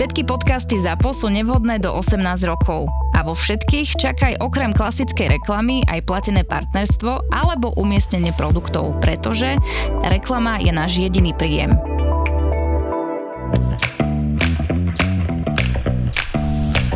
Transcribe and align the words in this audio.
Všetky 0.00 0.24
podcasty 0.24 0.80
ZAPO 0.80 1.12
sú 1.12 1.28
nevhodné 1.28 1.76
do 1.76 1.92
18 1.92 2.24
rokov. 2.48 2.88
A 3.12 3.20
vo 3.20 3.36
všetkých 3.36 4.00
čakaj 4.00 4.40
okrem 4.40 4.72
klasickej 4.72 5.36
reklamy 5.36 5.84
aj 5.84 6.08
platené 6.08 6.40
partnerstvo 6.40 7.28
alebo 7.28 7.76
umiestnenie 7.76 8.32
produktov, 8.32 8.96
pretože 9.04 9.60
reklama 10.00 10.56
je 10.56 10.72
náš 10.72 11.04
jediný 11.04 11.36
príjem. 11.36 11.76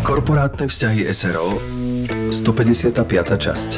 Korporátne 0.00 0.64
vzťahy 0.64 1.04
SRO 1.12 1.60
155. 2.32 3.04
časť 3.20 3.70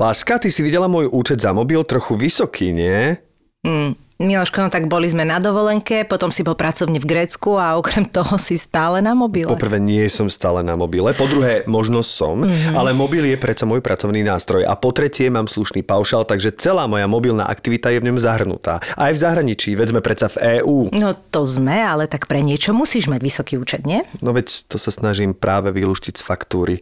Láska, 0.00 0.40
ty 0.40 0.48
si 0.48 0.64
videla 0.64 0.88
môj 0.88 1.12
účet 1.12 1.36
za 1.36 1.52
mobil 1.52 1.84
trochu 1.84 2.16
vysoký, 2.16 2.72
nie? 2.72 3.12
Mm, 3.60 3.92
Miloško, 4.14 4.62
no 4.62 4.70
tak 4.70 4.86
boli 4.86 5.10
sme 5.10 5.26
na 5.26 5.42
dovolenke, 5.42 6.06
potom 6.06 6.30
si 6.30 6.46
po 6.46 6.54
pracovne 6.54 7.02
v 7.02 7.06
Grécku 7.10 7.58
a 7.58 7.74
okrem 7.74 8.06
toho 8.06 8.38
si 8.38 8.54
stále 8.54 9.02
na 9.02 9.10
mobile. 9.10 9.50
Poprvé 9.50 9.82
nie 9.82 10.06
som 10.06 10.30
stále 10.30 10.62
na 10.62 10.78
mobile, 10.78 11.10
po 11.18 11.26
druhé 11.26 11.66
možno 11.66 11.98
som, 12.06 12.46
mm-hmm. 12.46 12.78
ale 12.78 12.94
mobil 12.94 13.26
je 13.26 13.34
predsa 13.34 13.66
môj 13.66 13.82
pracovný 13.82 14.22
nástroj 14.22 14.70
a 14.70 14.78
po 14.78 14.94
tretie 14.94 15.26
mám 15.34 15.50
slušný 15.50 15.82
paušal, 15.82 16.22
takže 16.30 16.54
celá 16.54 16.86
moja 16.86 17.10
mobilná 17.10 17.50
aktivita 17.50 17.90
je 17.90 17.98
v 17.98 18.06
ňom 18.06 18.22
zahrnutá. 18.22 18.78
Aj 18.94 19.10
v 19.10 19.18
zahraničí, 19.18 19.74
veď 19.74 19.98
sme 19.98 20.00
predsa 20.00 20.30
v 20.30 20.62
EÚ. 20.62 20.94
No 20.94 21.18
to 21.34 21.42
sme, 21.42 21.82
ale 21.82 22.06
tak 22.06 22.30
pre 22.30 22.38
niečo 22.38 22.70
musíš 22.70 23.10
mať 23.10 23.18
vysoký 23.18 23.58
účet, 23.58 23.82
nie? 23.82 24.06
No 24.22 24.30
veď 24.30 24.70
to 24.70 24.78
sa 24.78 24.94
snažím 24.94 25.34
práve 25.34 25.74
vylúštiť 25.74 26.14
z 26.14 26.22
faktúry. 26.22 26.78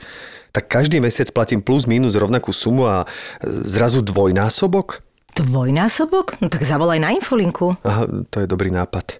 Tak 0.52 0.68
každý 0.68 1.00
mesiac 1.00 1.32
platím 1.32 1.64
plus 1.64 1.88
minus 1.88 2.12
rovnakú 2.12 2.52
sumu 2.52 2.84
a 2.84 3.08
zrazu 3.40 4.04
dvojnásobok? 4.04 5.00
Dvojnásobok? 5.32 6.36
No 6.40 6.52
tak 6.52 6.60
zavolaj 6.62 7.00
na 7.00 7.10
infolinku. 7.10 7.72
Aha, 7.82 8.04
to 8.28 8.44
je 8.44 8.46
dobrý 8.46 8.68
nápad. 8.68 9.16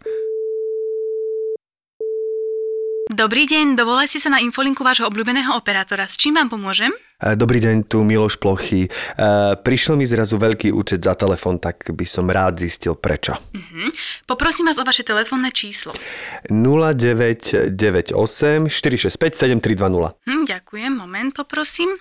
Dobrý 3.13 3.45
deň, 3.45 3.77
dovolajte 3.77 4.17
sa 4.17 4.33
na 4.33 4.41
infolinku 4.41 4.81
vášho 4.81 5.05
obľúbeného 5.05 5.53
operátora. 5.53 6.09
S 6.09 6.17
čím 6.17 6.33
vám 6.33 6.49
pomôžem? 6.49 6.89
E, 7.21 7.37
Dobrý 7.37 7.61
deň, 7.61 7.85
tu 7.85 8.01
Miloš 8.01 8.41
Plochy. 8.41 8.89
E, 8.89 8.91
Prišiel 9.61 10.01
mi 10.01 10.09
zrazu 10.09 10.41
veľký 10.41 10.73
účet 10.73 11.05
za 11.05 11.13
telefón, 11.13 11.61
tak 11.61 11.93
by 11.93 12.07
som 12.09 12.25
rád 12.33 12.57
zistil 12.65 12.97
prečo. 12.97 13.37
Mhm. 13.53 13.93
Poprosím 14.25 14.73
vás 14.73 14.81
o 14.81 14.85
vaše 14.89 15.05
telefónne 15.05 15.53
číslo. 15.53 15.93
0998 16.49 18.17
465 18.73 19.37
7320. 19.37 20.17
Hm, 20.25 20.49
ďakujem, 20.49 20.93
moment 20.97 21.37
poprosím. 21.37 21.93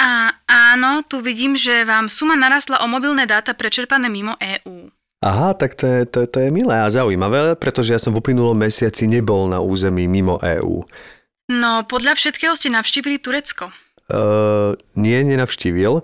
A 0.00 0.32
áno, 0.48 1.04
tu 1.04 1.20
vidím, 1.20 1.52
že 1.52 1.84
vám 1.84 2.08
suma 2.08 2.32
narastla 2.32 2.80
o 2.80 2.88
mobilné 2.88 3.28
dáta 3.28 3.52
prečerpané 3.52 4.08
mimo 4.08 4.32
EÚ. 4.40 4.88
Aha, 5.20 5.52
tak 5.52 5.76
to 5.76 5.84
je, 5.84 6.00
to, 6.08 6.24
to 6.24 6.40
je 6.40 6.48
milé 6.48 6.72
a 6.72 6.88
zaujímavé, 6.88 7.52
pretože 7.60 7.92
ja 7.92 8.00
som 8.00 8.16
v 8.16 8.24
uplynulom 8.24 8.56
mesiaci 8.56 9.04
nebol 9.04 9.44
na 9.52 9.60
území 9.60 10.08
mimo 10.08 10.40
EÚ. 10.40 10.88
No, 11.52 11.84
podľa 11.84 12.16
všetkého 12.16 12.56
ste 12.56 12.72
navštívili 12.72 13.20
Turecko. 13.20 13.68
Uh, 14.08 14.72
nie, 14.96 15.20
nenavštívil. 15.20 16.00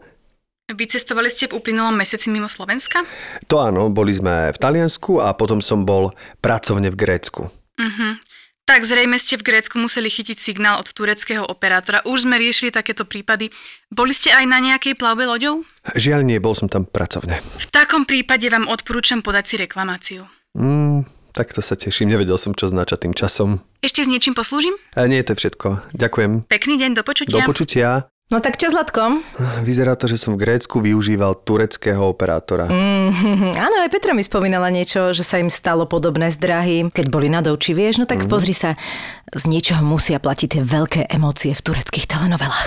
Vycestovali 0.68 1.32
ste 1.32 1.48
v 1.48 1.56
uplynulom 1.56 1.96
mesiaci 1.96 2.28
mimo 2.28 2.52
Slovenska? 2.52 3.08
To 3.48 3.64
áno, 3.64 3.88
boli 3.88 4.12
sme 4.12 4.52
v 4.52 4.58
Taliansku 4.60 5.24
a 5.24 5.32
potom 5.32 5.64
som 5.64 5.88
bol 5.88 6.12
pracovne 6.44 6.92
v 6.92 7.00
Grécku. 7.00 7.48
Mhm. 7.80 8.35
Tak 8.66 8.82
zrejme 8.82 9.14
ste 9.22 9.38
v 9.38 9.46
Grécku 9.46 9.78
museli 9.78 10.10
chytiť 10.10 10.42
signál 10.42 10.82
od 10.82 10.90
tureckého 10.90 11.46
operátora. 11.46 12.02
Už 12.02 12.26
sme 12.26 12.34
riešili 12.34 12.74
takéto 12.74 13.06
prípady. 13.06 13.54
Boli 13.94 14.10
ste 14.10 14.34
aj 14.34 14.42
na 14.42 14.58
nejakej 14.58 14.98
plavbe 14.98 15.22
loďou? 15.22 15.62
Žiaľ 15.94 16.26
nie, 16.26 16.42
bol 16.42 16.50
som 16.50 16.66
tam 16.66 16.82
pracovne. 16.82 17.38
V 17.62 17.66
takom 17.70 18.02
prípade 18.02 18.50
vám 18.50 18.66
odporúčam 18.66 19.22
podať 19.22 19.44
si 19.46 19.54
reklamáciu. 19.62 20.26
Mm, 20.58 21.06
tak 21.30 21.54
to 21.54 21.62
sa 21.62 21.78
teším, 21.78 22.10
nevedel 22.10 22.34
som, 22.42 22.58
čo 22.58 22.66
znača 22.66 22.98
tým 22.98 23.14
časom. 23.14 23.62
Ešte 23.86 24.02
s 24.02 24.10
niečím 24.10 24.34
poslúžim? 24.34 24.74
A 24.98 25.06
nie, 25.06 25.22
to 25.22 25.38
je 25.38 25.46
všetko. 25.46 25.94
Ďakujem. 25.94 26.50
Pekný 26.50 26.74
deň, 26.74 26.90
do 26.98 27.02
počutia. 27.06 27.38
Do 27.38 27.46
počutia. 27.46 28.10
No 28.26 28.42
tak 28.42 28.58
čo, 28.58 28.74
Zlatkom? 28.74 29.22
Vyzerá 29.62 29.94
to, 29.94 30.10
že 30.10 30.18
som 30.18 30.34
v 30.34 30.42
Grécku 30.42 30.82
využíval 30.82 31.46
tureckého 31.46 32.10
operátora. 32.10 32.66
Mm, 32.66 33.54
áno, 33.54 33.86
aj 33.86 33.90
Petra 33.94 34.18
mi 34.18 34.26
spomínala 34.26 34.66
niečo, 34.66 35.14
že 35.14 35.22
sa 35.22 35.38
im 35.38 35.46
stalo 35.46 35.86
podobné 35.86 36.34
z 36.34 36.42
drahy, 36.42 36.78
keď 36.90 37.06
boli 37.06 37.30
na 37.30 37.38
douči, 37.38 37.70
vieš, 37.70 38.02
no 38.02 38.06
tak 38.10 38.26
mm. 38.26 38.30
pozri 38.30 38.50
sa, 38.50 38.74
z 39.30 39.46
niečoho 39.46 39.86
musia 39.86 40.18
platiť 40.18 40.58
tie 40.58 40.62
veľké 40.66 41.06
emócie 41.06 41.54
v 41.54 41.62
tureckých 41.70 42.10
telenovelách. 42.10 42.66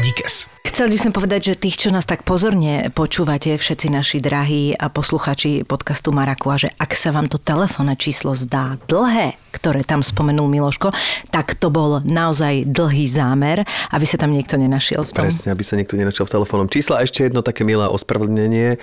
Díkes. 0.00 0.48
Chceli 0.64 0.96
by 0.96 0.98
som 1.02 1.12
povedať, 1.12 1.52
že 1.52 1.60
tých, 1.60 1.76
čo 1.76 1.88
nás 1.92 2.08
tak 2.08 2.24
pozorne 2.24 2.88
počúvate, 2.96 3.52
všetci 3.60 3.92
naši 3.92 4.16
drahí 4.16 4.72
a 4.72 4.88
posluchači 4.88 5.60
podcastu 5.68 6.08
Marakua, 6.08 6.56
že 6.56 6.72
ak 6.80 6.96
sa 6.96 7.12
vám 7.12 7.28
to 7.28 7.36
telefónne 7.36 7.92
číslo 8.00 8.32
zdá 8.32 8.80
dlhé, 8.88 9.36
ktoré 9.52 9.84
tam 9.84 10.00
spomenul 10.00 10.48
Miloško, 10.48 10.88
tak 11.28 11.52
to 11.60 11.68
bol 11.68 12.00
naozaj 12.00 12.64
dlhý 12.64 13.04
zámer, 13.04 13.68
aby 13.92 14.06
sa 14.08 14.16
tam 14.16 14.32
niekto 14.32 14.56
nenašiel 14.56 15.04
v 15.04 15.12
tom. 15.12 15.24
Presne, 15.28 15.52
aby 15.52 15.60
sa 15.60 15.76
niekto 15.76 16.00
nenašiel 16.00 16.24
v 16.24 16.32
telefónnom 16.38 16.72
čísle. 16.72 16.96
A 16.96 17.04
ešte 17.04 17.28
jedno 17.28 17.44
také 17.44 17.68
milé 17.68 17.84
ospravedlnenie 17.84 18.80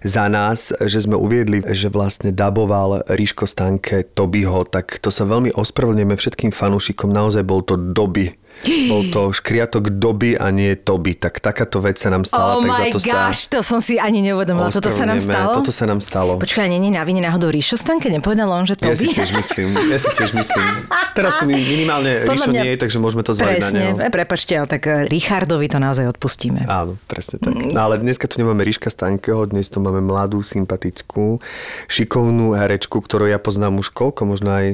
za 0.00 0.24
nás, 0.32 0.72
že 0.80 1.04
sme 1.04 1.18
uviedli, 1.18 1.60
že 1.60 1.92
vlastne 1.92 2.32
daboval 2.32 3.04
Ríško 3.04 3.44
Stanke 3.44 4.06
Tobyho, 4.06 4.64
tak 4.64 4.96
to 5.02 5.12
sa 5.12 5.28
veľmi 5.28 5.52
ospravedlňujeme 5.52 6.16
všetkým 6.16 6.56
fanúšikom. 6.56 7.12
Naozaj 7.12 7.42
bol 7.44 7.60
to 7.60 7.76
doby 7.76 8.32
bol 8.62 9.02
to 9.06 9.28
škriatok 9.30 9.92
doby 9.92 10.34
a 10.34 10.48
nie 10.48 10.72
Toby. 10.74 11.14
Tak 11.14 11.38
takáto 11.38 11.78
vec 11.78 11.96
sa 11.96 12.08
nám 12.08 12.22
stala. 12.22 12.56
Oh 12.56 12.58
tak 12.58 12.64
my 12.64 12.72
za 12.72 12.84
to 12.88 12.98
gosh, 13.02 13.40
sa 13.42 13.48
to 13.50 13.58
som 13.60 13.78
si 13.78 13.96
ani 13.96 14.20
neuvedomila. 14.20 14.68
Toto 14.68 14.88
sa 14.88 15.04
nám 15.04 15.18
stalo? 15.18 15.52
Toto 15.54 15.68
sa 15.68 15.84
nám 15.84 16.00
stalo. 16.00 16.36
Počkaj, 16.36 16.66
nie, 16.66 16.78
nie, 16.78 16.88
na 16.88 17.02
vine 17.02 17.20
náhodou 17.20 17.48
Ríšo 17.48 17.74
Stanke 17.74 18.08
nepovedal 18.08 18.46
on, 18.46 18.64
že 18.64 18.78
Ja 18.78 18.92
si 18.92 19.04
Toby? 19.04 19.14
tiež 19.14 19.30
myslím, 19.34 19.68
ja 19.84 19.96
si 19.96 20.08
tiež 20.10 20.32
myslím. 20.32 20.64
Teraz 21.12 21.36
tu 21.36 21.44
mi 21.44 21.54
minimálne 21.54 22.22
Podľa 22.22 22.32
Ríšo 22.34 22.50
mňa- 22.50 22.56
nie 22.58 22.70
je, 22.70 22.78
takže 22.78 22.98
môžeme 22.98 23.20
to 23.20 23.32
zvaliť 23.32 23.60
na 23.60 23.70
neho. 23.70 23.96
e, 23.96 24.08
prepačte, 24.08 24.52
ale 24.54 24.66
tak 24.66 24.82
e, 24.82 25.06
Richardovi 25.06 25.66
to 25.66 25.76
naozaj 25.76 26.08
odpustíme. 26.08 26.64
Áno, 26.64 26.96
presne 27.04 27.36
tak. 27.36 27.52
No 27.52 27.80
ale 27.82 27.98
dneska 27.98 28.24
tu 28.24 28.38
nemáme 28.38 28.60
Ríška 28.60 28.88
Stankeho, 28.88 29.44
dnes 29.44 29.66
tu 29.66 29.78
máme 29.78 30.00
mladú, 30.00 30.40
sympatickú, 30.40 31.38
šikovnú 31.86 32.52
herečku, 32.52 32.96
ktorú 32.96 33.26
ja 33.26 33.36
poznám 33.36 33.76
už 33.76 33.90
koľko, 33.90 34.24
možno 34.24 34.50
aj 34.50 34.66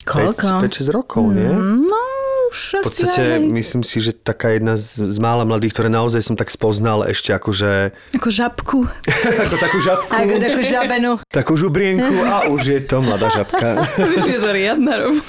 Koľko? 0.00 0.64
5-6 0.64 0.88
rokov, 0.90 1.28
nie? 1.28 1.44
No, 1.44 2.00
už 2.50 2.82
v 2.82 2.84
podstate 2.84 3.22
aj... 3.38 3.46
myslím 3.46 3.82
si, 3.86 4.02
že 4.02 4.10
taká 4.10 4.58
jedna 4.58 4.74
z, 4.74 4.98
z 4.98 5.18
mála 5.22 5.46
mladých, 5.46 5.72
ktoré 5.78 5.88
naozaj 5.88 6.20
som 6.26 6.34
tak 6.34 6.50
spoznal 6.50 7.06
ešte 7.06 7.30
akože... 7.30 7.94
Ako 8.18 8.28
žabku. 8.28 8.78
Ako 9.46 9.56
takú 9.56 9.78
žabku. 9.78 10.10
Ako 10.10 10.34
takú 10.42 10.60
žabenu. 10.66 11.10
Takú 11.40 11.54
žubrienku 11.54 12.26
a 12.26 12.50
už 12.50 12.62
je 12.66 12.80
to 12.82 12.98
mladá 12.98 13.30
žabka. 13.30 13.86
už 14.18 14.26
je 14.26 14.38
to 14.42 14.50
riadna 14.50 14.92
robu. 14.98 15.22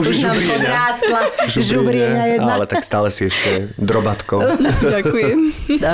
už, 0.00 0.06
už 0.08 0.16
je 0.16 0.24
žubriena. 0.24 0.48
podrástla 0.56 1.20
jedna. 2.40 2.52
Ale 2.56 2.64
tak 2.64 2.80
stále 2.80 3.08
si 3.12 3.28
ešte 3.28 3.68
drobatko. 3.76 4.56
Ďakujem. 4.80 5.38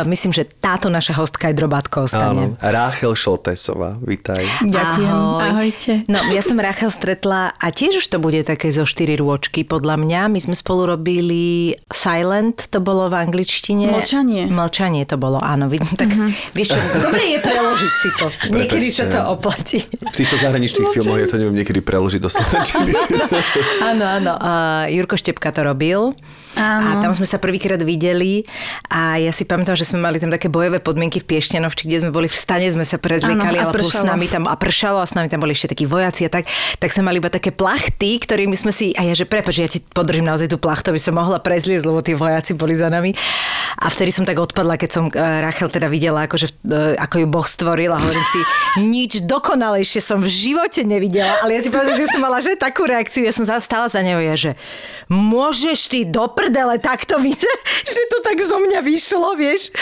Myslím, 0.06 0.32
že 0.32 0.47
táto 0.47 0.87
naša 0.87 1.19
hostka 1.19 1.50
je 1.50 1.55
drobatko 1.58 2.06
ostane. 2.06 2.55
Áno. 2.55 2.62
Ráchel 2.62 3.12
Šoltesová, 3.19 3.99
vítaj. 3.99 4.46
Ďakujem, 4.62 5.11
Ahoj. 5.11 5.43
ahojte. 5.43 5.93
No, 6.06 6.23
ja 6.31 6.43
som 6.44 6.56
Ráchel 6.56 6.90
stretla 6.94 7.52
a 7.58 7.67
tiež 7.75 8.05
už 8.05 8.06
to 8.06 8.23
bude 8.23 8.46
také 8.46 8.70
zo 8.70 8.87
4 8.87 9.15
príruočky, 9.16 9.64
podľa 9.64 9.96
mňa. 9.96 10.20
My 10.28 10.40
sme 10.44 10.52
spolu 10.52 10.92
robili 10.92 11.72
Silent, 11.88 12.68
to 12.68 12.84
bolo 12.84 13.08
v 13.08 13.16
angličtine. 13.16 13.88
Mlčanie. 13.88 14.44
Mlčanie 14.52 15.08
to 15.08 15.16
bolo, 15.16 15.40
áno. 15.40 15.72
Vidím, 15.72 15.96
tak 15.96 16.12
mm-hmm. 16.12 16.52
vieš 16.52 16.76
čo, 16.76 16.78
dobre 17.08 17.24
je 17.32 17.38
preložiť 17.40 17.92
si 17.96 18.08
to. 18.20 18.26
Niekedy 18.52 18.92
sa 18.92 19.08
to 19.08 19.16
oplatí. 19.24 19.80
V 19.88 20.12
týchto 20.12 20.36
zahraničných 20.36 20.92
Mlčanie. 20.92 21.00
filmoch 21.00 21.16
ja 21.16 21.26
to 21.32 21.40
neviem 21.40 21.56
niekedy 21.56 21.80
preložiť 21.80 22.20
do 22.20 22.28
Áno, 23.88 24.04
áno. 24.04 24.32
Uh, 24.36 24.84
Jurko 24.92 25.16
Štepka 25.16 25.48
to 25.48 25.64
robil. 25.64 26.12
A 26.56 27.05
tam 27.05 27.12
sme 27.12 27.29
sa 27.29 27.37
prvýkrát 27.37 27.76
videli 27.85 28.49
a 28.88 29.20
ja 29.20 29.29
si 29.29 29.44
pamätám, 29.44 29.76
že 29.76 29.85
sme 29.85 30.00
mali 30.00 30.17
tam 30.17 30.32
také 30.32 30.49
bojové 30.49 30.81
podmienky 30.81 31.20
v 31.20 31.29
Piešťanovči, 31.37 31.85
kde 31.85 32.08
sme 32.08 32.11
boli 32.11 32.32
v 32.32 32.37
stane, 32.37 32.64
sme 32.73 32.82
sa 32.82 32.97
prezliekali, 32.97 33.61
Áno, 33.61 33.70
ale 33.70 33.76
plus 33.76 33.93
s 33.93 34.00
nami 34.00 34.26
tam 34.26 34.49
a 34.49 34.56
pršalo 34.56 35.05
a 35.05 35.06
s 35.06 35.12
nami 35.12 35.29
tam 35.29 35.44
boli 35.44 35.53
ešte 35.53 35.76
takí 35.76 35.85
vojaci 35.85 36.25
a 36.25 36.31
tak, 36.32 36.49
tak 36.81 36.88
sme 36.88 37.12
mali 37.12 37.20
iba 37.20 37.29
také 37.29 37.53
plachty, 37.53 38.17
ktorými 38.17 38.56
sme 38.56 38.73
si, 38.73 38.97
a 38.97 39.05
ja 39.05 39.12
že 39.12 39.29
prepáč, 39.29 39.61
ja 39.61 39.69
ti 39.69 39.85
podržím 39.85 40.25
naozaj 40.25 40.49
tú 40.49 40.56
plachtu, 40.56 40.97
aby 40.97 41.00
som 41.00 41.12
mohla 41.12 41.37
prezliezť, 41.37 41.85
lebo 41.85 42.00
tí 42.00 42.17
vojaci 42.17 42.56
boli 42.56 42.73
za 42.73 42.88
nami. 42.88 43.12
A 43.76 43.93
vtedy 43.93 44.09
som 44.09 44.25
tak 44.25 44.41
odpadla, 44.41 44.81
keď 44.81 44.91
som 44.91 45.05
eh, 45.12 45.20
Rachel 45.44 45.69
teda 45.69 45.93
videla, 45.93 46.25
akože, 46.25 46.49
eh, 46.64 46.97
ako 46.97 47.20
ju 47.20 47.26
Boh 47.29 47.44
stvoril 47.44 47.93
a 47.93 48.00
hovorím 48.00 48.26
si, 48.32 48.41
nič 48.97 49.12
dokonalejšie 49.29 50.00
som 50.00 50.25
v 50.25 50.32
živote 50.32 50.81
nevidela, 50.88 51.44
ale 51.44 51.61
ja 51.61 51.61
si 51.61 51.69
povedala, 51.69 51.93
že 51.93 52.09
som 52.09 52.25
mala 52.25 52.41
že 52.41 52.56
takú 52.56 52.88
reakciu, 52.88 53.29
ja 53.29 53.35
som 53.37 53.44
stála 53.44 53.88
za 53.93 54.00
ňou, 54.00 54.20
ja, 54.25 54.35
že 54.38 54.56
môžeš 55.12 55.79
ty 55.93 56.00
do 56.09 56.25
prdele 56.46 56.78
takto 56.78 57.19
vyzerať, 57.19 57.84
že 57.98 58.02
to 58.06 58.22
tak 58.22 58.38
zo 58.38 58.62
mňa 58.62 58.81
vyšlo, 58.87 59.34
vieš. 59.34 59.75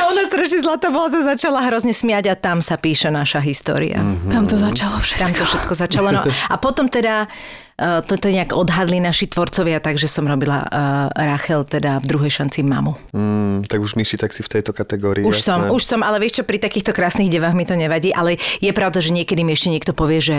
A 0.00 0.08
ona 0.08 0.24
strašne 0.24 0.64
zlata 0.64 0.88
bola, 0.88 1.12
sa 1.12 1.36
začala 1.36 1.60
hrozne 1.68 1.92
smiať 1.92 2.32
a 2.32 2.34
tam 2.34 2.64
sa 2.64 2.80
píše 2.80 3.12
naša 3.12 3.44
história. 3.44 4.00
Mm. 4.00 4.32
Tam 4.32 4.44
to 4.48 4.56
začalo 4.56 4.96
všetko. 4.96 5.20
Tam 5.20 5.32
to 5.36 5.44
všetko 5.44 5.72
začalo. 5.76 6.08
No. 6.16 6.24
A 6.24 6.56
potom 6.56 6.88
teda 6.88 7.28
uh, 7.28 8.00
toto 8.00 8.32
nejak 8.32 8.56
odhadli 8.56 8.96
naši 8.96 9.28
tvorcovia, 9.28 9.84
takže 9.84 10.08
som 10.08 10.24
robila 10.24 10.64
uh, 10.64 10.68
Rachel 11.12 11.68
teda 11.68 12.00
v 12.00 12.04
druhej 12.08 12.32
šanci 12.32 12.64
mamu. 12.64 12.96
Mm, 13.12 13.68
tak 13.68 13.84
už 13.84 14.00
Myši, 14.00 14.16
tak 14.16 14.32
si 14.32 14.40
v 14.40 14.48
tejto 14.48 14.72
kategórii. 14.72 15.24
Už 15.24 15.44
som, 15.44 15.68
jasné. 15.68 15.74
už 15.76 15.82
som, 15.84 16.00
ale 16.00 16.16
vieš 16.16 16.40
čo, 16.40 16.44
pri 16.48 16.56
takýchto 16.56 16.96
krásnych 16.96 17.28
devách 17.28 17.52
mi 17.52 17.68
to 17.68 17.76
nevadí, 17.76 18.10
ale 18.16 18.40
je 18.64 18.72
pravda, 18.72 19.04
že 19.04 19.12
niekedy 19.12 19.44
mi 19.44 19.52
ešte 19.52 19.68
niekto 19.68 19.92
povie, 19.92 20.24
že 20.24 20.36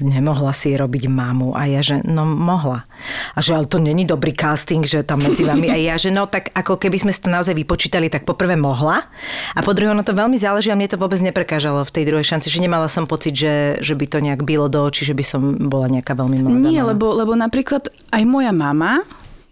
nemohla 0.00 0.52
si 0.52 0.76
robiť 0.76 1.08
mamu 1.08 1.56
a 1.56 1.68
ja, 1.68 1.80
že 1.80 2.02
no 2.04 2.26
mohla. 2.26 2.84
A 3.32 3.40
že 3.40 3.56
ale 3.56 3.68
to 3.68 3.80
není 3.80 4.04
dobrý 4.04 4.32
casting, 4.32 4.84
že 4.84 5.04
tam 5.06 5.24
medzi 5.24 5.44
vami 5.44 5.68
a 5.72 5.76
ja, 5.76 5.96
že 5.96 6.12
no 6.12 6.28
tak 6.28 6.52
ako 6.52 6.76
keby 6.76 7.00
sme 7.00 7.12
si 7.12 7.20
to 7.20 7.32
naozaj 7.32 7.56
vypočítali, 7.56 8.12
tak 8.12 8.28
poprvé 8.28 8.56
mohla 8.56 9.08
a 9.56 9.60
po 9.64 9.72
druhé 9.72 9.92
ono 9.92 10.04
to 10.04 10.16
veľmi 10.16 10.36
záleží 10.36 10.68
a 10.68 10.78
mne 10.78 10.90
to 10.90 11.00
vôbec 11.00 11.20
neprekážalo 11.20 11.84
v 11.84 11.94
tej 11.94 12.04
druhej 12.08 12.26
šanci, 12.26 12.52
že 12.52 12.60
nemala 12.60 12.90
som 12.90 13.08
pocit, 13.08 13.36
že, 13.36 13.80
že 13.80 13.94
by 13.96 14.06
to 14.08 14.18
nejak 14.20 14.42
bylo 14.44 14.68
do 14.68 14.84
očí, 14.84 15.06
že 15.08 15.16
by 15.16 15.24
som 15.24 15.40
bola 15.68 15.88
nejaká 15.88 16.12
veľmi 16.12 16.44
mladá 16.44 16.68
Nie, 16.68 16.82
mama. 16.84 16.92
lebo, 16.92 17.06
lebo 17.16 17.32
napríklad 17.38 17.88
aj 18.12 18.22
moja 18.26 18.52
mama 18.52 19.06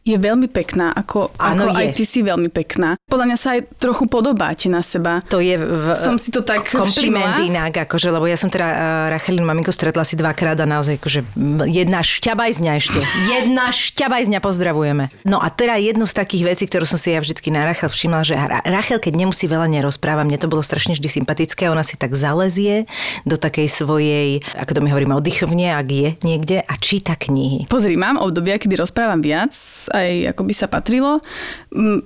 je 0.04 0.14
veľmi 0.14 0.46
pekná, 0.46 0.92
ako, 0.92 1.32
Áno, 1.34 1.64
ako 1.66 1.74
je. 1.74 1.80
aj 1.80 1.88
ty 1.96 2.04
si 2.04 2.20
veľmi 2.20 2.52
pekná. 2.52 3.00
Podľa 3.04 3.24
mňa 3.24 3.38
sa 3.40 3.56
aj 3.56 3.72
trochu 3.74 4.04
podobáte 4.04 4.68
na 4.68 4.84
seba. 4.84 5.24
To 5.26 5.40
je 5.40 5.56
v, 5.56 5.96
Som 5.96 6.16
si 6.16 6.28
to 6.28 6.44
tak 6.44 6.68
kompliment 6.68 7.34
všimla. 7.34 7.48
inak, 7.48 7.88
akože, 7.88 8.12
lebo 8.12 8.24
ja 8.24 8.36
som 8.36 8.46
teda 8.46 8.68
uh, 8.68 8.76
Rachelin 9.08 9.40
maminku 9.42 9.72
stretla 9.72 10.04
asi 10.04 10.12
dvakrát 10.12 10.54
a 10.54 10.66
naozaj 10.66 11.00
akože 11.00 11.20
jedna 11.66 12.04
šťabajzňa 12.04 12.72
ešte. 12.76 13.00
Jedna 13.34 13.72
šťabajzňa 13.72 14.38
pozdravujeme. 14.38 15.08
No 15.24 15.40
a 15.40 15.48
teda 15.48 15.74
jednu 15.76 16.04
z 16.04 16.14
takých 16.14 16.44
vecí, 16.46 16.64
ktorú 16.64 16.84
som 16.84 16.96
si 16.96 17.08
ja 17.08 17.18
vždycky 17.18 17.48
na 17.48 17.64
Rachel 17.64 17.88
všimla, 17.88 18.20
že 18.22 18.36
Ra- 18.36 18.60
Rachel, 18.62 19.00
keď 19.00 19.16
nemusí 19.16 19.48
veľa 19.48 19.66
nerozpráva, 19.66 20.20
mne 20.22 20.36
to 20.36 20.46
bolo 20.46 20.60
strašne 20.60 20.92
vždy 20.92 21.08
sympatické, 21.08 21.66
ona 21.66 21.80
si 21.80 21.96
tak 21.96 22.12
zalezie 22.12 22.84
do 23.22 23.34
takej 23.34 23.66
svojej, 23.66 24.28
ako 24.52 24.70
to 24.70 24.80
my 24.80 24.92
hovoríme, 24.92 25.14
oddychovne, 25.14 25.72
ak 25.72 25.88
je 25.88 26.08
niekde 26.20 26.60
a 26.60 26.74
číta 26.76 27.14
knihy. 27.14 27.64
Pozri, 27.66 27.96
mám 27.96 28.16
obdobia, 28.16 28.56
kedy 28.56 28.76
rozprávam 28.76 29.18
viac, 29.18 29.54
aj 29.94 30.34
ako 30.34 30.42
by 30.42 30.54
sa 30.58 30.66
patrilo. 30.66 31.22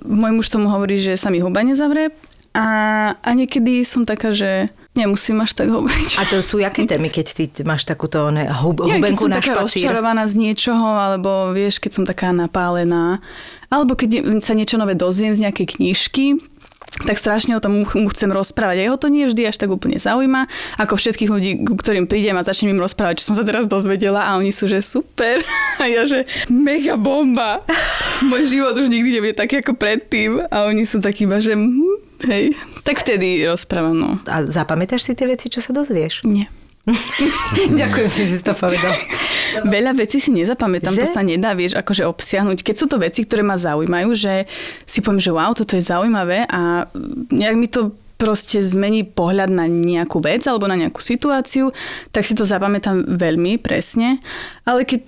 Môj 0.05 0.31
muž 0.37 0.47
tomu 0.53 0.69
hovorí, 0.69 1.01
že 1.01 1.17
sa 1.17 1.33
mi 1.33 1.41
huba 1.41 1.65
nezavre. 1.65 2.13
A, 2.53 2.65
a 3.21 3.29
niekedy 3.37 3.85
som 3.85 4.09
taká, 4.09 4.33
že 4.33 4.73
nemusím 4.97 5.37
až 5.45 5.53
tak 5.53 5.69
hovoriť. 5.69 6.17
A 6.17 6.25
to 6.25 6.41
sú 6.41 6.57
jaké 6.57 6.83
témy, 6.89 7.13
keď 7.13 7.25
ty 7.37 7.45
máš 7.61 7.85
takúto 7.85 8.33
ne, 8.33 8.49
hub, 8.49 8.81
Ja, 8.83 8.97
keď 8.97 8.99
hubenku 8.99 9.25
som 9.25 9.31
na 9.31 9.37
taká 9.37 9.53
špacír? 9.53 9.85
rozčarovaná 9.85 10.25
z 10.25 10.35
niečoho, 10.41 10.87
alebo 10.97 11.53
vieš, 11.53 11.77
keď 11.77 11.91
som 11.93 12.03
taká 12.09 12.33
napálená, 12.33 13.21
alebo 13.69 13.93
keď 13.93 14.41
sa 14.41 14.57
niečo 14.57 14.81
nové 14.81 14.97
dozviem 14.97 15.31
z 15.37 15.45
nejakej 15.45 15.77
knižky, 15.77 16.25
tak 17.05 17.15
strašne 17.15 17.55
o 17.55 17.63
tom 17.63 17.85
mu 17.85 18.07
chcem 18.09 18.29
rozprávať. 18.33 18.83
Jeho 18.83 18.97
to 18.97 19.07
nie 19.07 19.29
vždy 19.29 19.47
až 19.47 19.61
tak 19.61 19.69
úplne 19.69 20.01
zaujíma, 20.01 20.49
ako 20.81 20.97
všetkých 20.97 21.29
ľudí, 21.31 21.51
ku 21.63 21.77
ktorým 21.77 22.09
prídem 22.09 22.35
a 22.35 22.43
začnem 22.43 22.75
im 22.75 22.81
rozprávať, 22.81 23.23
čo 23.23 23.31
som 23.31 23.35
sa 23.37 23.45
teraz 23.45 23.69
dozvedela 23.69 24.25
a 24.25 24.35
oni 24.35 24.51
sú, 24.51 24.65
že 24.65 24.81
super. 24.83 25.41
A 25.79 25.87
ja, 25.87 26.03
že 26.03 26.27
mega 26.51 26.99
bomba. 26.99 27.63
Môj 28.29 28.51
život 28.51 28.75
už 28.75 28.91
nikdy 28.91 29.15
nebude 29.15 29.35
taký 29.37 29.63
ako 29.63 29.79
predtým. 29.79 30.43
A 30.51 30.67
oni 30.67 30.83
sú 30.83 30.99
takí 30.99 31.23
iba, 31.23 31.39
že 31.39 31.55
hm, 31.55 32.27
hej. 32.27 32.51
Tak 32.83 32.99
vtedy 32.99 33.47
rozprávam, 33.47 33.95
no. 33.95 34.09
A 34.27 34.43
zapamätáš 34.43 35.07
si 35.07 35.15
tie 35.15 35.29
veci, 35.29 35.47
čo 35.47 35.63
sa 35.63 35.71
dozvieš? 35.71 36.27
Nie. 36.27 36.51
Ďakujem, 37.79 38.09
že 38.11 38.23
si 38.25 38.43
to 38.43 38.53
povedal. 38.57 38.93
Veľa 39.75 39.97
vecí 39.97 40.21
si 40.21 40.29
nezapamätám, 40.29 40.93
Že? 40.93 41.01
to 41.03 41.07
sa 41.09 41.21
nedá, 41.25 41.57
vieš, 41.57 41.77
akože 41.77 42.05
obsiahnuť. 42.05 42.61
Keď 42.61 42.75
sú 42.75 42.85
to 42.85 43.01
veci, 43.01 43.25
ktoré 43.25 43.41
ma 43.41 43.57
zaujímajú, 43.57 44.09
že 44.13 44.45
si 44.85 45.01
poviem, 45.01 45.21
že 45.21 45.33
wow, 45.33 45.51
toto 45.57 45.73
je 45.73 45.83
zaujímavé 45.83 46.45
a 46.45 46.85
nejak 47.33 47.55
mi 47.57 47.67
to 47.67 47.93
proste 48.19 48.59
zmení 48.59 49.07
pohľad 49.07 49.47
na 49.47 49.65
nejakú 49.65 50.19
vec 50.19 50.43
alebo 50.43 50.67
na 50.67 50.75
nejakú 50.75 50.99
situáciu, 50.99 51.71
tak 52.11 52.27
si 52.27 52.35
to 52.35 52.43
zapamätám 52.43 53.15
veľmi 53.15 53.55
presne. 53.63 54.19
Ale 54.67 54.83
keď 54.83 55.03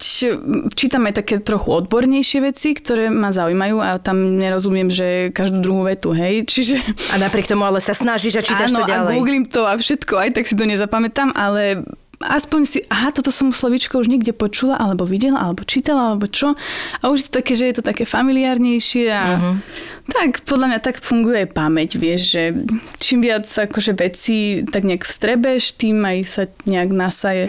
čítam 0.71 1.03
aj 1.11 1.19
také 1.19 1.43
trochu 1.43 1.75
odbornejšie 1.75 2.39
veci, 2.39 2.71
ktoré 2.71 3.11
ma 3.11 3.35
zaujímajú 3.35 3.77
a 3.83 3.99
tam 3.99 4.39
nerozumiem, 4.39 4.87
že 4.87 5.35
každú 5.35 5.59
druhú 5.59 5.83
vetu, 5.91 6.15
hej, 6.15 6.43
čiže... 6.51 6.79
A 7.11 7.19
napriek 7.19 7.51
tomu 7.51 7.67
ale 7.67 7.83
sa 7.83 7.91
snažíš 7.91 8.39
a 8.39 8.47
čítaš 8.47 8.71
to 8.71 8.87
Áno, 8.87 8.87
ďalej. 8.87 9.11
a 9.11 9.17
googlím 9.19 9.45
to 9.51 9.67
a 9.67 9.75
všetko, 9.75 10.15
aj 10.15 10.29
tak 10.31 10.47
si 10.47 10.55
to 10.55 10.63
nezapamätám, 10.63 11.35
ale 11.35 11.83
aspoň 12.23 12.61
si, 12.65 12.79
aha, 12.87 13.13
toto 13.13 13.29
som 13.29 13.53
slovičko 13.53 14.01
už 14.01 14.07
niekde 14.09 14.31
počula, 14.31 14.79
alebo 14.79 15.05
videla, 15.05 15.41
alebo 15.41 15.67
čítala, 15.67 16.13
alebo 16.13 16.25
čo. 16.29 16.57
A 17.01 17.11
už 17.11 17.17
je 17.21 17.27
to 17.29 17.33
také, 17.41 17.53
že 17.53 17.65
je 17.69 17.75
to 17.81 17.83
také 17.85 18.03
familiárnejšie 18.07 19.05
a 19.11 19.23
uh-huh. 19.37 19.55
tak 20.09 20.41
podľa 20.47 20.67
mňa 20.75 20.79
tak 20.81 21.03
funguje 21.03 21.45
aj 21.45 21.49
pamäť, 21.51 21.89
vieš, 21.99 22.33
že 22.33 22.43
čím 22.97 23.25
viac 23.25 23.45
akože 23.45 23.93
veci 23.97 24.63
tak 24.65 24.87
nejak 24.87 25.03
vstrebeš, 25.03 25.75
tým 25.77 26.01
aj 26.01 26.17
sa 26.25 26.43
nejak 26.65 26.89
nasaje. 26.89 27.45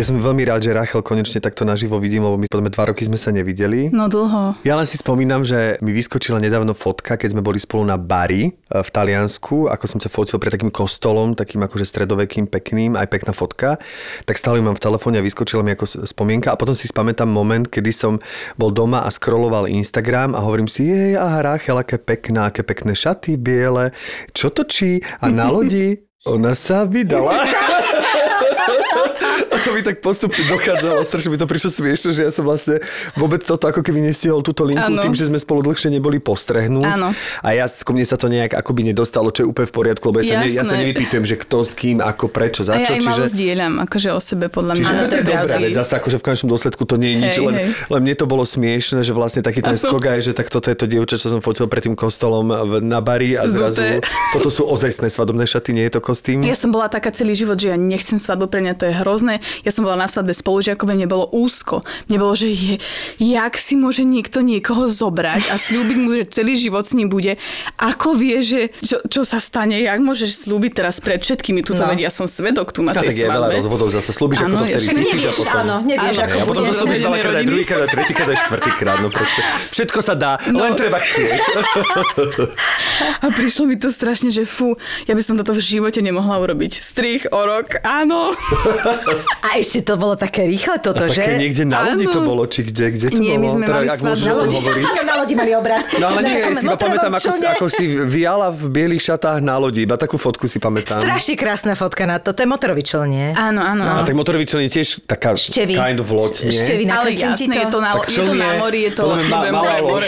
Ja 0.00 0.08
som 0.08 0.16
veľmi 0.16 0.48
rád, 0.48 0.64
že 0.64 0.72
Rachel 0.72 1.04
konečne 1.04 1.44
takto 1.44 1.68
naživo 1.68 2.00
vidím, 2.00 2.24
lebo 2.24 2.40
my 2.40 2.48
podľa 2.48 2.72
dva 2.72 2.84
roky 2.88 3.04
sme 3.04 3.20
sa 3.20 3.36
nevideli. 3.36 3.92
No 3.92 4.08
dlho. 4.08 4.56
Ja 4.64 4.80
len 4.80 4.88
si 4.88 4.96
spomínam, 4.96 5.44
že 5.44 5.76
mi 5.84 5.92
vyskočila 5.92 6.40
nedávno 6.40 6.72
fotka, 6.72 7.20
keď 7.20 7.36
sme 7.36 7.44
boli 7.44 7.60
spolu 7.60 7.84
na 7.84 8.00
Bari 8.00 8.48
e, 8.48 8.80
v 8.80 8.88
Taliansku, 8.88 9.68
ako 9.68 9.84
som 9.84 10.00
sa 10.00 10.08
fotil 10.08 10.40
pred 10.40 10.56
takým 10.56 10.72
kostolom, 10.72 11.36
takým 11.36 11.60
akože 11.68 11.84
stredovekým, 11.84 12.48
pekným, 12.48 12.96
aj 12.96 13.12
pekná 13.12 13.36
fotka. 13.36 13.76
Tak 14.24 14.40
stále 14.40 14.64
mám 14.64 14.72
v 14.72 14.88
telefóne 14.88 15.20
a 15.20 15.26
vyskočila 15.28 15.60
mi 15.60 15.76
ako 15.76 16.08
spomienka. 16.08 16.48
A 16.48 16.56
potom 16.56 16.72
si 16.72 16.88
spamätám 16.88 17.28
moment, 17.28 17.68
kedy 17.68 17.92
som 17.92 18.16
bol 18.56 18.72
doma 18.72 19.04
a 19.04 19.12
scrolloval 19.12 19.68
Instagram 19.68 20.32
a 20.32 20.40
hovorím 20.40 20.64
si, 20.64 20.88
jej, 20.88 21.12
aha, 21.20 21.44
Rachel, 21.44 21.76
aké 21.76 22.00
pekná, 22.00 22.48
aké 22.48 22.64
pekné 22.64 22.96
šaty, 22.96 23.36
biele, 23.36 23.92
čo 24.32 24.48
točí? 24.48 25.04
A 25.20 25.28
na 25.28 25.52
lodi 25.52 26.08
ona 26.32 26.56
sa 26.56 26.88
vydala. 26.88 27.44
A 29.48 29.56
to 29.56 29.72
mi 29.72 29.80
tak 29.80 29.98
postupne 29.98 30.44
dochádzalo, 30.44 31.00
strašne 31.02 31.30
mi 31.30 31.38
to 31.38 31.44
prišlo 31.44 31.70
smiešne, 31.72 32.10
že 32.10 32.20
ja 32.22 32.30
som 32.30 32.44
vlastne 32.44 32.78
vôbec 33.14 33.40
toto 33.40 33.64
ako 33.64 33.80
keby 33.80 34.02
nestihol 34.02 34.40
túto 34.40 34.62
linku 34.62 34.82
Áno. 34.82 35.00
tým, 35.00 35.12
že 35.12 35.26
sme 35.26 35.36
spolu 35.36 35.64
dlhšie 35.64 35.88
neboli 35.88 36.18
postrehnúť. 36.18 36.92
Áno. 36.94 37.10
A 37.40 37.48
ja, 37.50 37.64
ku 37.66 37.90
mne 37.90 38.04
sa 38.04 38.14
to 38.14 38.26
nejak 38.26 38.52
akoby 38.52 38.84
nedostalo, 38.86 39.30
čo 39.30 39.42
je 39.42 39.48
úplne 39.48 39.66
v 39.66 39.74
poriadku, 39.74 40.04
lebo 40.08 40.20
ja 40.20 40.26
sa, 40.26 40.36
ne, 40.38 40.46
ja 40.46 40.64
sa 40.64 40.76
nevypýtujem, 40.76 41.24
že 41.24 41.36
kto 41.36 41.56
s 41.62 41.72
kým, 41.72 41.98
ako, 41.98 42.28
prečo, 42.28 42.60
za 42.60 42.76
A 42.76 42.82
ja 42.82 42.92
čo. 42.92 43.00
čiže... 43.00 43.22
zdieľam, 43.30 43.80
akože 43.80 44.08
o 44.10 44.20
sebe 44.20 44.46
podľa 44.50 44.74
mňa. 44.76 44.84
Čiže 44.84 44.94
to 45.06 45.16
je 45.16 45.24
dobrá 45.24 45.56
vec. 45.56 45.72
Zase 45.72 45.92
akože 45.96 46.16
v 46.18 46.22
konečnom 46.22 46.50
dôsledku 46.50 46.82
to 46.84 46.96
nie 46.98 47.10
je 47.14 47.16
nič, 47.16 47.34
Hej, 47.38 47.46
len, 47.46 47.54
hej. 47.54 47.66
len 47.88 48.00
mne 48.02 48.14
to 48.18 48.26
bolo 48.26 48.42
smiešne, 48.42 49.00
že 49.00 49.12
vlastne 49.14 49.40
taký 49.40 49.62
ten 49.62 49.78
skok 49.78 50.02
aj, 50.02 50.18
že 50.20 50.32
tak 50.34 50.50
toto 50.50 50.66
je 50.66 50.76
to 50.76 50.84
dievča, 50.84 51.16
čo 51.16 51.30
som 51.30 51.38
fotil 51.38 51.70
pred 51.70 51.86
tým 51.86 51.94
kostolom 51.94 52.50
v- 52.50 52.82
na 52.82 52.98
bari 52.98 53.38
a 53.38 53.46
zrazu 53.46 53.78
Zduté. 53.78 54.02
toto 54.34 54.48
sú 54.50 54.66
ozajstné 54.66 55.06
svadobné 55.06 55.46
šaty, 55.46 55.70
nie 55.70 55.86
je 55.86 55.94
to 55.94 56.00
kostým. 56.02 56.42
Ja 56.42 56.58
som 56.58 56.74
bola 56.74 56.90
taká 56.90 57.14
celý 57.14 57.38
život, 57.38 57.54
že 57.54 57.70
ja 57.70 57.78
nechcem 57.78 58.18
svadbu, 58.18 58.50
pre 58.50 58.58
mňa 58.60 58.74
to 58.74 58.84
je 58.90 58.94
hrozné. 58.98 59.29
Ja 59.38 59.70
som 59.70 59.84
bola 59.84 60.00
na 60.00 60.08
svadbe 60.08 60.32
spolužiakové, 60.32 60.96
mne 60.96 61.06
bolo 61.06 61.28
úzko. 61.30 61.84
Mne 62.08 62.18
bolo, 62.18 62.34
že 62.34 62.50
je, 62.50 62.74
jak 63.20 63.54
si 63.60 63.76
môže 63.76 64.02
niekto 64.02 64.40
niekoho 64.40 64.88
zobrať 64.90 65.52
a 65.52 65.60
slúbiť 65.60 65.96
mu, 66.00 66.10
že 66.16 66.24
celý 66.32 66.56
život 66.56 66.88
s 66.88 66.96
ním 66.96 67.12
bude. 67.12 67.36
Ako 67.76 68.16
vie, 68.16 68.40
že 68.40 68.72
čo, 68.80 69.04
čo 69.06 69.22
sa 69.22 69.42
stane, 69.42 69.76
jak 69.78 70.00
môžeš 70.00 70.48
slúbiť 70.48 70.72
teraz 70.80 70.98
pred 71.02 71.20
všetkými 71.20 71.60
túto 71.60 71.80
No. 71.80 71.96
no. 71.96 71.96
ja 71.96 72.12
som 72.12 72.28
svedok 72.28 72.70
tu 72.76 72.84
na 72.84 72.92
tej 72.92 73.10
je 73.10 73.26
veľa 73.26 73.48
svadbe. 73.50 73.58
rozvodov, 73.60 73.88
zase 73.90 74.10
slúbiš, 74.12 74.38
ako 74.44 74.56
to 74.62 74.64
vtedy 74.68 74.84
cítiš 74.84 75.22
a 75.26 75.32
potom... 75.34 75.60
Áno, 75.64 75.76
nevieš, 75.84 76.16
ako 76.20 76.36
Ja 76.36 76.44
potom 76.44 76.62
to 76.62 76.74
slúbiš 76.76 77.00
veľakrát 77.00 77.34
aj 77.34 77.44
druhýkrát, 77.48 77.80
aj 77.80 77.90
tretíkrát, 77.90 78.28
aj 78.28 78.38
štvrtýkrát, 78.46 78.98
no 79.00 79.08
proste. 79.08 79.40
Všetko 79.74 79.98
sa 80.04 80.14
dá, 80.14 80.32
len 80.46 80.72
treba 80.76 80.98
chcieť. 81.00 81.40
A 83.24 83.26
prišlo 83.32 83.64
mi 83.68 83.76
to 83.80 83.88
strašne, 83.88 84.28
že 84.28 84.44
fú, 84.44 84.76
ja 85.08 85.16
by 85.16 85.22
som 85.24 85.34
toto 85.36 85.56
v 85.56 85.60
živote 85.60 86.00
nemohla 86.04 86.40
urobiť. 86.40 86.80
Strich 86.80 87.24
o 87.32 87.40
rok, 87.44 87.80
áno. 87.84 88.32
A 89.40 89.56
ešte 89.56 89.80
to 89.82 89.94
bolo 89.96 90.14
také 90.14 90.46
rýchle 90.46 90.80
toto, 90.80 91.04
A 91.04 91.10
že? 91.10 91.20
také 91.22 91.36
niekde 91.36 91.64
na 91.64 91.84
lodi 91.86 92.06
to 92.06 92.20
bolo, 92.20 92.44
či 92.46 92.66
kde, 92.66 92.84
kde 92.92 93.06
to 93.10 93.18
Nie, 93.18 93.36
my 93.36 93.46
bolo? 93.46 93.54
sme 93.56 93.64
teda, 93.66 93.76
mali 93.76 93.86
ak 93.88 94.00
môžem 94.00 94.26
Na 94.26 94.32
o 94.32 94.36
tom 94.36 94.44
lodi. 94.44 94.56
hovoriť. 94.60 94.84
na 95.10 95.14
lodi 95.20 95.34
mali 95.34 95.50
obrad. 95.54 95.82
No 95.96 96.04
ale 96.10 96.20
nie, 96.22 96.36
si 96.40 96.64
iba 96.66 96.76
pamätám, 96.76 97.12
ako, 97.16 97.28
ako 97.30 97.66
si 97.70 97.84
viala 98.04 98.48
v 98.52 98.62
bielých 98.68 99.02
šatách 99.02 99.38
na 99.40 99.56
lodi. 99.56 99.82
Iba 99.84 99.96
takú 99.96 100.16
fotku 100.20 100.44
si 100.46 100.58
pamätám. 100.60 101.00
Strašne 101.00 101.34
krásna 101.34 101.72
fotka 101.74 102.04
na 102.04 102.20
to. 102.20 102.32
To 102.36 102.40
je 102.42 102.48
motorový 102.48 102.82
čln, 102.84 103.08
nie? 103.08 103.28
Áno, 103.32 103.60
áno. 103.64 103.82
A 103.86 104.04
tak 104.04 104.14
motorový 104.16 104.44
je 104.44 104.70
tiež 104.70 105.06
taká 105.06 105.32
Števy. 105.38 105.74
kind 105.78 105.98
of 106.02 106.10
loď, 106.10 106.50
nie? 106.50 106.58
Števy, 106.58 106.84
Ale 106.90 107.08
jasné, 107.14 107.54
to. 107.54 107.60
je 107.60 107.66
to 107.70 107.78
na, 107.80 107.90
Tak 107.96 108.08
je 108.10 108.22
to 108.26 108.34
na 108.34 108.48
mori, 108.58 108.80
je 108.86 108.92
to... 108.92 109.04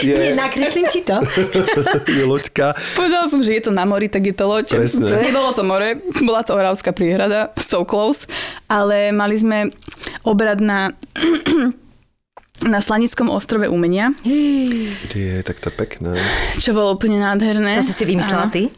Nie, 0.03 0.35
nakreslím 0.35 0.87
ti 0.91 1.01
to. 1.07 1.17
je 2.19 2.25
loďka. 2.27 2.75
Povedala 2.99 3.27
som, 3.31 3.41
že 3.41 3.57
je 3.59 3.63
to 3.63 3.73
na 3.73 3.85
mori, 3.87 4.11
tak 4.11 4.27
je 4.27 4.35
to 4.35 4.45
loď. 4.45 4.67
Presne. 4.77 5.09
Nebolo 5.09 5.51
to 5.57 5.63
more, 5.63 5.99
bola 6.27 6.43
to 6.43 6.53
Oravská 6.53 6.91
priehrada, 6.93 7.51
so 7.57 7.83
close, 7.87 8.27
ale 8.69 8.92
mali 9.11 9.37
sme 9.37 9.59
obrad 10.23 10.59
na 10.59 10.91
na 12.63 12.79
Slanickom 12.79 13.27
ostrove 13.27 13.67
umenia, 13.67 14.15
Je, 14.23 15.43
tak 15.43 15.59
to 15.59 15.67
je 15.67 15.75
pekné. 15.75 16.15
čo 16.63 16.71
bolo 16.71 16.95
úplne 16.95 17.19
nádherné. 17.19 17.75
To 17.75 17.83
si 17.83 17.91
si 17.91 18.07
vymyslela 18.07 18.47
Áno. 18.47 18.55
ty? 18.55 18.71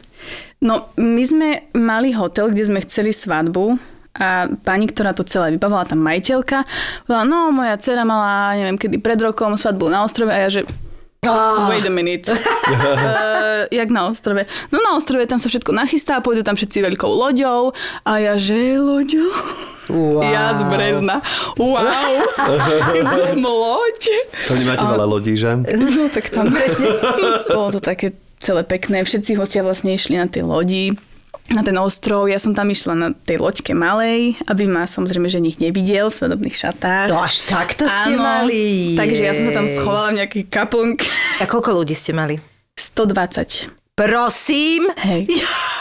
No, 0.57 0.89
my 0.97 1.21
sme 1.21 1.49
mali 1.77 2.09
hotel, 2.09 2.49
kde 2.49 2.65
sme 2.65 2.81
chceli 2.81 3.13
svadbu 3.13 3.77
a 4.15 4.49
pani, 4.63 4.89
ktorá 4.89 5.13
to 5.13 5.21
celé 5.21 5.53
vybavovala, 5.53 5.91
tam 5.91 6.01
majiteľka, 6.01 6.63
povedala, 7.05 7.27
no, 7.27 7.51
moja 7.53 7.75
dcera 7.77 8.07
mala, 8.07 8.55
neviem 8.57 8.79
kedy, 8.79 8.97
pred 9.03 9.19
rokom 9.21 9.53
svadbu 9.53 9.91
na 9.91 10.01
ostrove 10.01 10.31
a 10.33 10.47
ja, 10.47 10.49
že 10.49 10.61
Wait 11.69 11.85
a 11.85 11.93
minute. 11.93 12.29
uh, 12.29 13.65
jak 13.79 13.89
na 13.89 14.07
ostrove? 14.07 14.45
No 14.69 14.77
na 14.81 14.97
ostrove 14.97 15.25
tam 15.25 15.41
sa 15.41 15.49
všetko 15.49 15.73
nachystá, 15.73 16.21
pôjdu 16.21 16.45
tam 16.45 16.53
všetci 16.53 16.85
veľkou 16.85 17.09
loďou 17.09 17.73
a 18.05 18.11
ja, 18.21 18.33
že 18.37 18.77
loďou? 18.77 19.33
Wow. 19.85 20.25
Ja 20.25 20.57
z 20.57 20.65
Brezna. 20.65 21.21
Wow. 21.61 21.77
Loď. 23.37 24.03
To 24.49 24.53
nemáte 24.57 24.81
veľa 24.81 25.05
lodí, 25.05 25.37
že? 25.37 25.53
No 25.61 26.09
tak 26.09 26.33
tam 26.33 26.49
presne. 26.49 26.89
Bolo 27.53 27.77
to 27.77 27.81
také 27.85 28.17
celé 28.41 28.65
pekné. 28.65 29.05
Všetci 29.05 29.37
hostia 29.37 29.61
vlastne 29.61 29.93
išli 29.93 30.17
na 30.17 30.25
tej 30.25 30.41
lodi 30.41 30.97
na 31.53 31.61
ten 31.61 31.77
ostrov. 31.77 32.25
Ja 32.25 32.41
som 32.41 32.57
tam 32.57 32.73
išla 32.73 32.93
na 32.97 33.09
tej 33.13 33.37
loďke 33.37 33.77
malej, 33.77 34.39
aby 34.49 34.65
ma 34.65 34.89
samozrejme, 34.89 35.29
že 35.29 35.43
nik 35.43 35.61
nevidel 35.61 36.09
v 36.09 36.17
svadobných 36.17 36.57
šatách. 36.57 37.07
To 37.11 37.21
až 37.21 37.45
takto 37.45 37.85
ste 37.85 38.17
Áno, 38.17 38.25
mali. 38.25 38.95
Takže 38.97 39.21
ja 39.21 39.33
som 39.37 39.45
sa 39.49 39.53
tam 39.53 39.67
schovala 39.69 40.15
v 40.15 40.17
nejakej 40.23 40.43
kaplnke. 40.49 41.05
A 41.41 41.45
koľko 41.45 41.83
ľudí 41.83 41.93
ste 41.93 42.17
mali? 42.17 42.41
120. 42.73 43.69
Prosím. 43.93 44.89
Hej. 44.99 45.29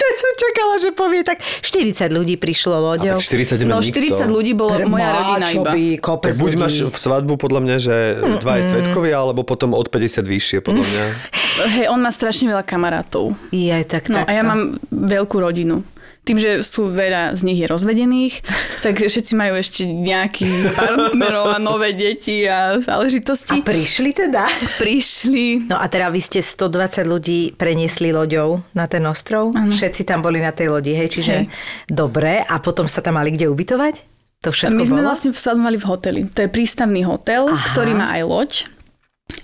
To 0.00 0.06
som 0.10 0.32
čakala, 0.34 0.74
že 0.76 0.90
povie 0.90 1.20
tak 1.20 1.38
40 1.38 2.08
ľudí 2.08 2.34
prišlo 2.34 2.72
A 2.72 2.80
loďou. 2.88 3.16
tak 3.16 3.22
40 3.22 3.62
No 3.62 3.78
nikto. 3.78 4.00
40 4.16 4.26
ľudí 4.26 4.52
bolo 4.52 4.74
Pre- 4.74 4.88
moja 4.88 5.08
rodina 5.12 5.46
iba. 5.46 5.70
by, 5.70 5.84
kopec 5.98 6.32
Tak 6.32 6.40
buď 6.40 6.50
ľudí. 6.50 6.58
máš 6.58 6.74
v 6.82 6.96
svadbu 6.96 7.34
podľa 7.36 7.60
mňa, 7.60 7.76
že 7.78 7.96
dva 8.38 8.54
je 8.56 8.64
svetkovia, 8.66 9.16
alebo 9.18 9.40
potom 9.42 9.70
od 9.72 9.86
50 9.86 10.24
vyššie 10.24 10.58
podľa 10.60 10.82
mňa. 10.82 11.04
Hej, 11.76 11.86
on 11.86 11.98
má 11.98 12.08
strašne 12.08 12.48
veľa 12.48 12.64
kamarátov. 12.64 13.36
Je, 13.50 13.76
tak, 13.84 14.08
No 14.08 14.18
takto. 14.18 14.26
a 14.26 14.32
ja 14.32 14.42
mám 14.42 14.60
veľkú 14.88 15.36
rodinu. 15.36 15.84
Tým, 16.20 16.36
že 16.36 16.60
sú 16.60 16.92
veľa 16.92 17.32
z 17.34 17.42
nich 17.48 17.58
je 17.58 17.66
rozvedených, 17.66 18.44
tak 18.84 19.00
všetci 19.00 19.32
majú 19.34 19.56
ešte 19.56 19.88
nejakých 19.88 20.76
partnerov 20.76 21.56
a 21.56 21.58
nové 21.58 21.96
deti 21.96 22.44
a 22.44 22.76
záležitosti. 22.76 23.60
A 23.60 23.64
prišli 23.64 24.10
teda? 24.12 24.44
prišli. 24.76 25.66
No 25.66 25.80
a 25.80 25.88
teda 25.88 26.12
vy 26.12 26.20
ste 26.20 26.44
120 26.44 27.08
ľudí 27.08 27.40
preniesli 27.56 28.12
loďou 28.12 28.60
na 28.76 28.84
ten 28.84 29.02
ostrov? 29.08 29.56
Áno. 29.56 29.72
Všetci 29.72 30.04
tam 30.04 30.20
boli 30.20 30.38
na 30.44 30.52
tej 30.52 30.68
lodi, 30.70 30.92
hej? 30.92 31.08
Čiže 31.08 31.34
Hej. 31.34 31.46
dobre. 31.88 32.44
A 32.44 32.60
potom 32.60 32.84
sa 32.86 33.00
tam 33.00 33.16
mali 33.16 33.32
kde 33.32 33.48
ubytovať? 33.48 34.10
To 34.40 34.48
všetko 34.48 34.76
my 34.76 34.84
sme 34.88 35.00
bolo? 35.04 35.08
vlastne 35.12 35.30
mali 35.60 35.76
v 35.76 35.84
hoteli. 35.84 36.20
To 36.32 36.40
je 36.40 36.48
prístavný 36.48 37.04
hotel. 37.04 37.48
Aha. 37.48 37.76
ktorý 37.76 37.92
má 37.92 38.16
aj 38.16 38.22
loď 38.24 38.50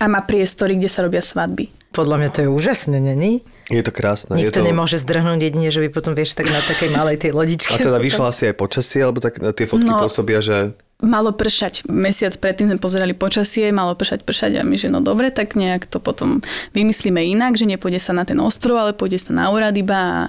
a 0.01 0.05
má 0.11 0.21
priestory, 0.25 0.77
kde 0.77 0.91
sa 0.91 1.05
robia 1.05 1.23
svadby. 1.23 1.69
Podľa 1.97 2.17
mňa 2.21 2.31
to 2.31 2.39
je 2.45 2.49
úžasné, 2.53 3.01
není? 3.01 3.41
Je 3.73 3.81
to 3.81 3.89
krásne. 3.89 4.37
Nikto 4.37 4.61
je 4.61 4.63
to... 4.63 4.69
nemôže 4.69 5.01
zdrhnúť 5.01 5.41
jedine, 5.41 5.73
že 5.73 5.81
by 5.81 5.89
potom 5.89 6.13
vieš 6.13 6.37
tak 6.37 6.53
na 6.53 6.61
takej 6.61 6.93
malej 6.93 7.17
tej 7.25 7.33
lodičke. 7.33 7.73
A 7.73 7.81
teda 7.81 7.97
vyšla 7.97 8.29
asi 8.29 8.53
aj 8.53 8.61
počasie, 8.61 9.01
alebo 9.01 9.25
tak 9.25 9.41
tie 9.41 9.65
fotky 9.65 9.89
No. 9.89 10.05
pôsobia, 10.05 10.45
že 10.45 10.77
Malo 10.97 11.29
pršať. 11.29 11.85
Mesiac 11.93 12.33
predtým 12.41 12.73
sme 12.73 12.81
pozerali 12.81 13.13
počasie, 13.13 13.69
malo 13.69 13.93
pršať, 13.93 14.25
pršať 14.25 14.57
a 14.57 14.63
my, 14.65 14.81
že 14.81 14.89
no 14.89 15.05
dobre, 15.05 15.29
tak 15.29 15.53
nejak 15.53 15.85
to 15.85 16.01
potom 16.01 16.41
vymyslíme 16.73 17.21
inak, 17.21 17.61
že 17.61 17.69
nepôjde 17.69 18.01
sa 18.01 18.17
na 18.17 18.25
ten 18.25 18.41
ostrov, 18.41 18.81
ale 18.81 18.97
pôjde 18.97 19.21
sa 19.21 19.37
na 19.37 19.53
úrad 19.53 19.77
iba 19.77 19.93
a 19.93 20.21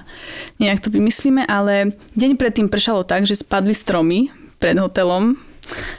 nejak 0.60 0.84
to 0.84 0.92
vymyslíme, 0.92 1.48
ale 1.48 1.96
deň 2.20 2.36
predtým 2.36 2.68
pršalo 2.68 3.00
tak, 3.08 3.24
že 3.24 3.40
spadli 3.40 3.72
stromy 3.72 4.28
pred 4.60 4.76
hotelom 4.76 5.40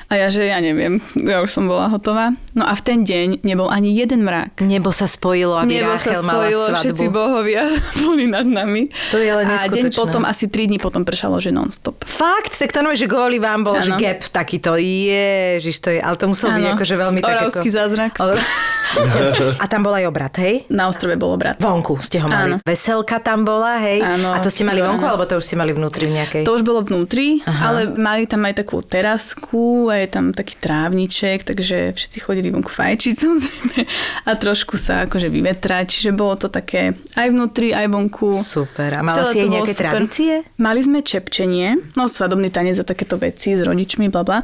a 0.09 0.13
ja, 0.17 0.27
že 0.33 0.45
ja 0.45 0.57
neviem, 0.59 0.97
ja 1.13 1.39
už 1.45 1.53
som 1.53 1.69
bola 1.69 1.87
hotová. 1.87 2.33
No 2.57 2.65
a 2.65 2.73
v 2.73 2.81
ten 2.81 2.99
deň 3.05 3.45
nebol 3.45 3.69
ani 3.69 3.93
jeden 3.93 4.25
mrak. 4.25 4.61
Nebo 4.65 4.89
sa 4.89 5.05
spojilo, 5.05 5.55
aby 5.61 5.79
Nebo 5.81 5.95
sa 5.95 6.11
Ráchel 6.11 6.21
mala 6.25 6.41
spojilo, 6.49 6.63
svadbu. 6.65 6.81
všetci 6.81 7.05
bohovia 7.13 7.63
boli 8.03 8.25
nad 8.25 8.47
nami. 8.47 8.89
To 9.13 9.21
je 9.21 9.27
ale 9.29 9.45
A 9.45 9.69
deň 9.69 9.93
potom, 9.93 10.25
asi 10.25 10.49
3 10.49 10.69
dní 10.69 10.77
potom 10.81 11.05
pršalo, 11.05 11.37
že 11.37 11.53
non-stop. 11.53 12.01
Fakt? 12.03 12.57
Tak 12.57 12.73
to 12.73 12.81
že 12.97 13.05
kvôli 13.05 13.37
vám 13.37 13.61
bol, 13.61 13.77
že 13.77 13.93
Áno. 13.93 14.01
gap 14.01 14.25
takýto. 14.33 14.75
Ježiš, 14.79 15.77
to 15.79 15.89
je, 15.93 15.99
ale 16.01 16.15
to 16.17 16.25
muselo 16.25 16.57
byť 16.57 16.65
akože 16.73 16.95
veľmi 16.97 17.19
tak 17.21 17.29
Oravský 17.37 17.69
ako... 17.69 17.77
zázrak. 17.77 18.13
A 19.61 19.65
tam 19.69 19.85
bol 19.85 19.93
aj 19.93 20.09
obrad, 20.09 20.33
hej? 20.41 20.65
Na 20.73 20.89
ostrove 20.89 21.13
bol 21.13 21.37
obrat. 21.37 21.61
Vonku 21.61 22.01
ste 22.01 22.17
ho 22.17 22.25
mali. 22.25 22.57
Áno. 22.57 22.65
Veselka 22.65 23.21
tam 23.21 23.45
bola, 23.45 23.77
hej? 23.77 24.01
Áno, 24.01 24.33
A 24.33 24.41
to 24.41 24.49
ste 24.49 24.65
mali 24.65 24.81
vonku, 24.81 25.05
áno. 25.05 25.13
alebo 25.13 25.29
to 25.29 25.37
už 25.37 25.45
ste 25.45 25.55
mali 25.61 25.77
vnútri 25.77 26.09
v 26.09 26.17
nejakej? 26.17 26.41
To 26.41 26.57
už 26.57 26.65
bolo 26.65 26.81
vnútri, 26.81 27.45
Aha. 27.45 27.63
ale 27.69 27.79
mali 27.93 28.25
tam 28.25 28.41
aj 28.49 28.65
takú 28.65 28.81
terasku 28.81 29.58
a 29.91 30.01
je 30.01 30.07
tam 30.09 30.31
taký 30.31 30.55
trávniček, 30.57 31.45
takže 31.45 31.93
všetci 31.95 32.17
chodili 32.19 32.49
vonku 32.49 32.71
fajčiť 32.71 33.13
samozrejme 33.23 33.79
a 34.25 34.31
trošku 34.35 34.75
sa 34.79 35.05
akože 35.05 35.27
vyvetrať, 35.27 35.85
čiže 35.89 36.11
bolo 36.15 36.35
to 36.39 36.47
také 36.47 36.97
aj 37.15 37.27
vnútri, 37.29 37.75
aj 37.75 37.87
vonku. 37.91 38.31
Super. 38.31 38.99
A 38.99 39.01
mala 39.05 39.27
Celé 39.27 39.31
si 39.31 39.39
bolo 39.45 39.53
nejaké 39.59 39.73
super. 39.75 39.85
tradície? 39.91 40.33
Mali 40.57 40.79
sme 40.83 40.99
čepčenie, 41.05 41.67
no 41.93 42.07
svadobný 42.07 42.49
tanec 42.49 42.79
a 42.79 42.85
takéto 42.87 43.19
veci 43.19 43.53
s 43.53 43.61
rodičmi, 43.61 44.07
bla 44.09 44.23
bla. 44.25 44.39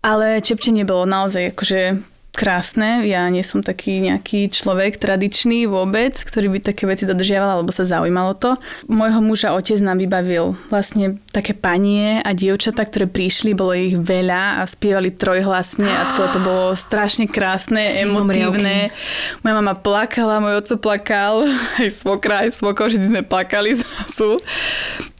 Ale 0.00 0.40
čepčenie 0.40 0.88
bolo 0.88 1.04
naozaj 1.04 1.52
akože 1.52 2.09
krásne. 2.32 3.04
Ja 3.06 3.26
nie 3.28 3.42
som 3.42 3.60
taký 3.60 4.00
nejaký 4.00 4.48
človek 4.50 4.96
tradičný 4.96 5.66
vôbec, 5.66 6.16
ktorý 6.16 6.56
by 6.56 6.58
také 6.72 6.86
veci 6.86 7.04
dodržiaval 7.04 7.60
alebo 7.60 7.74
sa 7.74 7.84
zaujímalo 7.84 8.38
to. 8.38 8.56
Mojho 8.86 9.20
muža 9.20 9.52
otec 9.54 9.78
nám 9.82 9.98
vybavil 10.00 10.54
vlastne 10.70 11.18
také 11.34 11.52
panie 11.52 12.22
a 12.22 12.30
dievčatá, 12.32 12.86
ktoré 12.86 13.10
prišli, 13.10 13.54
bolo 13.54 13.74
ich 13.74 13.94
veľa 13.98 14.62
a 14.62 14.66
spievali 14.66 15.10
trojhlasne 15.14 15.86
a 15.86 16.08
celé 16.10 16.28
to 16.30 16.40
bolo 16.40 16.72
strašne 16.78 17.26
krásne, 17.26 18.02
emotívne. 18.02 18.94
Moja 19.42 19.54
mama 19.58 19.74
plakala, 19.74 20.42
môj 20.42 20.62
oco 20.62 20.74
plakal, 20.78 21.44
aj 21.82 21.90
svokra, 21.90 22.46
aj 22.46 22.56
svokor, 22.56 22.88
všetci 22.88 23.10
sme 23.10 23.22
plakali 23.26 23.76
zrazu. 23.78 24.38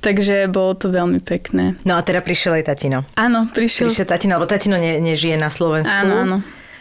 Takže 0.00 0.49
bolo 0.49 0.73
to 0.73 0.88
veľmi 0.88 1.21
pekné. 1.21 1.76
No 1.85 2.00
a 2.00 2.00
teda 2.00 2.25
prišiel 2.25 2.57
aj 2.62 2.73
tatino. 2.73 3.05
Áno, 3.21 3.52
prišiel. 3.52 3.93
Prišiel 3.93 4.09
tatino, 4.09 4.40
lebo 4.40 4.49
tatino 4.49 4.81
ne, 4.81 4.97
nežije 4.97 5.37
na 5.37 5.52
Slovensku. 5.52 5.93
Áno, 5.93 6.14
áno. 6.25 6.38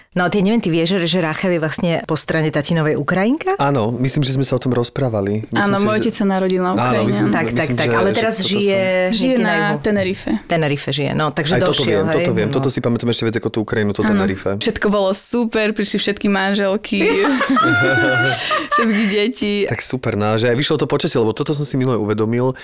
No 0.09 0.25
ty 0.25 0.41
neviem, 0.41 0.57
ty 0.57 0.73
vieš, 0.73 1.05
že 1.05 1.21
Rachel 1.21 1.53
je 1.53 1.61
vlastne 1.61 1.91
po 2.09 2.17
strane 2.17 2.49
tatinovej 2.49 2.97
Ukrajinka? 2.97 3.53
áno, 3.61 3.93
myslím, 3.93 4.25
že 4.25 4.33
sme 4.33 4.41
sa 4.41 4.57
o 4.57 4.61
tom 4.61 4.73
rozprávali. 4.73 5.45
Myslím 5.45 5.61
Áno, 5.61 5.77
si, 5.77 5.85
môj 5.85 5.95
že- 5.95 6.01
otec 6.01 6.13
sa 6.17 6.25
narodil 6.25 6.61
na 6.65 6.73
Áno, 6.73 6.81
Ukrajine. 6.81 7.05
myslím- 7.05 7.29
Tak, 7.29 7.47
tak, 7.53 7.69
tak. 7.77 7.87
že- 7.87 7.93
Ale 7.93 8.09
že 8.09 8.15
teraz 8.17 8.33
toto 8.35 8.49
žije, 8.49 8.81
Žije 9.13 9.35
na 9.37 9.53
juhu. 9.53 9.77
Tenerife. 9.79 10.31
Tenerife 10.43 10.89
žije, 10.89 11.13
no, 11.13 11.29
takže 11.29 11.53
Aj 11.53 11.61
toto 11.61 11.71
došiel, 11.77 11.85
viem, 11.93 12.05
hej? 12.09 12.15
toto 12.15 12.31
viem. 12.33 12.47
no. 12.49 12.53
Toto 12.57 12.69
si 12.73 12.79
pamätám 12.81 13.05
ešte 13.07 13.21
viac 13.23 13.35
ako 13.37 13.49
tú 13.53 13.59
Ukrajinu, 13.61 13.91
to 13.93 14.01
Tenerife. 14.01 14.49
Všetko 14.57 14.87
bolo 14.89 15.09
super, 15.13 15.67
prišli 15.71 15.97
všetky 15.99 16.25
manželky, 16.27 17.05
všetky 18.73 19.03
deti. 19.07 19.53
Tak 19.67 19.77
super, 19.79 20.13
no, 20.15 20.33
že 20.35 20.49
aj 20.49 20.57
vyšlo 20.57 20.75
to 20.75 20.85
počasie, 20.85 21.17
lebo 21.17 21.31
toto 21.31 21.53
som 21.53 21.61
si 21.61 21.77
minule 21.77 21.95
uvedomil, 21.95 22.57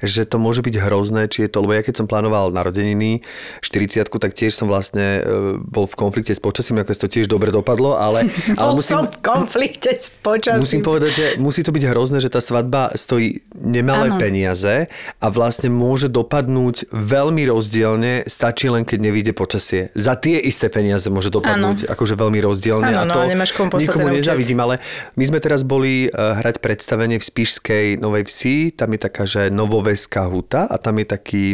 že 0.00 0.24
to 0.24 0.38
môže 0.38 0.64
byť 0.64 0.80
hrozné, 0.80 1.28
či 1.28 1.44
je 1.44 1.50
to, 1.50 1.60
lebo 1.60 1.72
ja 1.72 1.82
keď 1.82 1.92
som 1.94 2.06
plánoval 2.06 2.48
narodeniny 2.50 3.20
40 3.60 4.08
tak 4.08 4.32
tiež 4.32 4.54
som 4.54 4.64
vlastne 4.64 5.20
e, 5.20 5.20
bol 5.60 5.84
v 5.84 5.92
konflikte 5.94 6.32
s 6.32 6.40
počasím, 6.40 6.80
ako 6.86 6.94
to 6.94 7.10
tiež 7.10 7.26
dobre 7.26 7.50
dopadlo, 7.50 7.98
ale, 7.98 8.30
ale 8.60 8.70
Bol 8.70 8.78
musím, 8.78 9.02
som 9.02 9.04
v 9.10 9.18
konflikte 9.18 9.90
s 9.90 10.14
počasím. 10.22 10.62
Musím 10.62 10.82
povedať, 10.86 11.10
že 11.10 11.26
musí 11.42 11.66
to 11.66 11.74
byť 11.74 11.84
hrozné, 11.90 12.22
že 12.22 12.30
tá 12.30 12.38
svadba 12.38 12.94
stojí 12.94 13.42
nemalé 13.58 14.14
Áno. 14.14 14.22
peniaze 14.22 14.86
a 15.18 15.26
vlastne 15.26 15.66
môže 15.66 16.06
dopadnúť 16.06 16.86
veľmi 16.94 17.42
rozdielne, 17.50 18.22
stačí 18.30 18.70
len 18.70 18.86
keď 18.86 18.98
nevíde 19.02 19.32
počasie. 19.34 19.90
Za 19.98 20.14
tie 20.14 20.38
isté 20.38 20.70
peniaze 20.70 21.10
môže 21.10 21.34
dopadnúť 21.34 21.90
akože 21.90 22.14
veľmi 22.14 22.38
rozdielne 22.38 22.94
Áno, 22.94 23.02
a 23.02 23.04
no, 23.04 23.14
to 23.18 23.20
a 23.20 23.26
nemáš 23.26 23.50
komu 23.50 23.74
poslať 23.74 23.90
nikomu 23.90 24.08
nezavidím, 24.14 24.62
ale 24.62 24.78
my 25.18 25.24
sme 25.26 25.42
teraz 25.42 25.66
boli 25.66 26.06
eh, 26.06 26.12
hrať 26.14 26.62
predstavenie 26.62 27.18
v 27.18 27.24
Spišskej 27.26 27.86
Novej 27.98 28.30
Vsi, 28.30 28.70
tam 28.78 28.94
je 28.94 29.00
taká, 29.02 29.24
že 29.26 29.50
Novoveská 29.50 30.30
huta 30.30 30.70
a 30.70 30.76
tam 30.78 31.02
je 31.02 31.06
taký 31.08 31.44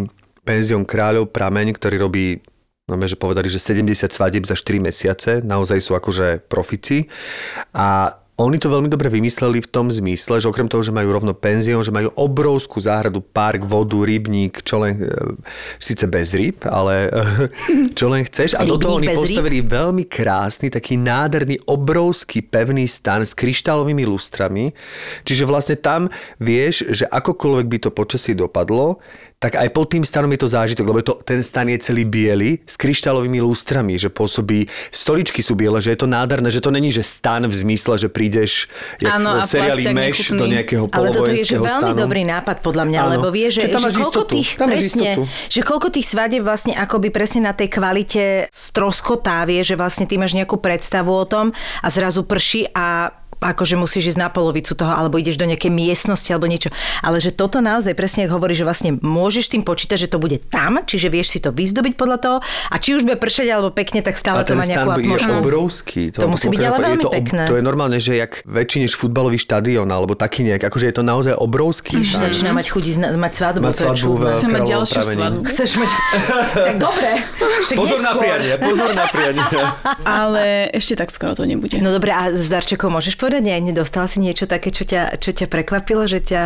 penzión 0.43 0.83
kráľov 0.83 1.31
Prameň, 1.31 1.75
ktorý 1.79 1.97
robí 2.03 2.27
No, 2.91 2.99
že 2.99 3.15
povedali, 3.15 3.47
že 3.47 3.63
70 3.63 4.11
svadieb 4.11 4.43
za 4.43 4.59
4 4.59 4.83
mesiace, 4.83 5.31
naozaj 5.39 5.79
sú 5.79 5.95
akože 5.95 6.43
profici. 6.51 7.07
A 7.71 8.19
oni 8.43 8.59
to 8.59 8.73
veľmi 8.73 8.91
dobre 8.91 9.07
vymysleli 9.07 9.63
v 9.63 9.71
tom 9.71 9.87
zmysle, 9.87 10.43
že 10.43 10.51
okrem 10.51 10.67
toho, 10.67 10.83
že 10.83 10.91
majú 10.91 11.15
rovno 11.15 11.31
penzión, 11.31 11.85
že 11.87 11.95
majú 11.95 12.11
obrovskú 12.19 12.83
záhradu, 12.83 13.23
park, 13.23 13.63
vodu, 13.63 14.03
rybník, 14.03 14.67
čo 14.67 14.83
len, 14.83 14.99
e, 14.99 15.37
síce 15.79 16.11
bez 16.11 16.35
ryb, 16.35 16.59
ale 16.67 17.07
e, 17.07 17.93
čo 17.99 18.11
len 18.11 18.27
chceš. 18.27 18.59
A 18.59 18.67
do 18.67 18.81
toho 18.81 18.99
oni 18.99 19.15
bez 19.15 19.21
ryb? 19.21 19.23
postavili 19.31 19.59
veľmi 19.63 20.05
krásny, 20.11 20.73
taký 20.73 20.99
nádherný, 20.99 21.63
obrovský 21.71 22.43
pevný 22.43 22.89
stan 22.91 23.23
s 23.23 23.37
kryštálovými 23.37 24.03
lustrami. 24.09 24.75
Čiže 25.23 25.47
vlastne 25.47 25.77
tam 25.79 26.11
vieš, 26.43 26.89
že 26.91 27.07
akokoľvek 27.07 27.67
by 27.69 27.79
to 27.85 27.91
počasie 27.95 28.35
dopadlo, 28.35 28.99
tak 29.43 29.59
aj 29.59 29.75
pod 29.75 29.91
tým 29.91 30.07
stanom 30.07 30.31
je 30.31 30.41
to 30.47 30.49
zážitok, 30.55 30.87
lebo 30.87 31.03
to, 31.03 31.19
ten 31.27 31.43
stan 31.43 31.67
je 31.67 31.83
celý 31.83 32.07
biely 32.07 32.63
s 32.63 32.79
kryštálovými 32.79 33.43
lustrami, 33.43 33.99
že 33.99 34.07
pôsobí, 34.07 34.71
stoličky 34.95 35.43
sú 35.43 35.59
biele, 35.59 35.83
že 35.83 35.91
je 35.91 35.99
to 35.99 36.07
nádherné, 36.07 36.47
že 36.47 36.63
to 36.63 36.71
není, 36.71 36.95
že 36.95 37.03
stan 37.03 37.43
v 37.51 37.51
zmysle, 37.51 37.99
že 37.99 38.07
prídeš 38.07 38.71
jak 39.03 39.19
Áno, 39.19 39.43
v 39.43 39.51
seriáli 39.51 39.83
Meš 39.91 40.39
do 40.39 40.47
nejakého 40.47 40.87
Ale 40.95 41.11
toto 41.11 41.35
je 41.35 41.43
že 41.43 41.59
veľmi 41.59 41.91
stanu. 41.91 41.99
dobrý 41.99 42.23
nápad 42.23 42.63
podľa 42.63 42.85
mňa, 42.87 43.01
Áno. 43.03 43.11
lebo 43.19 43.27
vie, 43.35 43.51
že, 43.51 43.67
že 43.67 43.75
máš 43.75 43.99
koľko 43.99 44.23
istotu. 44.23 44.35
tých 44.39 44.49
Tam 44.55 44.69
presne, 44.71 45.11
že 45.51 45.61
koľko 45.67 45.89
tých 45.91 46.07
svadieb 46.07 46.43
vlastne 46.47 46.79
akoby 46.79 47.09
presne 47.11 47.51
na 47.51 47.53
tej 47.53 47.67
kvalite 47.67 48.47
stroskotá, 48.55 49.43
vie, 49.43 49.67
že 49.67 49.75
vlastne 49.75 50.07
ty 50.07 50.23
máš 50.23 50.39
nejakú 50.39 50.63
predstavu 50.63 51.11
o 51.11 51.27
tom 51.27 51.51
a 51.83 51.89
zrazu 51.91 52.23
prší 52.23 52.71
a 52.71 53.11
akože 53.43 53.75
musíš 53.75 54.15
ísť 54.15 54.21
na 54.23 54.31
polovicu 54.31 54.73
toho, 54.73 54.95
alebo 54.95 55.19
ideš 55.19 55.37
do 55.37 55.45
nejakej 55.45 55.69
miestnosti 55.69 56.31
alebo 56.31 56.47
niečo. 56.47 56.71
Ale 57.03 57.19
že 57.19 57.35
toto 57.35 57.59
naozaj 57.59 57.93
presne, 57.99 58.31
ako 58.31 58.39
hovorí, 58.39 58.55
že 58.55 58.63
vlastne 58.63 58.97
môžeš 59.03 59.51
tým 59.53 59.67
počítať, 59.67 60.07
že 60.07 60.09
to 60.09 60.23
bude 60.23 60.39
tam, 60.49 60.79
čiže 60.83 61.11
vieš 61.11 61.35
si 61.35 61.39
to 61.43 61.51
vyzdobiť 61.51 61.99
podľa 61.99 62.19
toho 62.23 62.37
a 62.43 62.75
či 62.79 62.95
už 62.95 63.03
bude 63.03 63.19
pršať 63.19 63.47
alebo 63.51 63.75
pekne, 63.75 64.01
tak 64.01 64.15
A 64.15 64.21
stále 64.21 64.39
to 64.47 64.55
má 64.55 64.63
nejakú 64.63 64.89
stan 64.89 65.03
je 65.03 65.07
atmosféru. 65.11 65.41
obrovský. 65.43 66.03
To 66.15 66.29
musí 66.31 66.47
byť 66.47 66.61
ale 66.63 66.77
je 66.77 66.83
veľmi 66.87 67.05
to, 67.05 67.11
pekné. 67.11 67.43
To 67.51 67.57
je 67.59 67.65
normálne, 67.65 67.99
že 67.99 68.13
jak 68.15 68.47
väčší 68.47 68.87
než 68.87 68.93
futbalový 68.95 69.39
štadión, 69.41 69.89
alebo 69.89 70.15
taký 70.15 70.45
nejak, 70.47 70.63
akože 70.69 70.87
je 70.93 70.95
to 70.95 71.03
naozaj 71.03 71.35
obrovský 71.35 71.99
Už 71.99 72.21
začína 72.21 72.53
mať 72.55 72.67
chuť 72.71 72.85
ísť 72.87 73.01
na- 73.01 73.13
mať 73.17 73.33
svadbu, 73.33 73.63
Mať 73.65 73.73
to 73.73 73.83
je 73.83 73.87
svadbu 73.89 74.13
Chcem 74.37 74.51
mať 74.53 74.63
ďalšiu 74.69 75.01
svadbu. 75.03 75.41
Chceš 75.49 75.71
mať... 75.81 75.91
tak 76.69 76.77
dobre. 76.77 77.11
Pozor 77.73 78.01
na 78.05 78.13
prianie, 78.15 78.53
pozor 78.61 78.91
na 78.93 79.07
prianie. 79.09 79.43
Ale 80.05 80.69
ešte 80.77 80.95
tak 81.01 81.09
skoro 81.09 81.33
to 81.33 81.49
nebude. 81.49 81.81
No 81.81 81.89
dobre, 81.89 82.13
a 82.13 82.29
z 82.37 82.47
darčekov 82.53 82.93
môžeš 82.93 83.17
povedať, 83.17 83.32
nie? 83.39 83.57
Nedostala 83.63 84.11
si 84.11 84.19
niečo 84.19 84.45
také, 84.45 84.75
čo 84.75 84.83
ťa, 84.83 85.17
čo 85.23 85.31
ťa 85.33 85.47
prekvapilo, 85.47 86.05
že 86.11 86.21
ťa, 86.21 86.45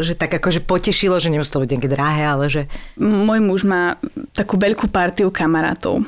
že 0.00 0.16
tak 0.16 0.34
akože 0.40 0.64
potešilo, 0.64 1.20
že 1.20 1.30
nemusí 1.30 1.52
to 1.52 1.62
byť 1.62 1.70
nejaké 1.70 1.90
drahé, 1.92 2.22
ale 2.26 2.44
že... 2.50 2.62
Môj 2.98 3.38
muž 3.44 3.62
má 3.68 4.00
takú 4.32 4.56
veľkú 4.56 4.88
partiu 4.90 5.30
kamarátov. 5.30 6.02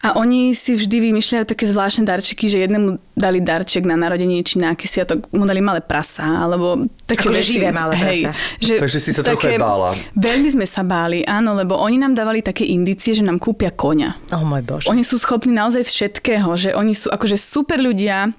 A 0.00 0.16
oni 0.16 0.56
si 0.56 0.80
vždy 0.80 1.12
vymýšľajú 1.12 1.44
také 1.44 1.68
zvláštne 1.68 2.08
darčeky, 2.08 2.48
že 2.48 2.64
jednému 2.64 2.96
dali 3.12 3.36
darček 3.44 3.84
na 3.84 4.00
narodenie 4.00 4.40
či 4.40 4.56
na 4.56 4.72
aký 4.72 4.88
sviatok, 4.88 5.28
mu 5.28 5.44
dali 5.44 5.60
malé 5.60 5.84
prasa, 5.84 6.24
alebo 6.24 6.88
také 7.04 7.28
Akože 7.28 7.44
živé 7.44 7.68
malé 7.68 8.00
prasa. 8.00 8.32
že 8.64 8.80
Takže 8.80 8.96
si 8.96 9.12
sa 9.12 9.20
trochu 9.20 9.52
aj 9.52 9.60
bála. 9.60 9.92
Veľmi 10.16 10.48
sme 10.56 10.64
sa 10.64 10.80
báli, 10.88 11.20
áno, 11.28 11.52
lebo 11.52 11.76
oni 11.76 12.00
nám 12.00 12.16
dávali 12.16 12.40
také 12.40 12.64
indície, 12.64 13.12
že 13.12 13.20
nám 13.20 13.36
kúpia 13.36 13.68
koňa. 13.68 14.32
Oh 14.32 14.40
môj 14.40 14.64
bože. 14.64 14.88
Oni 14.88 15.04
sú 15.04 15.20
schopní 15.20 15.52
naozaj 15.52 15.84
všetkého, 15.84 16.48
že 16.56 16.72
oni 16.72 16.96
sú 16.96 17.12
akože 17.12 17.36
super 17.36 17.76
ľudia, 17.76 18.32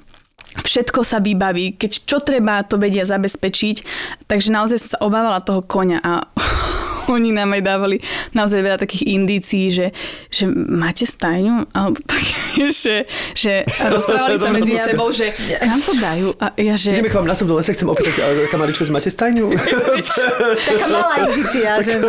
všetko 0.60 1.08
sa 1.08 1.24
vybaví, 1.24 1.80
keď 1.80 1.92
čo 2.04 2.18
treba, 2.20 2.68
to 2.68 2.76
vedia 2.76 3.08
zabezpečiť. 3.08 3.78
Takže 4.28 4.50
naozaj 4.52 4.78
som 4.84 4.90
sa 4.98 5.00
obávala 5.00 5.40
toho 5.40 5.64
koňa 5.64 6.04
a 6.04 6.28
oni 7.16 7.32
nám 7.32 7.56
aj 7.56 7.62
dávali 7.64 7.98
naozaj 8.36 8.60
veľa 8.60 8.78
takých 8.80 9.04
indícií, 9.16 9.72
že, 9.72 9.96
že 10.28 10.52
máte 10.52 11.08
stajňu? 11.08 11.72
Alebo 11.72 12.04
také, 12.04 12.36
že, 12.84 12.96
že 13.32 13.64
rozprávali 13.88 14.36
sa 14.36 14.52
medzi 14.52 14.76
sebou, 14.76 15.10
že 15.16 15.32
kam 15.60 15.80
to 15.80 15.94
dajú? 15.96 16.28
A 16.44 16.52
ja, 16.60 16.76
že... 16.76 17.00
Ideme 17.00 17.12
k 17.12 17.16
vám 17.16 17.28
na 17.28 17.36
do 17.36 17.56
lesa, 17.56 17.72
chcem 17.72 17.88
opýtať, 17.88 18.14
kamaričko, 18.52 18.84
máte 18.92 19.08
stajňu? 19.08 19.56
Taká 20.68 20.86
malá 20.92 21.16
indícia, 21.32 21.80
že... 21.80 22.04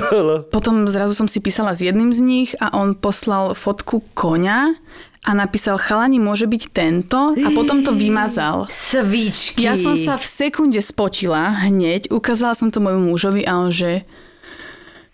Potom 0.51 0.91
zrazu 0.91 1.15
som 1.15 1.31
si 1.31 1.39
písala 1.39 1.79
s 1.79 1.81
jedným 1.87 2.11
z 2.11 2.21
nich 2.23 2.51
a 2.59 2.75
on 2.75 2.99
poslal 2.99 3.55
fotku 3.55 4.03
koňa 4.19 4.75
a 5.23 5.31
napísal, 5.39 5.79
chalani, 5.79 6.19
môže 6.19 6.51
byť 6.51 6.63
tento 6.75 7.31
a 7.39 7.49
potom 7.55 7.87
to 7.87 7.95
vymazal. 7.95 8.67
Svíčky. 8.67 9.63
Ja 9.63 9.79
som 9.79 9.95
sa 9.95 10.19
v 10.19 10.27
sekunde 10.27 10.83
spotila 10.83 11.63
hneď, 11.63 12.11
ukázala 12.11 12.59
som 12.59 12.75
to 12.75 12.83
môjmu 12.83 13.15
mužovi 13.15 13.47
a 13.47 13.55
on, 13.55 13.71
že 13.71 14.03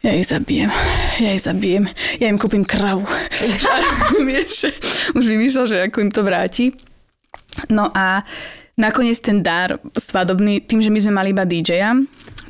ja 0.00 0.16
ich 0.16 0.32
zabijem, 0.32 0.72
ja 1.20 1.36
ich 1.36 1.44
zabijem, 1.44 1.92
ja 2.16 2.32
im 2.32 2.40
kúpim 2.40 2.64
kravu. 2.64 3.04
Už 5.18 5.24
vymýšľal, 5.28 5.66
že 5.68 5.76
ako 5.84 5.96
im 6.00 6.12
to 6.14 6.24
vráti. 6.24 6.72
No 7.68 7.92
a 7.92 8.24
nakoniec 8.80 9.20
ten 9.20 9.44
dar 9.44 9.76
svadobný, 9.92 10.64
tým, 10.64 10.80
že 10.80 10.88
my 10.88 10.98
sme 11.04 11.12
mali 11.12 11.36
iba 11.36 11.44
DJ-a, 11.44 11.98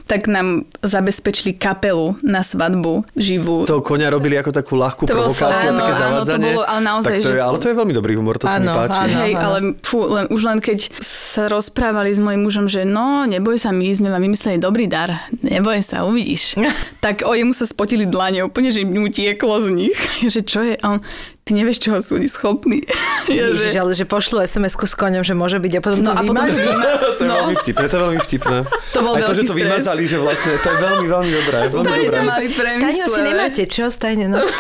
tak 0.09 0.25
nám 0.25 0.65
zabezpečili 0.81 1.53
kapelu 1.53 2.17
na 2.25 2.41
svadbu 2.41 3.05
živú. 3.13 3.69
Toho 3.69 3.85
konia 3.85 4.09
robili 4.09 4.41
ako 4.41 4.57
takú 4.57 4.81
ľahkú 4.81 5.05
To 5.05 5.13
bolo 5.13 5.37
provokáciu, 5.37 5.69
áno, 5.69 5.79
také 5.79 5.93
áno, 5.93 6.01
to 6.01 6.03
zavádzanie. 6.25 6.45
bolo 6.49 6.63
ale 6.65 6.81
naozaj, 6.81 7.13
tak 7.13 7.27
to 7.29 7.33
je, 7.37 7.43
ale 7.45 7.57
to 7.61 7.67
je 7.69 7.77
veľmi 7.77 7.95
dobrý 7.95 8.13
humor, 8.17 8.41
to 8.41 8.49
sa 8.49 8.57
mi 8.57 8.65
Áno, 8.65 8.75
páči. 8.75 9.01
áno. 9.05 9.19
Hej, 9.21 9.33
ale 9.37 9.59
fú, 9.85 9.99
len, 10.09 10.25
už 10.33 10.41
len 10.49 10.59
keď 10.65 10.79
sa 11.05 11.45
rozprávali 11.53 12.17
s 12.17 12.21
mojim 12.25 12.41
mužom, 12.41 12.73
že 12.73 12.89
no, 12.89 13.29
neboj 13.29 13.61
sa, 13.61 13.69
my 13.69 13.85
sme 13.93 14.09
vám 14.09 14.25
vymysleli 14.25 14.57
dobrý 14.57 14.89
dar, 14.89 15.29
neboj 15.45 15.85
sa, 15.85 16.09
uvidíš. 16.09 16.57
tak 17.05 17.29
o 17.29 17.37
jemu 17.37 17.53
sa 17.53 17.69
spotili 17.69 18.09
dlane, 18.09 18.41
úplne, 18.41 18.73
že 18.73 18.89
mu 18.89 19.13
tieklo 19.13 19.61
z 19.61 19.69
nich. 19.77 19.99
že 20.33 20.41
čo 20.41 20.65
je? 20.65 20.81
A 20.81 20.97
on, 20.97 21.05
ty 21.49 21.57
nevieš, 21.57 21.81
čoho 21.81 21.97
sú 21.99 22.15
oni 22.15 22.29
schopní. 22.29 22.85
ja, 23.33 23.49
Ježiš, 23.49 23.73
ale 23.73 23.97
že 23.97 24.05
pošlu 24.05 24.45
SMS-ku 24.45 24.85
s 24.85 24.93
koňom, 24.93 25.25
že 25.25 25.33
môže 25.33 25.57
byť 25.57 25.73
a 25.73 25.81
potom 25.81 25.99
No 25.99 26.13
to 26.13 26.13
a 26.13 26.21
potom, 26.21 26.45
vyma- 26.45 26.53
To 27.19 27.23
je 27.25 27.25
no, 27.25 27.35
veľmi 27.43 27.57
vtipné, 27.57 27.85
to 27.85 27.95
je 27.97 28.03
veľmi 28.05 28.21
vtipné. 28.21 28.57
To 28.93 28.99
bol 29.01 29.13
Aj 29.17 29.23
to, 29.25 29.33
že 29.33 29.43
to 29.43 29.53
stres. 29.53 29.65
vymazali, 29.65 30.03
že 30.05 30.17
vlastne, 30.17 30.53
to 30.55 30.69
je 30.69 30.79
veľmi, 30.79 31.07
veľmi 31.09 31.31
dobré. 31.33 31.57
Veľmi 31.65 31.73
Stane 31.73 32.05
dobré. 32.05 32.13
to 32.13 32.23
mali 32.23 32.47
Stane 32.47 32.59
premyslené. 32.61 33.27
nemáte, 33.27 33.63
čo? 33.65 33.85
Stajne, 33.89 34.29
no. 34.29 34.39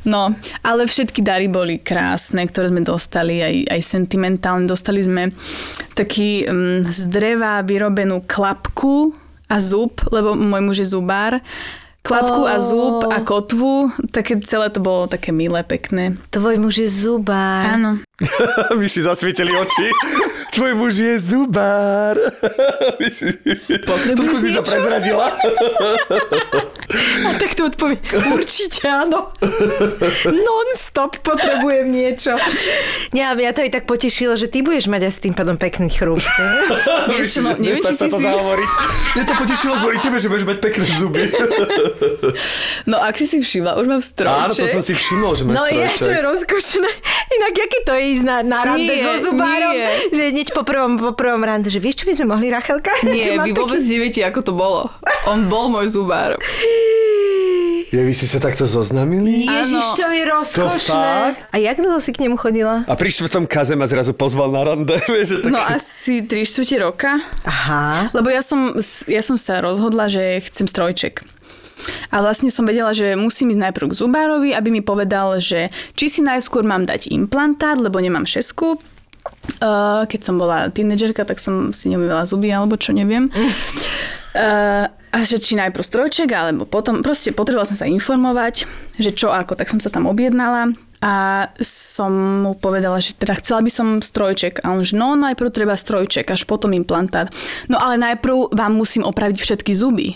No, 0.00 0.32
ale 0.60 0.84
všetky 0.84 1.20
dary 1.20 1.44
boli 1.44 1.76
krásne, 1.76 2.44
ktoré 2.44 2.68
sme 2.68 2.80
dostali, 2.80 3.40
aj, 3.40 3.54
aj 3.68 3.80
sentimentálne. 3.82 4.64
Dostali 4.64 5.00
sme 5.00 5.32
taký 5.92 6.44
um, 6.44 6.80
z 6.84 7.08
dreva 7.08 7.60
vyrobenú 7.60 8.24
klapku 8.24 9.12
a 9.44 9.56
zub, 9.60 10.00
lebo 10.08 10.32
môj 10.32 10.62
muž 10.62 10.76
je 10.78 10.88
zubár. 10.88 11.40
Klapku 12.02 12.48
a 12.48 12.56
zub 12.58 13.04
a 13.06 13.20
kotvu, 13.20 13.92
také 14.10 14.40
celé 14.40 14.72
to 14.72 14.80
bolo 14.80 15.06
také 15.06 15.30
milé, 15.36 15.62
pekné. 15.62 16.16
Tvoj 16.32 16.56
muž 16.56 16.80
je 16.80 16.88
zubár. 16.88 17.76
Áno. 17.76 18.00
My 18.78 18.86
si 18.86 19.00
zasvietili 19.00 19.50
oči. 19.50 19.86
Tvoj 20.50 20.72
muž 20.74 20.94
je 20.98 21.14
zubár. 21.18 22.18
Potrebuješ 23.80 24.16
Trošku 24.16 24.36
si 24.36 24.50
to 24.50 24.60
niečo? 24.60 24.66
prezradila. 24.66 25.26
A 27.22 27.38
tak 27.38 27.54
to 27.54 27.70
odpovie, 27.70 28.02
určite 28.34 28.82
áno. 28.82 29.30
Non-stop 30.26 31.22
potrebujem 31.22 31.86
niečo. 31.86 32.34
Nie, 33.14 33.30
ale 33.30 33.46
mňa 33.46 33.52
to 33.54 33.62
aj 33.62 33.70
tak 33.70 33.84
potešilo, 33.86 34.34
že 34.34 34.50
ty 34.50 34.58
budeš 34.58 34.90
mať 34.90 35.06
asi 35.06 35.30
tým 35.30 35.34
pádom 35.38 35.54
pekný 35.54 35.86
chrúb. 35.86 36.18
Vieš 37.14 37.46
no, 37.46 37.54
neviem, 37.54 37.78
či 37.78 37.94
sa 37.94 38.06
si 38.06 38.10
to 38.10 38.18
si... 38.18 38.26
zahovoriť. 38.26 38.70
Mne 39.14 39.22
to 39.22 39.34
potešilo 39.38 39.72
kvôli 39.78 39.98
tebe, 40.02 40.18
že 40.18 40.26
budeš 40.26 40.46
mať 40.50 40.58
pekné 40.58 40.84
zuby. 40.90 41.22
No, 42.90 42.98
ak 42.98 43.14
si 43.14 43.30
si 43.30 43.38
všimla, 43.38 43.78
už 43.78 43.86
mám 43.86 44.02
strojček. 44.02 44.42
Áno, 44.42 44.52
to 44.52 44.66
som 44.66 44.82
si 44.82 44.90
všimol, 44.90 45.32
že 45.38 45.42
máš 45.46 45.54
No 45.54 45.64
je, 45.70 45.78
strojček. 45.86 46.02
to 46.02 46.10
je 46.10 46.20
rozkošné. 46.26 46.88
Inak, 47.30 47.54
aký 47.54 47.78
to 47.86 47.92
je 47.94 48.02
ísť 48.10 48.24
na, 48.24 48.36
na 48.40 48.58
rande 48.64 48.86
Nie, 48.86 49.00
so 49.00 49.12
zubárom? 49.26 49.72
nie. 49.72 49.90
Že 50.10 50.22
hneď 50.30 50.48
po 50.50 50.62
prvom, 50.62 50.92
po 50.96 51.12
prvom 51.12 51.40
rande, 51.40 51.68
že 51.68 51.78
vieš, 51.78 52.02
čo 52.02 52.06
by 52.06 52.14
sme 52.14 52.26
mohli, 52.28 52.48
Rachelka? 52.48 52.90
Nie, 53.06 53.38
vy 53.38 53.50
vôbec 53.52 53.80
neviete, 53.80 54.20
ako 54.22 54.40
to 54.42 54.52
bolo. 54.52 54.90
On 55.24 55.46
bol 55.46 55.68
môj 55.68 55.88
zubár. 55.88 56.34
Je, 57.90 57.98
vy 57.98 58.14
ste 58.14 58.30
sa 58.30 58.38
takto 58.38 58.70
zoznamili? 58.70 59.50
Ježiš, 59.50 59.98
to 59.98 60.06
je 60.06 60.22
rozkošné. 60.22 60.94
fakt? 61.34 61.42
A 61.50 61.58
jak 61.58 61.74
dlho 61.74 61.98
si 61.98 62.14
k 62.14 62.22
nemu 62.22 62.38
chodila? 62.38 62.86
A 62.86 62.94
pri 62.94 63.10
štvrtom 63.10 63.50
kaze 63.50 63.74
ma 63.74 63.90
zrazu 63.90 64.14
pozval 64.14 64.54
na 64.54 64.62
rande. 64.62 64.94
Vieš, 65.10 65.26
že 65.26 65.36
tak... 65.42 65.50
No 65.50 65.58
asi 65.58 66.22
3 66.22 66.38
štvrte 66.38 66.76
roka. 66.78 67.18
Aha. 67.42 68.06
Lebo 68.14 68.30
ja 68.30 68.46
som, 68.46 68.78
ja 69.10 69.22
som 69.26 69.34
sa 69.34 69.58
rozhodla, 69.58 70.06
že 70.06 70.22
chcem 70.46 70.70
strojček. 70.70 71.26
A 72.10 72.20
vlastne 72.20 72.52
som 72.52 72.66
vedela, 72.66 72.90
že 72.94 73.16
musím 73.16 73.54
ísť 73.54 73.62
najprv 73.70 73.86
k 73.90 73.98
zubárovi, 73.98 74.50
aby 74.52 74.68
mi 74.70 74.82
povedal, 74.82 75.38
že 75.38 75.72
či 75.94 76.06
si 76.08 76.20
najskôr 76.20 76.66
mám 76.66 76.84
dať 76.84 77.10
implantát, 77.12 77.78
lebo 77.78 78.00
nemám 78.00 78.26
šesku. 78.26 78.78
Uh, 79.60 80.08
keď 80.08 80.20
som 80.24 80.40
bola 80.40 80.72
tínedžerka, 80.72 81.28
tak 81.28 81.40
som 81.40 81.76
si 81.76 81.92
neumývala 81.92 82.24
zuby, 82.24 82.48
alebo 82.48 82.80
čo 82.80 82.96
neviem. 82.96 83.28
Uh, 84.32 84.88
a 85.16 85.18
že 85.26 85.42
či 85.42 85.58
najprv 85.58 85.84
strojček, 85.84 86.30
alebo 86.32 86.64
potom, 86.64 87.04
proste 87.04 87.34
potrebovala 87.34 87.68
som 87.68 87.76
sa 87.76 87.90
informovať, 87.90 88.64
že 88.96 89.10
čo 89.12 89.28
ako, 89.28 89.58
tak 89.58 89.68
som 89.68 89.82
sa 89.82 89.92
tam 89.92 90.08
objednala 90.08 90.72
a 91.00 91.48
som 91.64 92.12
mu 92.44 92.52
povedala, 92.52 93.00
že 93.00 93.16
teda 93.16 93.40
chcela 93.40 93.64
by 93.64 93.72
som 93.72 93.88
strojček. 94.04 94.60
A 94.60 94.76
on, 94.76 94.84
že 94.84 95.00
no 95.00 95.16
najprv 95.16 95.48
treba 95.48 95.72
strojček, 95.72 96.28
až 96.28 96.44
potom 96.44 96.76
implantát. 96.76 97.32
No 97.72 97.80
ale 97.80 97.96
najprv 97.96 98.52
vám 98.52 98.76
musím 98.76 99.08
opraviť 99.08 99.40
všetky 99.40 99.72
zuby. 99.72 100.12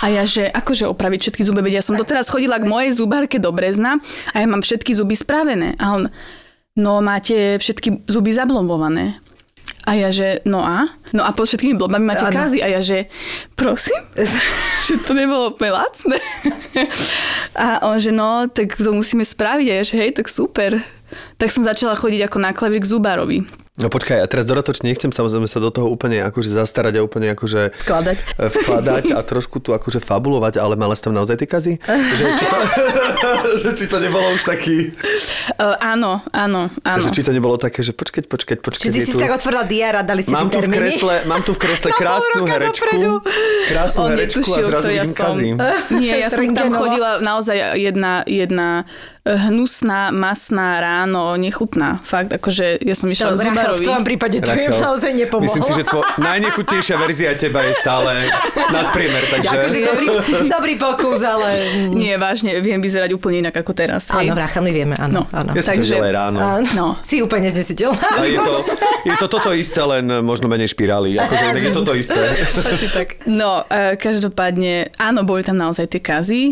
A 0.00 0.08
ja, 0.08 0.24
že 0.24 0.48
akože 0.48 0.88
opraviť 0.88 1.28
všetky 1.28 1.42
zuby, 1.44 1.60
veď 1.60 1.80
ja 1.80 1.84
som 1.84 2.00
doteraz 2.00 2.32
chodila 2.32 2.56
k 2.56 2.68
mojej 2.68 2.96
zubárke 2.96 3.36
do 3.36 3.52
Brezna 3.52 4.00
a 4.32 4.36
ja 4.40 4.46
mám 4.48 4.64
všetky 4.64 4.96
zuby 4.96 5.12
spravené. 5.12 5.76
A 5.76 5.92
on, 5.92 6.02
no 6.80 7.04
máte 7.04 7.60
všetky 7.60 8.08
zuby 8.08 8.32
zablombované. 8.32 9.23
A 9.84 9.92
ja, 9.92 10.08
že 10.08 10.40
no 10.48 10.64
a? 10.64 10.88
No 11.12 11.28
a 11.28 11.30
pod 11.36 11.44
všetkými 11.44 11.76
blbami 11.76 12.08
máte 12.08 12.24
Áno. 12.24 12.32
kazy. 12.32 12.64
A 12.64 12.72
ja, 12.72 12.80
že 12.80 13.12
prosím, 13.52 14.00
že 14.88 14.96
to 15.04 15.12
nebolo 15.12 15.52
úplne 15.52 15.76
lacné. 15.76 16.16
a 17.52 17.84
on, 17.84 18.00
že 18.00 18.08
no, 18.08 18.48
tak 18.48 18.80
to 18.80 18.90
musíme 18.96 19.22
spraviť. 19.22 19.66
A 19.68 19.74
ja, 19.80 19.84
že 19.84 19.94
hej, 20.00 20.10
tak 20.16 20.32
super. 20.32 20.80
Tak 21.36 21.48
som 21.50 21.62
začala 21.62 21.94
chodiť 21.94 22.26
ako 22.26 22.38
na 22.38 22.50
klavír 22.50 22.80
k 22.80 22.88
zubárovi. 22.88 23.38
No 23.74 23.90
počkaj, 23.90 24.22
a 24.22 24.26
teraz 24.30 24.46
dodatočne 24.46 24.86
nechcem 24.86 25.10
samozrejme 25.10 25.50
sa 25.50 25.58
do 25.58 25.66
toho 25.66 25.90
úplne 25.90 26.22
akože 26.22 26.54
zastarať 26.54 26.94
a 26.94 27.00
úplne 27.02 27.34
akože 27.34 27.74
Vkladať. 27.82 28.18
e, 28.38 28.46
vkladať 28.46 29.04
a 29.10 29.18
trošku 29.26 29.58
tu 29.58 29.74
akože 29.74 29.98
fabulovať, 29.98 30.62
ale 30.62 30.78
mala 30.78 30.94
si 30.94 31.02
tam 31.02 31.10
naozaj 31.10 31.42
tie 31.42 31.48
kazy? 31.50 31.72
Že 32.18 32.24
či, 32.38 32.44
to, 32.46 32.56
že 33.66 33.70
či 33.74 33.84
to 33.90 33.98
nebolo 33.98 34.30
už 34.30 34.46
taký... 34.46 34.94
Uh, 35.58 35.74
áno, 35.82 36.22
áno, 36.30 36.70
áno. 36.86 37.02
Že 37.02 37.10
či 37.10 37.22
to 37.26 37.34
nebolo 37.34 37.58
také, 37.58 37.82
že 37.82 37.90
počkať, 37.90 38.30
počkať, 38.30 38.62
počkať. 38.62 38.86
Či 38.86 38.94
ty 38.94 39.00
si 39.02 39.10
tu... 39.10 39.18
tak 39.18 39.34
otvorila 39.34 39.66
diár 39.66 39.98
a 39.98 40.02
dali 40.06 40.22
ste 40.22 40.30
Mám 40.30 40.48
si 40.48 40.54
tu, 40.54 40.58
v 40.62 40.70
kresle, 40.70 41.14
mám 41.26 41.42
tu 41.42 41.50
v 41.50 41.58
kresle 41.58 41.90
krásnu 41.90 42.46
herečku. 42.46 42.78
dopredu. 42.78 43.12
Krásnu 43.74 43.98
On 44.06 44.10
herečku 44.14 44.38
a 44.38 44.54
netušil, 44.54 44.64
zrazu 44.70 44.86
to 44.86 44.90
ja 44.94 45.02
vidím 45.02 45.10
som. 45.10 45.26
kazy. 45.26 45.46
Nie, 45.98 46.14
ja 46.22 46.28
som 46.30 46.46
tam 46.54 46.70
chodila 46.70 47.18
naozaj 47.18 47.56
jedna, 47.74 48.22
jedna 48.22 48.86
eh, 48.86 49.13
hnusná, 49.24 50.12
masná 50.12 50.84
ráno, 50.84 51.32
nechutná. 51.40 51.96
Fakt, 52.04 52.28
akože 52.28 52.76
ja 52.84 52.92
som 52.92 53.08
išla 53.08 53.32
k 53.32 53.40
Dobre, 53.40 53.56
Rachel, 53.56 53.74
v 53.80 53.86
tvojom 53.88 54.04
prípade 54.04 54.36
to 54.44 54.52
je 54.52 54.68
naozaj 54.68 55.16
nepomohlo. 55.16 55.48
Myslím 55.48 55.64
si, 55.64 55.72
že 55.72 55.84
tvo, 55.88 56.04
najnechutnejšia 56.20 56.96
verzia 57.00 57.32
teba 57.32 57.64
je 57.64 57.72
stále 57.80 58.20
nadpriemer, 58.68 59.24
takže... 59.32 59.56
Akože 59.56 59.78
dobrý, 59.80 60.06
dobrý 60.44 60.74
pokus, 60.76 61.24
ale... 61.24 61.48
Nie, 61.88 62.20
vážne, 62.20 62.60
viem 62.60 62.84
vyzerať 62.84 63.16
úplne 63.16 63.48
inak 63.48 63.56
ako 63.56 63.72
teraz. 63.72 64.12
Áno, 64.12 64.36
Rachel, 64.36 64.60
my 64.60 64.72
vieme, 64.76 64.94
áno. 65.00 65.24
No. 65.24 65.32
áno. 65.32 65.56
Ja 65.56 65.62
si 65.64 65.72
to 65.72 65.88
Takže- 65.88 66.04
ráno. 66.12 66.38
Áno. 66.44 66.68
No. 66.76 66.86
Si 67.00 67.24
úplne 67.24 67.48
znesiteľná. 67.48 68.28
Je 68.28 68.36
to, 68.36 68.52
je 69.08 69.14
to 69.16 69.26
toto 69.32 69.56
isté, 69.56 69.80
len 69.80 70.04
možno 70.20 70.52
menej 70.52 70.68
špirály. 70.76 71.16
Akože 71.16 71.44
je 71.64 71.72
toto 71.72 71.96
isté. 71.96 72.44
Asi 72.52 72.92
tak. 72.92 73.24
No, 73.24 73.64
e, 73.72 73.96
každopádne, 73.96 74.92
áno, 75.00 75.24
boli 75.24 75.40
tam 75.40 75.56
naozaj 75.56 75.88
tie 75.96 76.02
kazy. 76.04 76.42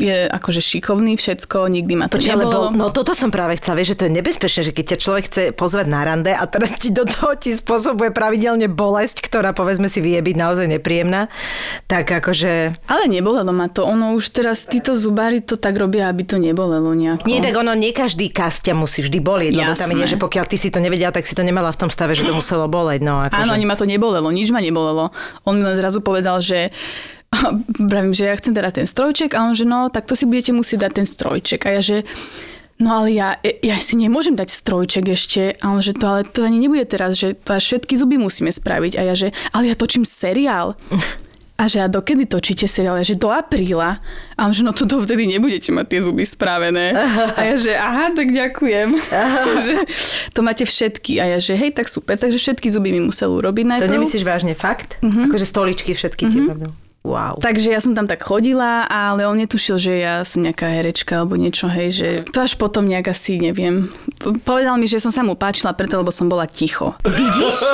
Je 0.00 0.16
akože 0.26 0.58
šikovný 0.58 1.14
všetko, 1.14 1.70
nikdy 1.70 1.83
ma 1.92 2.08
to 2.08 2.16
Počkaj, 2.16 2.40
lebo, 2.40 2.48
nebolo. 2.48 2.68
no 2.72 2.88
toto 2.88 3.12
som 3.12 3.28
práve 3.28 3.60
chcela, 3.60 3.76
vieš, 3.76 3.92
že 3.92 3.98
to 4.00 4.04
je 4.08 4.12
nebezpečné, 4.16 4.60
že 4.64 4.72
keď 4.72 4.84
ťa 4.96 4.98
človek 5.04 5.24
chce 5.28 5.42
pozvať 5.52 5.86
na 5.92 6.00
rande 6.08 6.32
a 6.32 6.40
teraz 6.48 6.72
ti 6.80 6.88
do 6.88 7.04
toho 7.04 7.36
ti 7.36 7.52
spôsobuje 7.52 8.08
pravidelne 8.16 8.72
bolesť, 8.72 9.20
ktorá 9.20 9.52
povedzme 9.52 9.92
si 9.92 10.00
vie 10.00 10.16
byť 10.16 10.36
naozaj 10.40 10.66
nepríjemná, 10.72 11.28
tak 11.84 12.08
akože... 12.08 12.80
Ale 12.88 13.04
nebolelo 13.12 13.52
ma 13.52 13.68
to. 13.68 13.84
Ono 13.84 14.16
už 14.16 14.32
teraz, 14.32 14.64
títo 14.64 14.96
zubári 14.96 15.44
to 15.44 15.60
tak 15.60 15.76
robia, 15.76 16.08
aby 16.08 16.24
to 16.24 16.40
nebolelo 16.40 16.96
nejako. 16.96 17.28
Nie, 17.28 17.44
tak 17.44 17.60
ono, 17.60 17.76
nie 17.76 17.92
každý 17.92 18.32
kas 18.32 18.64
ťa 18.64 18.72
musí 18.72 19.04
vždy 19.04 19.18
bolieť, 19.20 19.52
lebo 19.52 19.76
tam 19.76 19.92
ide, 19.92 20.08
že 20.08 20.16
pokiaľ 20.16 20.44
ty 20.48 20.56
si 20.56 20.72
to 20.72 20.80
nevedela, 20.80 21.12
tak 21.12 21.28
si 21.28 21.36
to 21.36 21.44
nemala 21.44 21.68
v 21.68 21.78
tom 21.84 21.90
stave, 21.92 22.16
že 22.16 22.24
to 22.24 22.32
muselo 22.32 22.64
boleť. 22.64 23.04
No, 23.04 23.20
akože. 23.28 23.44
Áno, 23.44 23.52
ani 23.52 23.68
ma 23.68 23.76
to 23.76 23.84
nebolelo, 23.84 24.32
nič 24.32 24.48
ma 24.48 24.62
nebolelo. 24.62 25.12
On 25.44 25.52
mi 25.58 25.66
len 25.66 25.76
zrazu 25.76 26.00
povedal, 26.00 26.38
že 26.38 26.70
Vravím, 27.78 28.14
že 28.14 28.30
ja 28.30 28.34
chcem 28.38 28.54
teda 28.54 28.70
ten 28.70 28.86
strojček 28.86 29.34
a 29.34 29.44
on, 29.46 29.54
že 29.54 29.66
no, 29.66 29.90
tak 29.90 30.06
to 30.06 30.14
si 30.14 30.24
budete 30.26 30.54
musieť 30.54 30.88
dať 30.88 30.92
ten 31.02 31.06
strojček. 31.06 31.60
A 31.66 31.70
ja, 31.78 31.82
že 31.82 31.96
no 32.78 33.02
ale 33.02 33.14
ja, 33.14 33.38
ja 33.42 33.76
si 33.78 33.94
nemôžem 33.98 34.34
dať 34.34 34.50
strojček 34.50 35.04
ešte. 35.10 35.42
A 35.58 35.74
on, 35.74 35.82
že 35.82 35.94
to 35.94 36.04
ale 36.06 36.22
to 36.24 36.46
ani 36.46 36.62
nebude 36.62 36.86
teraz, 36.86 37.18
že 37.18 37.34
to 37.34 37.56
až 37.56 37.62
všetky 37.64 37.94
zuby 37.98 38.16
musíme 38.18 38.50
spraviť. 38.50 38.92
A 38.98 39.02
ja, 39.12 39.14
že 39.14 39.28
ale 39.50 39.70
ja 39.72 39.76
točím 39.78 40.06
seriál. 40.06 40.78
A 41.54 41.70
že 41.70 41.78
a 41.78 41.86
dokedy 41.86 42.26
točíte 42.26 42.66
seriál? 42.66 42.98
Ja, 42.98 43.06
že 43.06 43.14
do 43.14 43.30
apríla. 43.30 44.02
A 44.34 44.40
on, 44.42 44.50
že 44.50 44.66
no 44.66 44.74
to 44.74 44.90
dovtedy 44.90 45.22
nebudete 45.30 45.70
mať 45.70 45.86
tie 45.86 46.00
zuby 46.02 46.26
spravené. 46.26 46.90
A 47.38 47.40
ja, 47.46 47.54
že 47.54 47.78
aha, 47.78 48.10
tak 48.10 48.34
ďakujem. 48.34 48.98
že 49.70 49.74
to 50.34 50.42
máte 50.42 50.66
všetky. 50.66 51.22
A 51.22 51.30
ja, 51.30 51.38
že 51.38 51.54
hej, 51.54 51.70
tak 51.70 51.86
super. 51.86 52.18
Takže 52.18 52.42
všetky 52.42 52.66
zuby 52.74 52.90
mi 52.90 53.06
musel 53.06 53.30
urobiť 53.30 53.70
najprv. 53.70 53.86
To 53.86 53.94
nemyslíš 54.02 54.26
vážne 54.26 54.58
fakt? 54.58 54.98
Mm-hmm. 54.98 55.30
Akože 55.30 55.46
stoličky 55.46 55.94
všetky 55.94 56.26
mm-hmm. 56.26 56.42
ti 56.42 56.50
robil. 56.50 56.70
Wow. 57.04 57.36
Takže 57.36 57.68
ja 57.68 57.84
som 57.84 57.92
tam 57.92 58.08
tak 58.08 58.24
chodila, 58.24 58.88
ale 58.88 59.28
on 59.28 59.36
netušil, 59.36 59.76
že 59.76 59.92
ja 60.00 60.24
som 60.24 60.40
nejaká 60.40 60.72
herečka 60.72 61.20
alebo 61.20 61.36
niečo, 61.36 61.68
hej, 61.68 61.92
že 61.92 62.08
to 62.32 62.40
až 62.40 62.56
potom 62.56 62.88
nejak 62.88 63.12
asi, 63.12 63.36
neviem. 63.36 63.92
Povedal 64.48 64.80
mi, 64.80 64.88
že 64.88 65.04
som 65.04 65.12
sa 65.12 65.20
mu 65.20 65.36
páčila 65.36 65.76
preto, 65.76 66.00
lebo 66.00 66.08
som 66.08 66.32
bola 66.32 66.48
ticho. 66.48 66.96
Vidíš? 67.04 67.60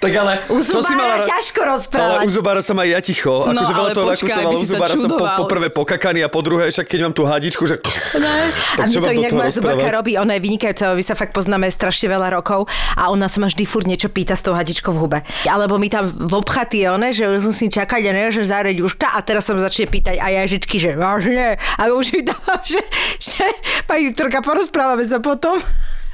Tak 0.00 0.12
ale... 0.16 0.40
U 0.48 0.64
čo 0.64 0.80
si 0.80 0.96
mala- 0.96 1.28
ťažko 1.28 1.60
Ale 1.60 1.70
rozprávať. 1.76 2.24
u 2.24 2.30
zubára 2.32 2.60
som 2.64 2.72
aj 2.80 2.88
ja 2.88 3.00
ticho. 3.04 3.44
No, 3.52 3.60
Akože 3.60 3.74
veľa 3.76 3.84
ale 3.84 3.90
toho 3.92 4.06
počkaj, 4.08 4.44
u 4.48 4.56
si 4.56 4.66
sa 4.66 4.78
som 4.88 5.12
po, 5.12 5.44
prvé 5.44 5.68
pokakaný 5.68 6.24
a 6.24 6.28
po 6.32 6.40
druhé, 6.40 6.72
však 6.72 6.88
keď 6.88 6.98
mám 7.04 7.12
tú 7.12 7.28
hadičku, 7.28 7.68
že... 7.68 7.76
a 8.80 8.88
mne 8.88 8.96
to 8.96 9.12
inak 9.12 9.32
moja 9.36 9.52
rozprávať? 9.52 9.92
robí, 9.92 10.12
ona 10.16 10.32
je 10.38 10.40
vynikajúca, 10.40 10.96
my 10.96 11.04
sa 11.04 11.12
fakt 11.12 11.36
poznáme 11.36 11.68
strašne 11.68 12.08
veľa 12.08 12.32
rokov 12.32 12.64
a 12.96 13.12
ona 13.12 13.28
sa 13.28 13.44
ma 13.44 13.52
vždy 13.52 13.64
furt 13.68 13.84
niečo 13.84 14.08
pýta 14.08 14.32
s 14.32 14.40
tou 14.40 14.56
hadičkou 14.56 14.96
v 14.96 14.98
hube. 15.04 15.18
Alebo 15.44 15.76
mi 15.76 15.92
tam 15.92 16.08
v 16.08 16.32
obchatý 16.32 16.80
je 16.80 16.88
one, 16.88 17.08
že 17.12 17.28
musím 17.44 17.68
čakať 17.68 18.08
a 18.08 18.12
neviem, 18.16 18.32
že 18.32 18.48
tá 18.96 19.16
a 19.16 19.20
teraz 19.24 19.48
sa 19.48 19.56
začne 19.58 19.90
pýtať 19.90 20.16
a 20.20 20.26
ja 20.30 20.46
vždycky, 20.46 20.76
že 20.78 20.94
vážne. 20.94 21.58
A 21.78 21.90
už 21.90 22.14
mi 22.14 22.22
dávam, 22.22 22.60
že, 22.62 22.80
že 23.18 23.44
pani 23.86 24.12
doktorka, 24.12 24.44
porozprávame 24.44 25.02
sa 25.02 25.18
potom. 25.18 25.58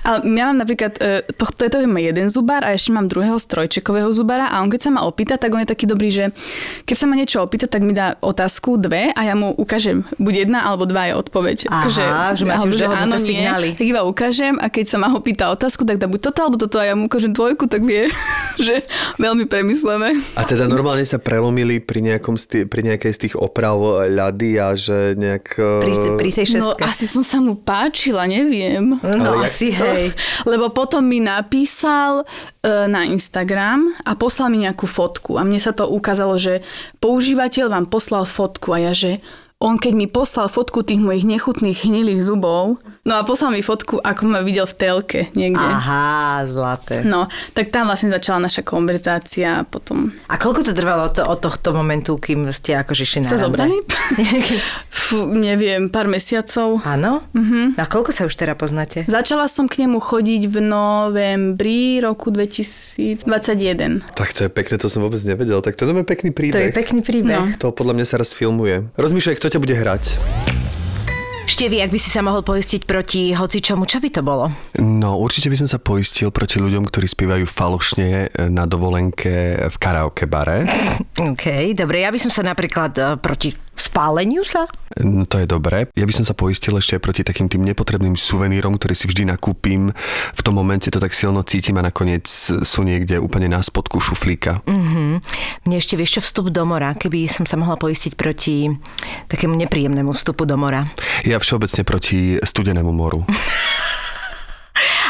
Ale 0.07 0.23
ja 0.31 0.47
mám 0.47 0.63
napríklad, 0.63 0.93
e, 0.97 1.27
to, 1.35 1.43
to, 1.51 1.67
to 1.67 1.79
jeden 1.83 2.31
zubár 2.31 2.63
a 2.63 2.71
ešte 2.71 2.95
mám 2.95 3.11
druhého 3.11 3.35
strojčekového 3.37 4.07
zubára 4.15 4.47
a 4.47 4.63
on 4.63 4.71
keď 4.71 4.81
sa 4.81 4.91
ma 4.95 5.03
opýta, 5.03 5.35
tak 5.35 5.51
on 5.51 5.61
je 5.61 5.69
taký 5.69 5.85
dobrý, 5.85 6.09
že 6.09 6.31
keď 6.87 6.95
sa 6.95 7.05
ma 7.05 7.19
niečo 7.19 7.43
opýta, 7.43 7.67
tak 7.67 7.83
mi 7.83 7.91
dá 7.91 8.15
otázku 8.23 8.79
dve 8.79 9.11
a 9.11 9.21
ja 9.21 9.35
mu 9.35 9.51
ukážem, 9.51 10.07
buď 10.17 10.47
jedna 10.47 10.63
alebo 10.63 10.87
dva 10.87 11.11
je 11.11 11.15
odpoveď. 11.17 11.59
Aha, 11.67 11.91
že 12.33 12.47
máte 12.47 12.63
alebo 12.63 12.71
už 12.71 12.79
dohodnuté 12.79 13.19
nie, 13.19 13.27
signály. 13.27 13.69
Tak 13.75 13.83
iba 13.83 14.01
ukážem 14.07 14.55
a 14.63 14.71
keď 14.71 14.87
sa 14.87 14.97
ma 14.97 15.11
ho 15.11 15.19
pýta 15.19 15.51
otázku, 15.51 15.83
tak 15.83 15.99
dá 15.99 16.07
buď 16.07 16.31
toto 16.31 16.39
alebo 16.39 16.57
toto 16.57 16.79
a 16.79 16.87
ja 16.87 16.95
mu 16.95 17.11
ukážem 17.11 17.35
dvojku, 17.35 17.67
tak 17.67 17.83
vie, 17.83 18.07
že 18.63 18.87
veľmi 19.19 19.51
premyslené. 19.51 20.15
A 20.39 20.47
teda 20.47 20.71
normálne 20.71 21.03
sa 21.03 21.19
prelomili 21.19 21.83
pri, 21.83 21.99
nejakom 22.05 22.39
sti- 22.39 22.71
pri 22.71 22.87
nejakej 22.87 23.11
z 23.11 23.19
tých 23.27 23.35
oprav 23.35 23.75
ľady 24.07 24.51
a 24.57 24.79
že 24.79 25.19
nejak... 25.19 25.45
Pri, 25.83 25.93
pri 26.15 26.31
tej 26.31 26.47
No 26.55 26.71
šestke. 26.77 26.83
asi 26.85 27.05
som 27.11 27.27
sa 27.27 27.43
mu 27.43 27.59
páčila, 27.59 28.29
neviem. 28.31 28.95
No, 28.95 29.03
Ale 29.03 29.43
jak- 29.43 29.49
asi 29.49 29.67
Lebo 30.51 30.71
potom 30.71 31.05
mi 31.05 31.19
napísal 31.19 32.23
e, 32.23 32.25
na 32.87 33.05
Instagram 33.07 33.97
a 34.05 34.15
poslal 34.15 34.53
mi 34.53 34.63
nejakú 34.63 34.85
fotku. 34.85 35.41
A 35.41 35.43
mne 35.43 35.59
sa 35.59 35.73
to 35.73 35.89
ukázalo, 35.89 36.37
že 36.37 36.63
používateľ 37.01 37.73
vám 37.73 37.87
poslal 37.89 38.25
fotku 38.29 38.77
a 38.77 38.91
ja, 38.91 38.93
že 38.93 39.19
on 39.57 39.81
keď 39.81 39.93
mi 39.97 40.05
poslal 40.05 40.53
fotku 40.53 40.85
tých 40.85 41.01
mojich 41.01 41.25
nechutných 41.25 41.89
hnilých 41.89 42.21
zubov, 42.21 42.77
no 43.09 43.13
a 43.17 43.25
poslal 43.25 43.57
mi 43.57 43.65
fotku, 43.65 43.97
ako 43.97 44.29
ma 44.29 44.45
videl 44.45 44.69
v 44.69 44.75
telke 44.77 45.21
niekde. 45.33 45.65
Aha, 45.65 46.45
zlaté. 46.45 47.01
No, 47.09 47.25
tak 47.57 47.73
tam 47.73 47.89
vlastne 47.89 48.13
začala 48.13 48.45
naša 48.45 48.61
konverzácia 48.61 49.61
a 49.61 49.65
potom 49.65 50.13
A 50.29 50.37
koľko 50.37 50.61
to 50.61 50.73
trvalo 50.77 51.09
to, 51.09 51.25
od 51.25 51.41
tohto 51.41 51.73
momentu, 51.73 52.21
kým 52.21 52.45
ste 52.53 52.77
akože 52.77 53.09
išli 53.09 53.19
na 53.25 53.33
sa 53.33 53.41
rande? 53.41 53.49
zobrali. 53.49 53.77
Fú, 55.09 55.25
neviem, 55.25 55.89
pár 55.89 56.05
mesiacov. 56.05 56.85
Áno? 56.85 57.25
Mm-hmm. 57.33 57.81
A 57.81 57.85
koľko 57.89 58.13
sa 58.13 58.29
už 58.29 58.37
teda 58.37 58.53
poznáte? 58.61 59.09
Začala 59.09 59.49
som 59.49 59.73
k 59.73 59.89
nemu 59.89 59.97
chodiť 60.05 60.53
v 60.53 60.57
novembri 60.61 61.97
roku 62.05 62.29
2021. 62.29 64.05
Tak 64.13 64.37
to 64.37 64.41
je 64.45 64.51
pekné, 64.53 64.77
to 64.77 64.93
som 64.93 65.01
vôbec 65.01 65.25
nevedel. 65.25 65.65
Tak 65.65 65.81
to 65.81 65.89
je 65.89 66.05
pekný 66.05 66.29
To 66.29 66.45
je 66.45 66.69
príbeh. 66.69 66.77
pekný 66.77 67.01
príbeh. 67.01 67.57
No. 67.57 67.61
To 67.65 67.73
podľa 67.73 67.97
mňa 67.97 68.05
sa 68.05 68.21
raz 68.21 68.37
filmuje. 68.37 68.93
Rozmýšľaj, 69.01 69.46
kto 69.47 69.55
ťa 69.55 69.63
bude 69.63 69.79
hrať. 69.79 70.05
Števi, 71.57 71.81
ak 71.81 71.89
by 71.89 71.97
si 71.97 72.13
sa 72.13 72.21
mohol 72.21 72.45
poistiť 72.45 72.85
proti 72.85 73.33
hocičomu, 73.33 73.89
čo 73.89 73.97
by 73.97 74.13
to 74.13 74.21
bolo? 74.21 74.53
No, 74.77 75.17
určite 75.17 75.49
by 75.49 75.57
som 75.57 75.65
sa 75.65 75.81
poistil 75.81 76.29
proti 76.29 76.61
ľuďom, 76.61 76.85
ktorí 76.85 77.09
spievajú 77.09 77.49
falošne 77.49 78.29
na 78.53 78.69
dovolenke 78.69 79.65
v 79.65 79.77
karaoke 79.81 80.29
bare. 80.29 80.69
OK, 81.33 81.73
dobre, 81.73 82.05
ja 82.05 82.13
by 82.13 82.21
som 82.21 82.29
sa 82.29 82.45
napríklad 82.45 82.93
e, 83.01 83.17
proti 83.17 83.57
spáleniu 83.73 84.45
sa? 84.45 84.69
No, 85.01 85.29
to 85.29 85.37
je 85.37 85.49
dobré. 85.49 85.89
Ja 85.93 86.09
by 86.09 86.13
som 86.17 86.25
sa 86.25 86.33
poistil 86.33 86.77
ešte 86.81 86.97
aj 86.97 87.05
proti 87.05 87.23
takým 87.25 87.49
tým 87.49 87.65
nepotrebným 87.69 88.17
suvenírom, 88.17 88.81
ktoré 88.81 88.97
si 88.97 89.05
vždy 89.05 89.29
nakúpim. 89.29 89.93
V 90.33 90.41
tom 90.41 90.57
momente 90.57 90.89
to 90.89 90.97
tak 90.97 91.13
silno 91.13 91.45
cítim 91.45 91.77
a 91.77 91.85
nakoniec 91.85 92.25
sú 92.65 92.81
niekde 92.85 93.21
úplne 93.21 93.53
na 93.53 93.61
spodku 93.61 94.01
šuflíka. 94.01 94.65
Mhm. 94.65 95.21
Mne 95.69 95.77
ešte 95.77 95.97
vieš 95.97 96.21
čo 96.21 96.25
vstup 96.25 96.49
do 96.49 96.65
mora, 96.65 96.97
keby 96.97 97.29
som 97.29 97.45
sa 97.45 97.61
mohla 97.61 97.77
poistiť 97.77 98.17
proti 98.17 98.73
takému 99.29 99.53
nepríjemnému 99.57 100.17
vstupu 100.17 100.49
do 100.49 100.57
mora. 100.57 100.89
Ja 101.29 101.37
všeobecne 101.47 101.83
proti 101.87 102.43
studenému 102.43 102.91
moru. 102.91 103.23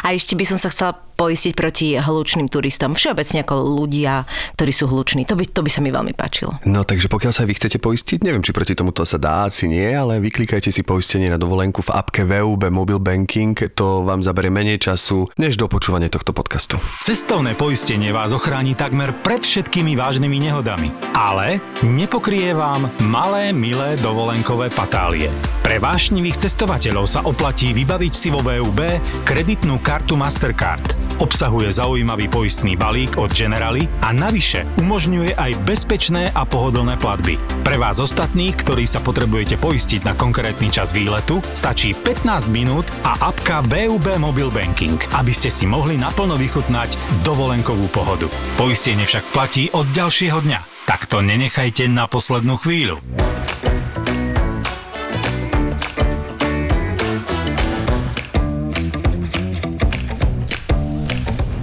A 0.07 0.15
ešte 0.15 0.39
by 0.39 0.47
som 0.47 0.55
sa 0.55 0.71
chcela 0.71 0.95
poistiť 1.17 1.53
proti 1.57 1.97
hlučným 1.97 2.47
turistom. 2.47 2.93
Všeobecne 2.93 3.43
ako 3.43 3.57
ľudia, 3.83 4.29
ktorí 4.55 4.71
sú 4.71 4.87
hluční. 4.87 5.25
To 5.27 5.35
by, 5.35 5.45
to 5.49 5.65
by 5.65 5.71
sa 5.73 5.81
mi 5.81 5.89
veľmi 5.89 6.13
páčilo. 6.13 6.61
No 6.69 6.85
takže 6.85 7.09
pokiaľ 7.09 7.33
sa 7.33 7.49
vy 7.49 7.57
chcete 7.57 7.81
poistiť, 7.81 8.21
neviem, 8.23 8.45
či 8.45 8.53
proti 8.53 8.77
tomuto 8.77 9.03
sa 9.09 9.17
dá, 9.17 9.49
asi 9.49 9.67
nie, 9.67 9.89
ale 9.89 10.21
vyklikajte 10.21 10.69
si 10.69 10.85
poistenie 10.85 11.33
na 11.33 11.41
dovolenku 11.41 11.81
v 11.81 11.91
apke 11.91 12.23
VUB 12.29 12.69
Mobile 12.69 13.01
Banking, 13.01 13.57
to 13.73 14.05
vám 14.05 14.21
zaberie 14.21 14.53
menej 14.53 14.93
času, 14.93 15.33
než 15.41 15.57
do 15.57 15.67
počúvania 15.67 16.13
tohto 16.13 16.37
podcastu. 16.37 16.77
Cestovné 17.01 17.57
poistenie 17.57 18.13
vás 18.13 18.37
ochráni 18.37 18.77
takmer 18.77 19.17
pred 19.25 19.41
všetkými 19.41 19.97
vážnymi 19.97 20.37
nehodami, 20.37 20.93
ale 21.17 21.65
nepokrie 21.81 22.53
vám 22.53 22.93
malé, 23.09 23.57
milé 23.57 23.97
dovolenkové 24.05 24.69
patálie. 24.69 25.33
Pre 25.65 25.81
vášnivých 25.81 26.45
cestovateľov 26.45 27.09
sa 27.09 27.25
oplatí 27.25 27.73
vybaviť 27.73 28.13
si 28.13 28.29
vo 28.29 28.45
VUB 28.45 29.01
kreditnú 29.25 29.81
kartu 29.81 29.96
Mastercard. 30.05 30.85
Obsahuje 31.17 31.73
zaujímavý 31.73 32.29
poistný 32.29 32.77
balík 32.77 33.17
od 33.17 33.33
Generali 33.33 33.89
a 34.05 34.13
navyše 34.13 34.69
umožňuje 34.77 35.33
aj 35.33 35.53
bezpečné 35.65 36.29
a 36.37 36.45
pohodlné 36.45 37.01
platby. 37.01 37.41
Pre 37.65 37.77
vás 37.81 37.97
ostatných, 37.97 38.53
ktorí 38.61 38.85
sa 38.85 39.01
potrebujete 39.01 39.57
poistiť 39.57 40.05
na 40.05 40.13
konkrétny 40.13 40.69
čas 40.69 40.93
výletu, 40.93 41.41
stačí 41.57 41.97
15 41.97 42.53
minút 42.53 42.85
a 43.01 43.33
apka 43.33 43.65
VUB 43.65 44.21
Mobile 44.21 44.53
Banking, 44.53 45.01
aby 45.17 45.33
ste 45.33 45.49
si 45.49 45.65
mohli 45.65 45.97
naplno 45.97 46.37
vychutnať 46.37 47.23
dovolenkovú 47.25 47.89
pohodu. 47.89 48.29
Poistenie 48.61 49.09
však 49.09 49.25
platí 49.33 49.73
od 49.73 49.89
ďalšieho 49.97 50.45
dňa. 50.45 50.61
Tak 50.85 51.09
to 51.09 51.25
nenechajte 51.25 51.89
na 51.89 52.05
poslednú 52.07 52.61
chvíľu. 52.61 53.01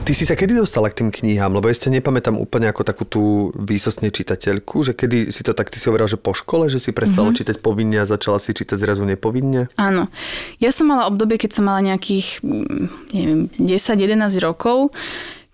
Ty 0.03 0.11
si 0.11 0.27
sa 0.27 0.35
kedy 0.35 0.59
dostala 0.59 0.91
k 0.91 0.99
tým 0.99 1.15
knihám? 1.15 1.55
Lebo 1.55 1.71
ja 1.71 1.79
ste 1.79 1.87
nepamätám 1.87 2.35
úplne 2.35 2.67
ako 2.67 2.83
takú 2.83 3.07
tú 3.07 3.23
výsostne 3.55 4.11
čitateľku, 4.11 4.83
že 4.83 4.91
kedy 4.91 5.31
si 5.31 5.47
to 5.47 5.55
tak, 5.55 5.71
ty 5.71 5.79
si 5.79 5.87
hovorila, 5.87 6.11
že 6.11 6.19
po 6.19 6.35
škole, 6.35 6.67
že 6.67 6.75
si 6.75 6.91
prestala 6.91 7.31
mm-hmm. 7.31 7.39
čítať 7.39 7.55
povinne 7.63 8.03
a 8.03 8.03
začala 8.03 8.35
si 8.35 8.51
čítať 8.51 8.75
zrazu 8.75 9.07
nepovinne? 9.07 9.71
Áno. 9.79 10.11
Ja 10.59 10.75
som 10.75 10.91
mala 10.91 11.07
obdobie, 11.07 11.39
keď 11.39 11.55
som 11.55 11.71
mala 11.71 11.79
nejakých, 11.79 12.43
mm, 12.43 13.15
neviem, 13.15 13.41
10-11 13.55 14.43
rokov, 14.43 14.91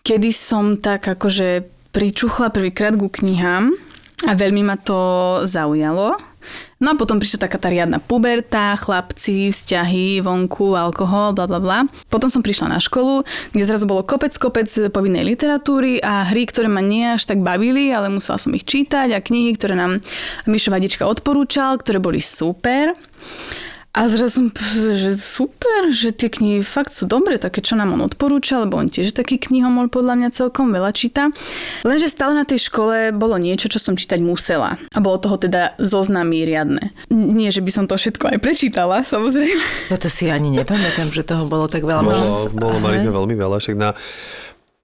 kedy 0.01 0.33
som 0.33 0.81
tak 0.81 1.05
akože 1.05 1.69
pričuchla 1.93 2.49
prvýkrát 2.49 2.97
ku 2.97 3.05
knihám 3.05 3.77
a 4.25 4.33
veľmi 4.33 4.65
ma 4.65 4.81
to 4.81 4.99
zaujalo. 5.45 6.17
No 6.79 6.93
a 6.93 6.99
potom 6.99 7.19
prišla 7.19 7.45
taká 7.47 7.59
tá 7.59 7.67
riadna 7.67 7.99
puberta, 7.99 8.75
chlapci, 8.79 9.51
vzťahy, 9.51 10.23
vonku, 10.23 10.79
alkohol, 10.79 11.35
bla 11.35 11.45
bla 11.45 11.59
bla. 11.59 11.79
Potom 12.07 12.31
som 12.31 12.39
prišla 12.39 12.71
na 12.71 12.79
školu, 12.79 13.27
kde 13.51 13.63
zrazu 13.67 13.83
bolo 13.83 14.01
kopec, 14.01 14.31
kopec 14.39 14.71
povinnej 14.89 15.27
literatúry 15.27 15.99
a 15.99 16.23
hry, 16.31 16.47
ktoré 16.47 16.71
ma 16.71 16.79
nie 16.79 17.15
až 17.15 17.27
tak 17.27 17.43
bavili, 17.43 17.91
ale 17.91 18.07
musela 18.07 18.39
som 18.39 18.55
ich 18.55 18.63
čítať 18.63 19.11
a 19.11 19.19
knihy, 19.19 19.53
ktoré 19.59 19.75
nám 19.75 19.99
Mišo 20.47 20.71
Vadička 20.71 21.03
odporúčal, 21.03 21.77
ktoré 21.77 21.99
boli 21.99 22.23
super. 22.23 22.95
A 23.99 24.07
zrazu 24.07 24.31
som, 24.31 24.45
že 24.95 25.19
super, 25.19 25.91
že 25.91 26.15
tie 26.15 26.31
knihy 26.31 26.63
fakt 26.63 26.95
sú 26.95 27.03
dobré, 27.03 27.35
také, 27.35 27.59
čo 27.59 27.75
nám 27.75 27.91
on 27.91 28.07
odporúča, 28.07 28.63
lebo 28.63 28.79
on 28.79 28.87
tiež 28.87 29.11
taký 29.11 29.35
knihomol 29.35 29.91
podľa 29.91 30.15
mňa 30.15 30.29
celkom 30.31 30.71
veľa 30.71 30.95
číta. 30.95 31.35
Lenže 31.83 32.07
stále 32.07 32.31
na 32.31 32.47
tej 32.47 32.71
škole 32.71 33.11
bolo 33.11 33.35
niečo, 33.35 33.67
čo 33.67 33.75
som 33.75 33.99
čítať 33.99 34.23
musela. 34.23 34.79
A 34.95 35.03
bolo 35.03 35.19
toho 35.19 35.35
teda 35.35 35.75
zoznamy 35.83 36.47
riadne. 36.47 36.95
Nie, 37.11 37.51
že 37.51 37.59
by 37.59 37.71
som 37.75 37.85
to 37.91 37.99
všetko 37.99 38.31
aj 38.31 38.37
prečítala, 38.39 39.03
samozrejme. 39.03 39.91
Ja 39.91 39.99
to 39.99 40.07
si 40.07 40.31
ani 40.31 40.47
nepamätám, 40.47 41.11
že 41.11 41.27
toho 41.27 41.43
bolo 41.43 41.67
tak 41.67 41.83
veľa. 41.83 41.99
Bolo, 41.99 42.47
bolo 42.55 42.77
mali 42.79 43.03
sme 43.03 43.11
veľmi 43.11 43.35
veľa, 43.35 43.59
však 43.59 43.75
na 43.75 43.91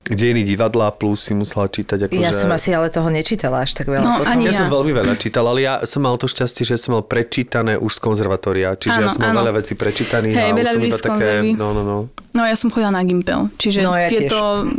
dejiny 0.05 0.45
divadla 0.45 0.93
plus 0.93 1.25
si 1.25 1.33
musela 1.33 1.65
čítať. 1.65 2.05
Ako 2.05 2.13
Ja 2.21 2.29
že... 2.29 2.45
som 2.45 2.53
asi 2.53 2.69
ale 2.71 2.93
toho 2.93 3.09
nečítala 3.09 3.65
až 3.65 3.73
tak 3.73 3.89
veľa. 3.89 4.05
No, 4.05 4.11
potom. 4.21 4.29
ani 4.29 4.49
Ja 4.49 4.53
ja. 4.53 4.59
som 4.61 4.69
veľmi 4.69 4.93
veľa 4.93 5.13
čítal, 5.17 5.43
ale 5.49 5.65
ja 5.65 5.81
som 5.89 6.05
mal 6.05 6.13
to 6.21 6.29
šťastie, 6.29 6.61
že 6.61 6.77
som 6.77 6.93
mal 6.93 7.03
prečítané 7.05 7.79
už 7.81 7.97
z 7.97 7.99
konzervatória, 8.05 8.77
čiže 8.77 9.01
ja 9.01 9.07
Áno, 9.09 9.13
som 9.13 9.21
mal 9.25 9.33
áno. 9.33 9.39
veľa 9.41 9.51
vecí 9.65 9.73
prečítaných 9.73 10.35
Hej, 10.37 10.45
a 10.45 10.53
už 10.53 10.57
veľa 10.61 10.71
som 10.71 10.79
ľudí 10.79 10.89
iba 10.89 10.99
také, 11.01 11.29
no, 11.57 11.67
no, 11.73 11.81
no. 11.81 11.97
No 12.35 12.41
ja 12.45 12.55
som 12.59 12.69
chodila 12.69 12.93
na 12.93 13.01
Gimpel, 13.01 13.49
čiže 13.57 13.81
No, 13.81 13.97
ja 13.97 14.07
tieto... 14.11 14.69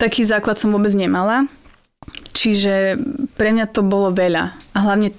Taký 0.00 0.26
základ 0.26 0.58
som 0.58 0.74
vôbec 0.74 0.90
nemala. 0.98 1.46
Čiže 2.34 2.98
pre 3.38 3.54
mňa 3.54 3.70
to 3.70 3.86
bolo 3.86 4.10
veľa. 4.10 4.50
A 4.74 4.78
hlavne 4.82 5.14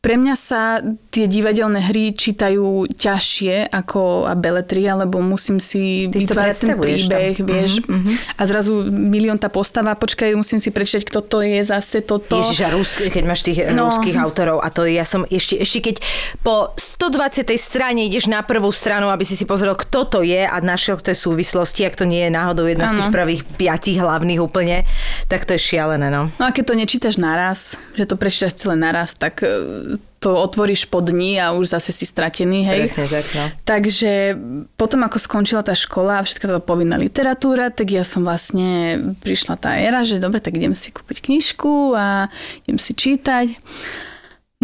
pre 0.00 0.16
mňa 0.16 0.34
sa 0.36 0.80
tie 1.14 1.30
divadelné 1.30 1.78
hry 1.78 2.10
čítajú 2.10 2.90
ťažšie 2.90 3.70
ako 3.70 4.26
a 4.26 4.34
beletria, 4.34 4.98
lebo 4.98 5.22
musím 5.22 5.62
si 5.62 6.10
Ty 6.10 6.18
vytvárať 6.18 6.56
ten 6.58 6.74
predstavuješ 6.74 7.02
tam. 7.06 7.10
príbeh, 7.14 7.36
vieš. 7.38 7.72
Mhm, 7.86 8.12
A 8.34 8.42
zrazu 8.50 8.82
milión 8.90 9.38
tá 9.38 9.46
postava, 9.46 9.94
počkaj, 9.94 10.34
musím 10.34 10.58
si 10.58 10.74
prečítať, 10.74 11.06
kto 11.06 11.22
to 11.22 11.38
je, 11.46 11.62
zase 11.62 12.02
toto. 12.02 12.42
Ježiš, 12.42 12.66
a 12.66 12.74
Rus, 12.74 12.98
keď 12.98 13.22
máš 13.22 13.46
tých 13.46 13.62
no. 13.70 13.86
No. 13.86 13.94
ruských 13.94 14.18
autorov 14.18 14.58
a 14.58 14.72
to 14.74 14.82
ja 14.90 15.06
som 15.06 15.22
ešte, 15.30 15.62
ešte 15.62 15.78
keď 15.92 15.96
po 16.42 16.74
120. 16.74 17.46
strane 17.54 18.08
ideš 18.08 18.26
na 18.26 18.42
prvú 18.42 18.72
stranu, 18.74 19.12
aby 19.12 19.22
si 19.22 19.38
si 19.38 19.44
pozrel, 19.44 19.76
kto 19.78 20.08
to 20.08 20.20
je 20.24 20.42
a 20.42 20.56
našiel 20.58 20.96
tie 20.98 21.12
súvislosti, 21.12 21.84
ak 21.84 21.94
to 21.94 22.08
nie 22.08 22.26
je 22.26 22.32
náhodou 22.32 22.64
jedna 22.64 22.88
z 22.88 22.96
tých 22.98 23.12
prvých 23.12 23.42
piatich 23.54 24.00
hlavných 24.00 24.40
úplne, 24.40 24.88
tak 25.28 25.44
to 25.44 25.54
je 25.54 25.60
šialené, 25.60 26.08
no. 26.08 26.32
No 26.40 26.44
a 26.48 26.50
keď 26.50 26.64
to 26.72 26.74
nečítaš 26.74 27.20
naraz, 27.20 27.76
že 27.92 28.08
to 28.08 28.16
prečítaš 28.16 28.56
celé 28.56 28.74
naraz, 28.80 29.12
tak 29.12 29.44
e, 29.44 30.00
to 30.24 30.32
otvoríš 30.32 30.88
po 30.88 31.04
dni 31.04 31.36
a 31.36 31.52
už 31.52 31.76
zase 31.76 31.92
si 31.92 32.08
stratený, 32.08 32.64
hej. 32.64 32.88
Presne 32.88 33.06
tak, 33.12 33.26
no. 33.36 33.44
Takže 33.68 34.40
potom, 34.80 35.04
ako 35.04 35.20
skončila 35.20 35.60
tá 35.60 35.76
škola 35.76 36.24
a 36.24 36.24
všetká 36.24 36.48
tá 36.48 36.64
povinná 36.64 36.96
literatúra, 36.96 37.68
tak 37.68 37.92
ja 37.92 38.08
som 38.08 38.24
vlastne 38.24 38.96
prišla 39.20 39.60
tá 39.60 39.76
éra, 39.76 40.00
že 40.00 40.16
dobre, 40.16 40.40
tak 40.40 40.56
idem 40.56 40.72
si 40.72 40.96
kúpiť 40.96 41.28
knižku 41.28 41.92
a 41.92 42.32
idem 42.64 42.80
si 42.80 42.96
čítať. 42.96 43.52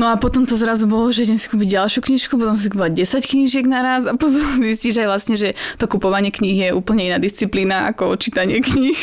No 0.00 0.08
a 0.08 0.16
potom 0.16 0.48
to 0.48 0.56
zrazu 0.56 0.88
bolo, 0.88 1.12
že 1.12 1.28
idem 1.28 1.36
si 1.36 1.44
kúpiť 1.44 1.76
ďalšiu 1.76 2.00
knižku, 2.00 2.40
potom 2.40 2.56
som 2.56 2.64
si 2.64 2.72
kúpila 2.72 2.88
10 2.88 3.20
knížiek 3.20 3.68
naraz 3.68 4.08
a 4.08 4.16
potom 4.16 4.40
zistíš 4.64 5.04
aj 5.04 5.08
vlastne, 5.12 5.36
že 5.36 5.52
to 5.76 5.84
kupovanie 5.84 6.32
kníh 6.32 6.56
je 6.56 6.68
úplne 6.72 7.04
iná 7.04 7.20
disciplína 7.20 7.92
ako 7.92 8.16
čítanie 8.16 8.64
kníh. 8.64 8.96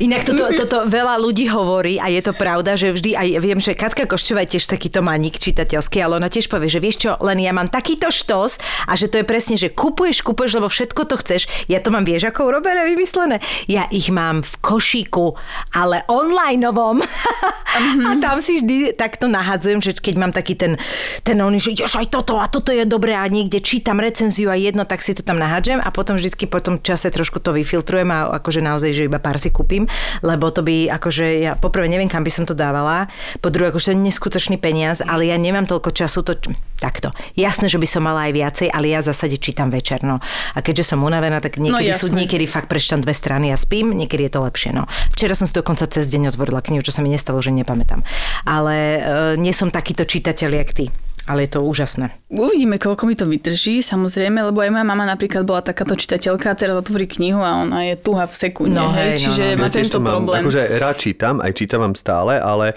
Inak 0.00 0.24
toto, 0.24 0.48
toto 0.64 0.88
veľa 0.88 1.20
ľudí 1.20 1.52
hovorí 1.52 2.00
a 2.00 2.08
je 2.08 2.24
to 2.24 2.32
pravda, 2.32 2.80
že 2.80 2.96
vždy, 2.96 3.12
aj 3.12 3.28
viem, 3.44 3.60
že 3.60 3.76
Katka 3.76 4.08
Koščová 4.08 4.48
je 4.48 4.56
tiež 4.56 4.72
takýto 4.72 5.04
maník 5.04 5.36
čitateľský, 5.36 6.00
ale 6.00 6.16
ona 6.16 6.32
tiež 6.32 6.48
povie, 6.48 6.72
že 6.72 6.80
vieš 6.80 6.96
čo, 7.04 7.20
len 7.20 7.44
ja 7.44 7.52
mám 7.52 7.68
takýto 7.68 8.08
štos 8.08 8.56
a 8.88 8.96
že 8.96 9.12
to 9.12 9.20
je 9.20 9.28
presne, 9.28 9.60
že 9.60 9.68
kupuješ, 9.68 10.24
kupuješ, 10.24 10.64
lebo 10.64 10.72
všetko 10.72 11.12
to 11.12 11.20
chceš. 11.20 11.44
Ja 11.68 11.84
to 11.84 11.92
mám, 11.92 12.08
vieš, 12.08 12.24
ako 12.24 12.48
urobené, 12.48 12.88
vymyslené. 12.88 13.44
Ja 13.68 13.84
ich 13.92 14.08
mám 14.08 14.40
v 14.40 14.54
košíku, 14.64 15.36
ale 15.76 16.08
onlineovom. 16.08 17.04
a 18.08 18.10
tam 18.16 18.40
si 18.40 18.64
vždy 18.64 18.96
takto 18.96 19.28
nahadzujem, 19.28 19.84
že 19.84 19.92
keď 19.92 20.14
mám 20.16 20.32
taký 20.38 20.54
ten, 20.54 20.78
ten 21.26 21.34
oný, 21.42 21.58
že 21.58 21.82
aj 21.82 22.14
toto 22.14 22.38
a 22.38 22.46
toto 22.46 22.70
je 22.70 22.86
dobré 22.86 23.18
a 23.18 23.26
niekde 23.26 23.58
čítam 23.58 23.98
recenziu 23.98 24.54
a 24.54 24.56
jedno, 24.56 24.86
tak 24.86 25.02
si 25.02 25.18
to 25.18 25.26
tam 25.26 25.42
nahadžem 25.42 25.82
a 25.82 25.90
potom 25.90 26.14
vždycky 26.14 26.46
po 26.46 26.62
tom 26.62 26.78
čase 26.78 27.10
trošku 27.10 27.42
to 27.42 27.50
vyfiltrujem 27.50 28.06
a 28.14 28.38
akože 28.38 28.62
naozaj, 28.62 28.94
že 28.94 29.10
iba 29.10 29.18
pár 29.18 29.42
si 29.42 29.50
kúpim, 29.50 29.90
lebo 30.22 30.54
to 30.54 30.62
by 30.62 30.86
akože 30.86 31.42
ja 31.42 31.52
poprvé 31.58 31.90
neviem, 31.90 32.06
kam 32.06 32.22
by 32.22 32.30
som 32.30 32.46
to 32.46 32.54
dávala, 32.54 33.10
po 33.42 33.50
druhé 33.50 33.74
akože 33.74 33.88
to 33.88 33.96
je 33.96 34.04
neskutočný 34.04 34.60
peniaz, 34.60 35.00
ale 35.00 35.32
ja 35.32 35.40
nemám 35.40 35.64
toľko 35.64 35.96
času 35.96 36.20
to 36.20 36.36
takto. 36.76 37.10
Jasné, 37.34 37.66
že 37.66 37.80
by 37.80 37.88
som 37.88 38.06
mala 38.06 38.30
aj 38.30 38.32
viacej, 38.36 38.68
ale 38.70 38.92
ja 38.94 39.02
v 39.02 39.08
zásade 39.10 39.40
čítam 39.40 39.72
večer, 39.72 40.04
no. 40.06 40.22
A 40.54 40.58
keďže 40.62 40.94
som 40.94 41.02
unavená, 41.02 41.42
tak 41.42 41.58
niekedy 41.58 41.90
No, 41.90 41.98
sú 41.98 42.12
niekedy 42.12 42.46
fakt 42.46 42.70
prečítam 42.70 43.02
dve 43.02 43.16
strany 43.16 43.50
a 43.50 43.58
spím, 43.58 43.96
niekedy 43.96 44.30
je 44.30 44.32
to 44.38 44.40
lepšie, 44.46 44.70
no. 44.76 44.86
Včera 45.10 45.34
som 45.34 45.48
si 45.48 45.56
dokonca 45.56 45.88
cez 45.90 46.06
deň 46.12 46.30
otvorila 46.30 46.62
knihu, 46.62 46.84
čo 46.84 46.94
sa 46.94 47.02
mi 47.02 47.10
nestalo, 47.10 47.42
že 47.42 47.50
nepamätám. 47.50 48.06
Ale 48.46 48.76
e, 48.76 49.00
nie 49.42 49.50
som 49.50 49.74
takýto 49.74 50.06
čitateľ, 50.18 50.50
jak 50.58 50.72
ty. 50.74 50.86
Ale 51.28 51.44
je 51.44 51.54
to 51.54 51.60
úžasné. 51.60 52.08
Uvidíme, 52.32 52.80
koľko 52.80 53.04
mi 53.04 53.12
to 53.12 53.28
vydrží, 53.28 53.84
samozrejme, 53.84 54.48
lebo 54.48 54.64
aj 54.64 54.72
moja 54.72 54.80
mama 54.80 55.04
napríklad 55.04 55.44
bola 55.44 55.60
takáto 55.60 55.92
čitateľka, 55.92 56.56
teraz 56.56 56.72
otvorí 56.72 57.04
knihu 57.04 57.44
a 57.44 57.68
ona 57.68 57.84
je 57.84 58.00
tuha 58.00 58.24
v 58.24 58.32
sekunde, 58.32 58.80
No, 58.80 58.96
hej, 58.96 59.20
no, 59.20 59.28
čiže 59.28 59.44
no, 59.44 59.52
no. 59.52 59.60
má 59.60 59.68
Ja 59.68 59.76
tento 59.76 59.92
to 59.92 60.00
mám, 60.00 60.24
problém. 60.24 60.40
akože 60.40 60.62
rád 60.80 60.96
čítam, 60.96 61.34
aj 61.44 61.52
čítam 61.52 61.84
vám 61.84 61.94
stále, 62.00 62.40
ale 62.40 62.72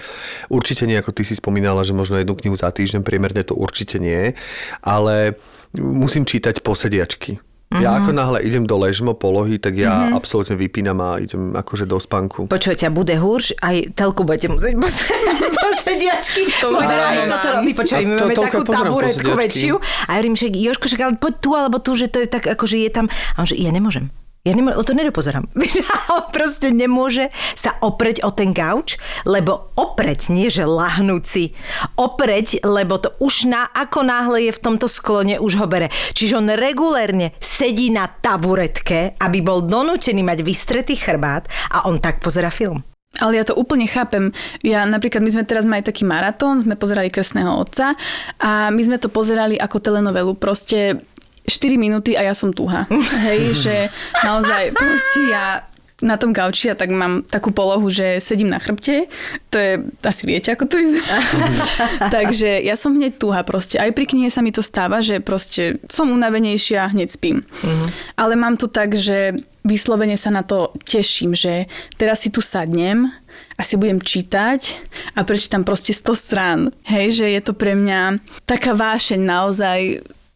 určite 0.51 0.83
nie, 0.83 0.99
ako 0.99 1.15
ty 1.15 1.23
si 1.23 1.39
spomínala, 1.39 1.87
že 1.87 1.95
možno 1.95 2.19
jednu 2.19 2.35
knihu 2.35 2.51
za 2.59 2.67
týždeň, 2.67 3.07
priemerne 3.07 3.39
to 3.47 3.55
určite 3.55 4.03
nie, 4.03 4.35
ale 4.83 5.39
musím 5.79 6.27
čítať 6.27 6.59
posediačky. 6.59 7.39
Mhm. 7.71 7.79
Ja 7.79 8.03
ako 8.03 8.11
náhle 8.11 8.43
idem 8.43 8.67
do 8.67 8.75
ležmo 8.75 9.15
polohy, 9.15 9.55
tak 9.55 9.79
ja 9.79 10.11
absolútne 10.11 10.59
vypínam 10.59 10.99
a 10.99 11.23
idem 11.23 11.55
akože 11.55 11.87
do 11.87 12.03
spánku. 12.03 12.51
Počujete, 12.51 12.83
a 12.83 12.91
bude 12.91 13.15
húrš, 13.15 13.55
aj 13.63 13.95
telku 13.95 14.27
budete 14.27 14.51
musieť 14.51 14.75
posediačky. 15.55 16.51
To 16.59 16.75
už 16.75 16.83
aj 16.83 17.31
toto 17.31 17.47
robí, 17.55 17.71
počkaj, 17.71 17.95
A 17.95 18.03
my 18.03 18.13
máme 18.19 18.35
takú 18.35 18.61
taburetku 18.67 19.31
väčšiu. 19.39 19.75
A 19.79 20.09
ja 20.11 20.17
hovorím, 20.19 20.35
že 20.35 20.51
Jožko, 20.51 20.91
však 20.91 20.99
ale 20.99 21.15
poď 21.15 21.33
tu 21.39 21.49
alebo 21.55 21.77
tu, 21.79 21.95
že 21.95 22.11
to 22.11 22.19
je 22.19 22.27
tak 22.27 22.43
akože 22.43 22.75
je 22.75 22.91
tam. 22.91 23.05
A 23.39 23.43
on 23.43 23.47
že 23.47 23.55
ja 23.55 23.71
nemôžem. 23.71 24.11
Ja 24.41 24.57
nemô- 24.57 24.73
to 24.81 24.97
nedopozerám. 24.97 25.45
On 26.17 26.25
proste 26.33 26.73
nemôže 26.73 27.29
sa 27.53 27.77
opreť 27.77 28.25
o 28.25 28.33
ten 28.33 28.57
gauč, 28.57 28.97
lebo 29.21 29.69
opreť, 29.77 30.33
nie 30.33 30.49
že 30.49 30.65
lahnúť 30.65 31.23
si. 31.29 31.53
Opreť, 31.93 32.65
lebo 32.65 32.97
to 32.97 33.13
už 33.21 33.45
na, 33.45 33.69
ako 33.69 34.01
náhle 34.01 34.49
je 34.49 34.51
v 34.57 34.63
tomto 34.65 34.89
sklone, 34.89 35.37
už 35.37 35.61
ho 35.61 35.69
bere. 35.69 35.93
Čiže 36.17 36.41
on 36.41 36.49
regulérne 36.49 37.37
sedí 37.37 37.93
na 37.93 38.09
taburetke, 38.09 39.13
aby 39.21 39.45
bol 39.45 39.61
donútený 39.61 40.25
mať 40.25 40.41
vystretý 40.41 40.97
chrbát 40.97 41.45
a 41.69 41.85
on 41.85 42.01
tak 42.01 42.17
pozera 42.17 42.49
film. 42.49 42.81
Ale 43.19 43.37
ja 43.37 43.43
to 43.43 43.59
úplne 43.59 43.85
chápem. 43.91 44.31
Ja 44.63 44.87
napríklad, 44.87 45.19
my 45.19 45.29
sme 45.35 45.43
teraz 45.43 45.67
mali 45.67 45.83
taký 45.83 46.07
maratón, 46.07 46.63
sme 46.63 46.79
pozerali 46.79 47.11
Krstného 47.11 47.59
otca 47.59 47.93
a 48.39 48.71
my 48.71 48.81
sme 48.87 48.97
to 48.97 49.11
pozerali 49.11 49.59
ako 49.59 49.83
telenovelu. 49.83 50.31
Proste 50.39 51.10
4 51.45 51.77
minúty 51.77 52.13
a 52.17 52.25
ja 52.25 52.33
som 52.37 52.53
tuha. 52.53 52.85
Hej, 53.27 53.41
že 53.57 53.75
naozaj 54.23 54.73
proste 54.77 55.19
ja 55.29 55.65
na 56.01 56.17
tom 56.17 56.33
gauči 56.33 56.73
a 56.73 56.75
tak 56.75 56.89
mám 56.89 57.21
takú 57.21 57.53
polohu, 57.53 57.87
že 57.87 58.17
sedím 58.17 58.49
na 58.49 58.57
chrbte. 58.57 59.05
To 59.53 59.57
je, 59.57 59.85
asi 60.01 60.23
viete, 60.25 60.49
ako 60.49 60.65
to 60.65 60.75
vyzerá. 60.81 61.21
Takže 62.15 62.65
ja 62.65 62.73
som 62.73 62.97
hneď 62.97 63.21
tuha 63.21 63.45
proste. 63.45 63.77
Aj 63.77 63.89
pri 63.93 64.09
knihe 64.09 64.33
sa 64.33 64.41
mi 64.41 64.49
to 64.49 64.65
stáva, 64.65 64.99
že 64.99 65.21
proste 65.21 65.77
som 65.87 66.09
unavenejšia 66.09 66.89
a 66.89 66.91
hneď 66.91 67.09
spím. 67.13 67.45
Uh-huh. 67.45 67.87
Ale 68.17 68.33
mám 68.33 68.57
to 68.57 68.65
tak, 68.65 68.97
že 68.97 69.37
vyslovene 69.61 70.17
sa 70.17 70.33
na 70.33 70.41
to 70.41 70.73
teším, 70.81 71.37
že 71.37 71.69
teraz 72.01 72.25
si 72.25 72.33
tu 72.33 72.41
sadnem 72.41 73.13
a 73.57 73.61
si 73.61 73.77
budem 73.77 74.01
čítať 74.01 74.81
a 75.13 75.21
prečítam 75.21 75.61
proste 75.61 75.93
100 75.93 76.17
strán. 76.17 76.59
Hej, 76.89 77.21
že 77.21 77.25
je 77.29 77.41
to 77.45 77.53
pre 77.53 77.77
mňa 77.77 78.17
taká 78.49 78.73
vášeň 78.73 79.21
naozaj 79.21 79.79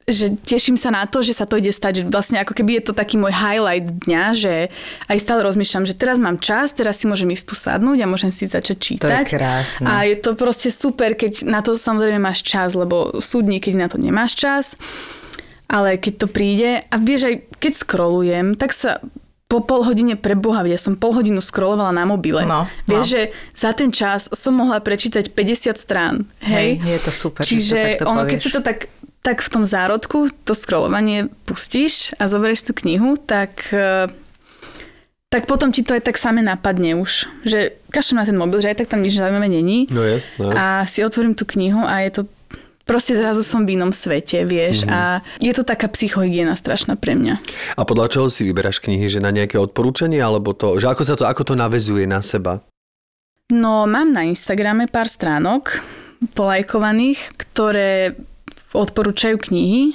že 0.05 0.37
teším 0.37 0.77
sa 0.77 0.93
na 0.93 1.09
to, 1.09 1.25
že 1.25 1.33
sa 1.33 1.49
to 1.49 1.57
ide 1.57 1.73
stať, 1.73 2.01
že 2.01 2.03
vlastne 2.05 2.37
ako 2.37 2.53
keby 2.53 2.77
je 2.77 2.83
to 2.85 2.93
taký 2.93 3.17
môj 3.17 3.33
highlight 3.33 4.05
dňa, 4.05 4.23
že 4.37 4.69
aj 5.09 5.17
stále 5.17 5.41
rozmýšľam, 5.41 5.89
že 5.89 5.97
teraz 5.97 6.21
mám 6.21 6.37
čas, 6.37 6.77
teraz 6.77 7.01
si 7.01 7.09
môžem 7.09 7.33
ísť 7.33 7.45
tu 7.49 7.55
sadnúť 7.57 8.05
a 8.05 8.11
môžem 8.11 8.29
si 8.29 8.45
začať 8.45 8.77
čítať. 8.77 9.09
To 9.09 9.17
je 9.25 9.25
krásne. 9.25 9.85
A 9.89 10.05
je 10.05 10.21
to 10.21 10.37
proste 10.37 10.69
super, 10.69 11.17
keď 11.17 11.49
na 11.49 11.65
to 11.65 11.73
samozrejme 11.73 12.21
máš 12.21 12.45
čas, 12.45 12.77
lebo 12.77 13.17
súdni, 13.17 13.57
keď 13.57 13.73
na 13.73 13.87
to 13.89 13.97
nemáš 13.97 14.37
čas, 14.37 14.77
ale 15.65 15.97
keď 15.97 16.13
to 16.21 16.27
príde 16.29 16.85
a 16.85 16.95
vieš 17.01 17.25
aj 17.25 17.35
keď 17.57 17.73
scrollujem, 17.73 18.53
tak 18.53 18.77
sa 18.77 19.01
po 19.45 19.61
pol 19.61 19.85
hodine 19.85 20.17
pre 20.17 20.33
Boha, 20.33 20.65
ja 20.65 20.77
som 20.77 20.97
pol 20.97 21.13
hodinu 21.13 21.37
scrollovala 21.37 21.93
na 21.93 22.09
mobile. 22.09 22.41
No, 22.49 22.65
Vieš, 22.89 23.05
no. 23.05 23.11
že 23.13 23.21
za 23.53 23.71
ten 23.77 23.93
čas 23.93 24.25
som 24.33 24.57
mohla 24.57 24.81
prečítať 24.81 25.29
50 25.29 25.77
strán. 25.77 26.25
Hej, 26.41 26.81
Hej, 26.81 26.89
je 26.97 26.99
to 27.05 27.11
super, 27.13 27.41
že 27.45 27.49
Čiže 27.53 27.77
to 27.77 27.85
takto 27.85 28.05
ono, 28.09 28.21
keď 28.25 28.39
si 28.41 28.49
to 28.49 28.61
tak 28.65 28.89
tak 29.25 29.41
v 29.41 29.49
tom 29.49 29.65
zárodku 29.65 30.29
to 30.45 30.53
scrollovanie 30.53 31.33
pustíš 31.49 32.13
a 32.21 32.29
zoberieš 32.29 32.69
tú 32.69 32.77
knihu, 32.77 33.17
tak 33.17 33.73
e, 33.73 34.05
tak 35.33 35.49
potom 35.49 35.73
ti 35.73 35.81
to 35.81 35.97
aj 35.97 36.05
tak 36.05 36.21
same 36.21 36.45
napadne 36.45 36.93
už. 36.95 37.25
Že 37.41 37.73
kašem 37.89 38.21
na 38.21 38.23
ten 38.29 38.37
mobil, 38.37 38.61
že 38.61 38.69
aj 38.69 38.85
tak 38.85 38.93
tam 38.93 39.01
nič 39.01 39.17
zaujímavé 39.17 39.49
není. 39.49 39.89
No 39.89 40.05
jasné. 40.05 40.47
A 40.53 40.85
si 40.85 41.01
otvorím 41.01 41.33
tú 41.33 41.49
knihu 41.49 41.81
a 41.81 42.05
je 42.05 42.21
to 42.21 42.29
proste 42.85 43.17
zrazu 43.17 43.41
som 43.41 43.65
v 43.65 43.75
inom 43.75 43.89
svete, 43.89 44.45
vieš. 44.45 44.85
Mhm. 44.85 44.89
A 44.93 44.99
je 45.41 45.51
to 45.57 45.65
taká 45.65 45.89
psychohygiena 45.89 46.53
strašná 46.53 46.93
pre 46.93 47.17
mňa. 47.17 47.41
A 47.75 47.81
podľa 47.81 48.13
čoho 48.13 48.27
si 48.29 48.45
vyberáš 48.45 48.77
knihy? 48.79 49.09
Že 49.09 49.25
na 49.25 49.33
nejaké 49.33 49.57
odporúčanie? 49.57 50.21
Alebo 50.21 50.53
to, 50.53 50.77
že 50.77 50.85
ako 50.85 51.01
sa 51.01 51.17
to, 51.17 51.25
ako 51.25 51.41
to 51.41 51.53
navezuje 51.57 52.05
na 52.05 52.21
seba? 52.21 52.61
No, 53.49 53.89
mám 53.89 54.13
na 54.13 54.25
Instagrame 54.25 54.85
pár 54.85 55.09
stránok 55.09 55.81
polajkovaných, 56.33 57.35
ktoré 57.37 58.15
odporúčajú 58.73 59.37
knihy. 59.37 59.93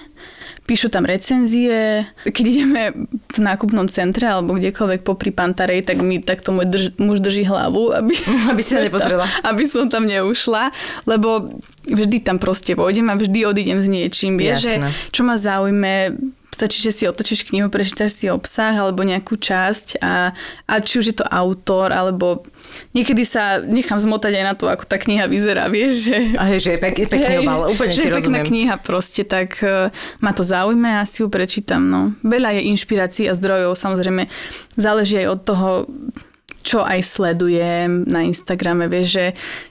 Píšu 0.68 0.86
tam 0.86 1.02
recenzie. 1.02 2.06
Keď 2.22 2.44
ideme 2.46 2.94
v 3.10 3.38
nákupnom 3.42 3.90
centre 3.90 4.30
alebo 4.30 4.54
kdekoľvek 4.54 5.02
popri 5.02 5.34
Pantarej, 5.34 5.82
tak 5.82 5.98
mi 5.98 6.22
takto 6.22 6.54
môj 6.54 6.70
drž, 6.70 6.84
muž 7.00 7.18
drží 7.18 7.42
hlavu, 7.42 7.90
aby, 7.90 8.14
Aby 8.46 8.60
si 8.62 8.78
sa 8.78 8.84
nepozrela. 8.86 9.26
aby 9.42 9.66
som 9.66 9.90
tam 9.90 10.06
neušla, 10.06 10.70
lebo 11.10 11.58
vždy 11.90 12.22
tam 12.22 12.38
proste 12.38 12.78
vojdem 12.78 13.10
a 13.10 13.18
vždy 13.18 13.50
odídem 13.50 13.82
s 13.82 13.88
niečím. 13.90 14.38
Vieš, 14.38 14.58
že 14.62 14.72
čo 15.10 15.26
ma 15.26 15.34
zaujme, 15.34 16.14
stačí, 16.60 16.84
že 16.84 16.92
si 16.92 17.04
otočíš 17.08 17.48
knihu, 17.48 17.72
prečítaš 17.72 18.12
si 18.12 18.28
obsah 18.28 18.76
alebo 18.76 19.00
nejakú 19.00 19.40
časť 19.40 20.04
a, 20.04 20.36
a 20.68 20.74
či 20.84 21.00
už 21.00 21.06
je 21.08 21.16
to 21.16 21.24
autor, 21.24 21.88
alebo 21.88 22.44
niekedy 22.92 23.24
sa 23.24 23.64
nechám 23.64 23.96
zmotať 23.96 24.32
aj 24.36 24.44
na 24.44 24.52
to, 24.52 24.68
ako 24.68 24.84
tá 24.84 25.00
kniha 25.00 25.24
vyzerá, 25.24 25.72
vieš, 25.72 26.12
že... 26.12 26.36
A 26.36 26.44
hej, 26.52 26.60
že 26.60 26.70
je 26.76 26.78
pek, 26.84 26.94
pekný 27.08 27.40
Hej, 27.40 27.48
obal, 27.48 27.72
úplne 27.72 27.96
že 27.96 28.04
je 28.04 28.12
pekná 28.12 28.44
rozumiem. 28.44 28.44
kniha 28.44 28.76
proste, 28.84 29.24
tak 29.24 29.56
uh, 29.64 29.88
ma 30.20 30.36
to 30.36 30.44
zaujme 30.44 31.00
a 31.00 31.08
si 31.08 31.24
ju 31.24 31.32
prečítam. 31.32 31.88
No. 31.88 32.12
Veľa 32.20 32.60
je 32.60 32.68
inšpirácií 32.76 33.24
a 33.24 33.32
zdrojov, 33.32 33.72
samozrejme 33.80 34.28
záleží 34.76 35.16
aj 35.24 35.28
od 35.32 35.40
toho, 35.40 35.68
čo 36.60 36.84
aj 36.84 37.00
sledujem 37.00 38.04
na 38.04 38.28
Instagrame, 38.28 38.84
vieš, 38.84 39.16
že 39.16 39.24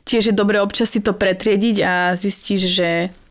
tiež 0.09 0.33
je 0.33 0.33
dobre 0.33 0.57
občas 0.57 0.89
si 0.89 1.05
to 1.05 1.13
pretriediť 1.13 1.77
a 1.85 1.93
zistíš, 2.17 2.61
že 2.65 2.89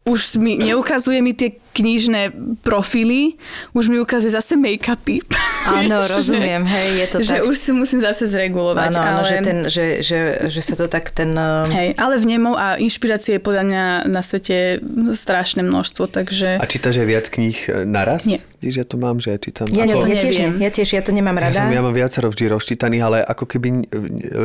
už 0.09 0.40
mi 0.40 0.57
neukazuje 0.57 1.21
mi 1.21 1.37
tie 1.37 1.61
knižné 1.79 2.35
profily, 2.66 3.38
už 3.71 3.87
mi 3.87 4.03
ukazuje 4.03 4.35
zase 4.35 4.59
make-upy. 4.59 5.23
Áno, 5.68 6.03
rozumiem, 6.18 6.66
hej, 6.66 6.88
je 6.99 7.07
to 7.07 7.16
že 7.23 7.37
tak. 7.38 7.47
už 7.47 7.55
si 7.55 7.71
musím 7.71 8.01
zase 8.03 8.27
zregulovať. 8.27 8.99
Áno, 8.99 9.01
áno, 9.05 9.21
ale... 9.23 9.29
že, 9.31 9.37
ten, 9.44 9.59
že, 9.71 9.85
že, 10.03 10.18
že 10.51 10.61
sa 10.64 10.75
to 10.75 10.90
tak 10.90 11.14
ten... 11.14 11.31
eh, 11.37 11.71
Hej, 11.71 11.88
ale 12.01 12.18
v 12.18 12.25
nemov 12.35 12.59
a 12.59 12.81
inšpirácie 12.81 13.38
je 13.38 13.42
podľa 13.42 13.64
mňa 13.68 13.85
na 14.11 14.23
svete 14.25 14.83
strašné 15.14 15.62
množstvo, 15.62 16.11
takže... 16.11 16.59
A 16.59 16.64
čítaš 16.66 16.99
aj 16.99 17.07
viac 17.07 17.27
kníh 17.31 17.59
e, 17.68 17.87
naraz? 17.87 18.27
Nie. 18.27 18.42
Vidíš, 18.59 18.83
ja 18.83 18.87
to 18.90 18.99
mám, 18.99 19.23
že 19.23 19.31
ja 19.31 19.38
čítam. 19.38 19.71
Ja, 19.71 19.87
Ako- 19.87 20.11
ja, 20.11 20.18
tiež 20.18 20.35
ja 20.59 20.71
tiež, 20.75 20.88
ja 20.99 21.03
to 21.07 21.14
nemám 21.14 21.38
Ja, 21.38 21.42
rada. 21.47 21.61
som, 21.62 21.71
ja 21.71 21.79
mám 21.79 21.94
viacero 21.94 22.27
vždy 22.27 22.51
rozčítaných, 22.51 23.03
ale 23.07 23.16
ako 23.23 23.44
keby 23.47 23.87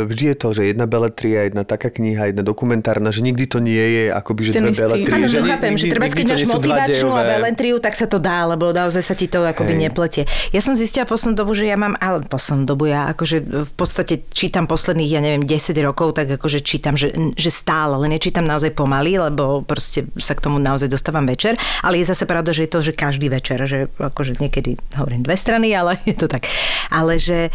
vždy 0.05 0.23
je 0.29 0.35
to, 0.37 0.47
že 0.53 0.61
jedna 0.69 0.85
beletria, 0.85 1.49
jedna 1.49 1.65
taká 1.65 1.89
kniha, 1.89 2.29
jedna 2.29 2.45
dokumentárna, 2.45 3.09
že 3.09 3.25
nikdy 3.25 3.49
to 3.49 3.57
nie 3.57 3.81
je 3.81 4.03
akoby, 4.13 4.41
že 4.45 4.51
Ten 4.53 4.69
dve 4.69 4.85
beletrie. 4.85 5.17
Áno, 5.17 5.25
že 5.25 5.41
to 5.41 5.49
chápem, 5.49 5.73
že 5.73 5.85
treba, 5.89 6.05
keď 6.05 6.25
to 6.29 6.35
máš 6.37 6.45
motivačnú 6.45 7.09
a 7.09 7.23
velentriu, 7.25 7.75
tak 7.81 7.97
sa 7.97 8.05
to 8.05 8.21
dá, 8.21 8.45
lebo 8.45 8.69
naozaj 8.69 9.01
sa 9.01 9.17
ti 9.17 9.25
to 9.25 9.41
akoby 9.49 9.73
Hej. 9.73 9.81
nepletie. 9.89 10.23
Ja 10.53 10.61
som 10.61 10.77
zistila 10.77 11.09
poslednú 11.09 11.33
dobu, 11.33 11.57
že 11.57 11.65
ja 11.65 11.73
mám, 11.73 11.97
ale 11.97 12.21
poslednú 12.21 12.69
dobu 12.69 12.93
ja 12.93 13.09
akože 13.17 13.65
v 13.65 13.73
podstate 13.73 14.29
čítam 14.29 14.69
posledných, 14.69 15.09
ja 15.09 15.25
neviem, 15.25 15.41
10 15.41 15.73
rokov, 15.81 16.13
tak 16.13 16.29
akože 16.37 16.61
čítam, 16.61 16.93
že, 16.93 17.09
že 17.33 17.49
stále, 17.49 17.97
ale 17.97 18.13
nečítam 18.13 18.45
naozaj 18.45 18.77
pomaly, 18.77 19.17
lebo 19.17 19.65
proste 19.65 20.05
sa 20.21 20.37
k 20.37 20.45
tomu 20.45 20.61
naozaj 20.61 20.85
dostávam 20.85 21.25
večer, 21.25 21.57
ale 21.81 21.97
je 21.97 22.05
zase 22.13 22.29
pravda, 22.29 22.53
že 22.53 22.69
je 22.69 22.71
to, 22.71 22.79
že 22.85 22.91
každý 22.93 23.33
večer, 23.33 23.57
že 23.65 23.89
akože 24.09 24.39
niekedy 24.39 24.75
hovorím 24.97 25.23
dve 25.23 25.37
strany, 25.37 25.71
ale 25.71 25.99
je 26.09 26.15
to 26.17 26.27
tak. 26.27 26.49
Ale 26.91 27.15
že 27.17 27.53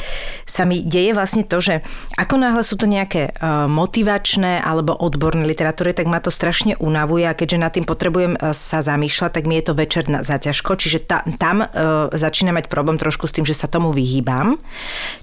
sa 0.48 0.64
mi 0.64 0.82
deje 0.84 1.12
vlastne 1.12 1.44
to, 1.44 1.60
že 1.60 1.84
ako 2.16 2.40
náhle 2.40 2.62
sú 2.64 2.80
to 2.80 2.88
nejaké 2.88 3.34
uh, 3.36 3.66
motivačné 3.68 4.62
alebo 4.64 4.96
odborné 4.96 5.44
literatúry, 5.44 5.92
tak 5.92 6.08
ma 6.08 6.18
to 6.22 6.32
strašne 6.32 6.74
unavuje 6.80 7.28
a 7.28 7.36
keďže 7.36 7.58
nad 7.58 7.72
tým 7.74 7.84
potrebujem 7.84 8.34
uh, 8.38 8.56
sa 8.56 8.80
zamýšľať, 8.80 9.30
tak 9.38 9.44
mi 9.44 9.60
je 9.60 9.64
to 9.68 9.74
večer 9.76 10.04
na, 10.08 10.24
zaťažko, 10.24 10.74
čiže 10.78 11.04
ta, 11.04 11.22
tam 11.36 11.62
uh, 11.62 12.10
začína 12.10 12.50
mať 12.56 12.72
problém 12.72 12.96
trošku 12.96 13.28
s 13.28 13.34
tým, 13.36 13.44
že 13.46 13.56
sa 13.56 13.70
tomu 13.70 13.92
vyhýbam, 13.92 14.56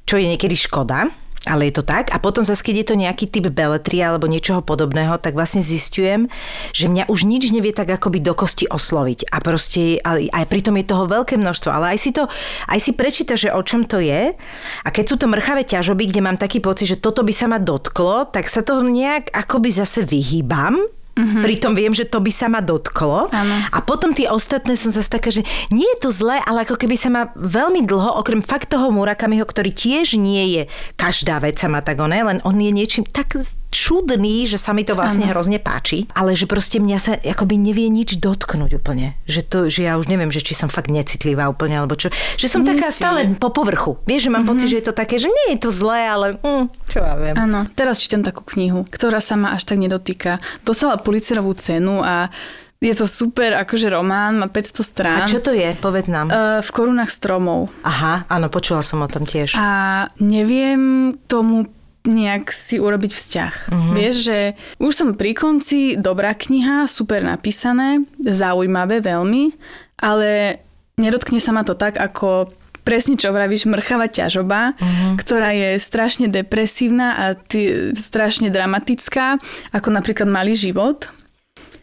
čo 0.05 0.21
je 0.21 0.29
niekedy 0.29 0.55
škoda. 0.55 1.24
Ale 1.45 1.69
je 1.69 1.77
to 1.77 1.84
tak. 1.86 2.10
A 2.10 2.17
potom 2.17 2.41
zase, 2.41 2.65
keď 2.65 2.75
je 2.81 2.88
to 2.89 2.95
nejaký 2.97 3.25
typ 3.29 3.45
beletrie 3.53 4.01
alebo 4.01 4.25
niečoho 4.25 4.65
podobného, 4.65 5.21
tak 5.21 5.38
vlastne 5.38 5.62
zistujem, 5.62 6.25
že 6.73 6.89
mňa 6.89 7.05
už 7.05 7.29
nič 7.29 7.53
nevie 7.53 7.69
tak 7.69 7.89
akoby 7.93 8.21
do 8.21 8.34
kosti 8.34 8.65
osloviť. 8.65 9.29
A 9.29 9.38
proste, 9.41 10.01
ale 10.01 10.27
aj 10.34 10.49
pritom 10.49 10.73
je 10.81 10.89
toho 10.89 11.05
veľké 11.05 11.38
množstvo. 11.38 11.69
Ale 11.69 11.93
aj 11.93 11.99
si 12.01 12.12
to, 12.12 12.25
aj 12.65 12.79
si 12.81 12.91
prečíta, 12.97 13.38
že 13.38 13.53
o 13.53 13.62
čom 13.62 13.86
to 13.86 14.01
je. 14.01 14.34
A 14.81 14.88
keď 14.89 15.05
sú 15.05 15.15
to 15.21 15.29
mrchavé 15.29 15.63
ťažoby, 15.63 16.10
kde 16.10 16.25
mám 16.25 16.41
taký 16.41 16.60
pocit, 16.60 16.89
že 16.89 17.01
toto 17.01 17.21
by 17.21 17.34
sa 17.34 17.45
ma 17.45 17.62
dotklo, 17.62 18.25
tak 18.34 18.49
sa 18.49 18.65
toho 18.65 18.81
nejak 18.81 19.29
akoby 19.29 19.69
zase 19.69 20.01
vyhýbam. 20.01 20.81
Mm-hmm. 21.15 21.43
Pritom 21.47 21.73
viem, 21.73 21.95
že 21.95 22.04
to 22.04 22.19
by 22.19 22.32
sa 22.32 22.51
ma 22.51 22.60
dotklo. 22.60 23.32
Áno. 23.32 23.56
A 23.71 23.80
potom 23.80 24.12
tie 24.12 24.28
ostatné 24.28 24.75
som 24.75 24.91
zase 24.91 25.08
taká, 25.08 25.32
že 25.32 25.47
nie 25.71 25.88
je 25.95 26.08
to 26.08 26.10
zlé, 26.12 26.43
ale 26.43 26.67
ako 26.67 26.75
keby 26.75 26.95
sa 26.99 27.08
ma 27.08 27.32
veľmi 27.36 27.88
dlho, 27.88 28.19
okrem 28.19 28.43
fakt 28.43 28.71
toho 28.71 28.91
Murakamiho, 28.91 29.47
ktorý 29.47 29.71
tiež 29.71 30.19
nie 30.19 30.60
je 30.60 30.63
každá 30.95 31.38
vec 31.38 31.60
sa 31.60 31.67
ma 31.69 31.86
tak 31.86 31.99
oné, 32.01 32.23
len 32.23 32.41
on 32.41 32.58
je 32.58 32.71
niečím 32.73 33.06
tak 33.06 33.38
čudný, 33.75 34.47
že 34.47 34.56
sa 34.56 34.71
mi 34.71 34.88
to 34.88 34.95
vlastne 34.95 35.28
Áno. 35.28 35.36
hrozne 35.36 35.60
páči, 35.60 36.08
ale 36.15 36.32
že 36.32 36.47
proste 36.47 36.80
mňa 36.80 36.97
sa 36.97 37.19
akoby 37.19 37.60
nevie 37.60 37.91
nič 37.91 38.15
dotknúť 38.23 38.80
úplne. 38.80 39.19
Že, 39.28 39.41
to, 39.43 39.60
že 39.67 39.84
ja 39.84 39.99
už 39.99 40.08
neviem, 40.08 40.32
že 40.32 40.39
či 40.39 40.56
som 40.56 40.71
fakt 40.71 40.88
necitlivá 40.88 41.51
úplne, 41.51 41.75
alebo 41.75 41.99
čo. 41.99 42.08
Že 42.39 42.47
som 42.47 42.62
Nie 42.63 42.80
taká 42.80 42.88
si. 42.89 43.04
stále 43.04 43.19
po 43.36 43.51
povrchu. 43.51 43.99
Vieš, 44.08 44.28
že 44.28 44.32
mám 44.32 44.47
mm-hmm. 44.47 44.51
pocit, 44.56 44.67
že 44.71 44.78
je 44.80 44.86
to 44.88 44.95
také, 44.95 45.19
že 45.19 45.28
nie 45.28 45.47
je 45.56 45.67
to 45.67 45.69
zlé, 45.75 46.08
ale 46.08 46.25
hm, 46.39 46.71
čo 46.88 46.97
ja 47.04 47.13
viem. 47.19 47.36
Áno, 47.36 47.67
teraz 47.75 47.99
čítam 47.99 48.23
takú 48.23 48.47
knihu, 48.47 48.88
ktorá 48.88 49.19
sa 49.19 49.36
ma 49.36 49.51
až 49.51 49.67
tak 49.67 49.84
nedotýka. 49.84 50.39
Dostala 50.63 50.95
Pulitzerovú 51.05 51.53
cenu 51.53 52.01
a 52.01 52.33
je 52.81 52.93
to 52.93 53.07
super, 53.07 53.55
akože 53.55 53.87
román, 53.89 54.37
má 54.37 54.49
500 54.51 54.83
strán. 54.83 55.25
A 55.25 55.29
čo 55.29 55.39
to 55.39 55.55
je? 55.55 55.73
Povedz 55.79 56.11
nám. 56.11 56.27
Uh, 56.29 56.59
v 56.61 56.69
korunách 56.69 57.09
stromov. 57.09 57.71
Aha, 57.81 58.27
áno, 58.27 58.51
počula 58.51 58.83
som 58.83 59.01
o 59.01 59.09
tom 59.09 59.23
tiež. 59.23 59.55
A 59.57 60.05
neviem 60.19 61.15
tomu 61.25 61.71
nejak 62.05 62.53
si 62.53 62.77
urobiť 62.77 63.11
vzťah. 63.17 63.53
Mm-hmm. 63.73 63.93
Vieš, 63.97 64.15
že 64.21 64.39
už 64.77 64.93
som 64.93 65.09
pri 65.17 65.33
konci, 65.33 65.97
dobrá 65.97 66.37
kniha, 66.37 66.85
super 66.85 67.25
napísané, 67.25 68.05
zaujímavé 68.21 69.01
veľmi, 69.01 69.57
ale 70.05 70.61
nedotkne 71.01 71.41
sa 71.41 71.51
ma 71.51 71.65
to 71.65 71.73
tak, 71.73 71.97
ako 71.97 72.53
presne 72.86 73.17
čo 73.17 73.34
vravíš, 73.34 73.65
mrchavá 73.65 74.08
ťažoba, 74.08 74.78
uh-huh. 74.78 75.17
ktorá 75.17 75.52
je 75.52 75.82
strašne 75.82 76.30
depresívna 76.30 77.17
a 77.17 77.26
ty, 77.34 77.91
strašne 77.98 78.54
dramatická, 78.54 79.41
ako 79.74 79.89
napríklad 79.89 80.30
Malý 80.30 80.54
život, 80.54 81.10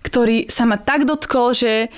ktorý 0.07 0.47
sa 0.47 0.63
ma 0.65 0.79
tak 0.79 1.05
dotkol, 1.05 1.53
že 1.53 1.91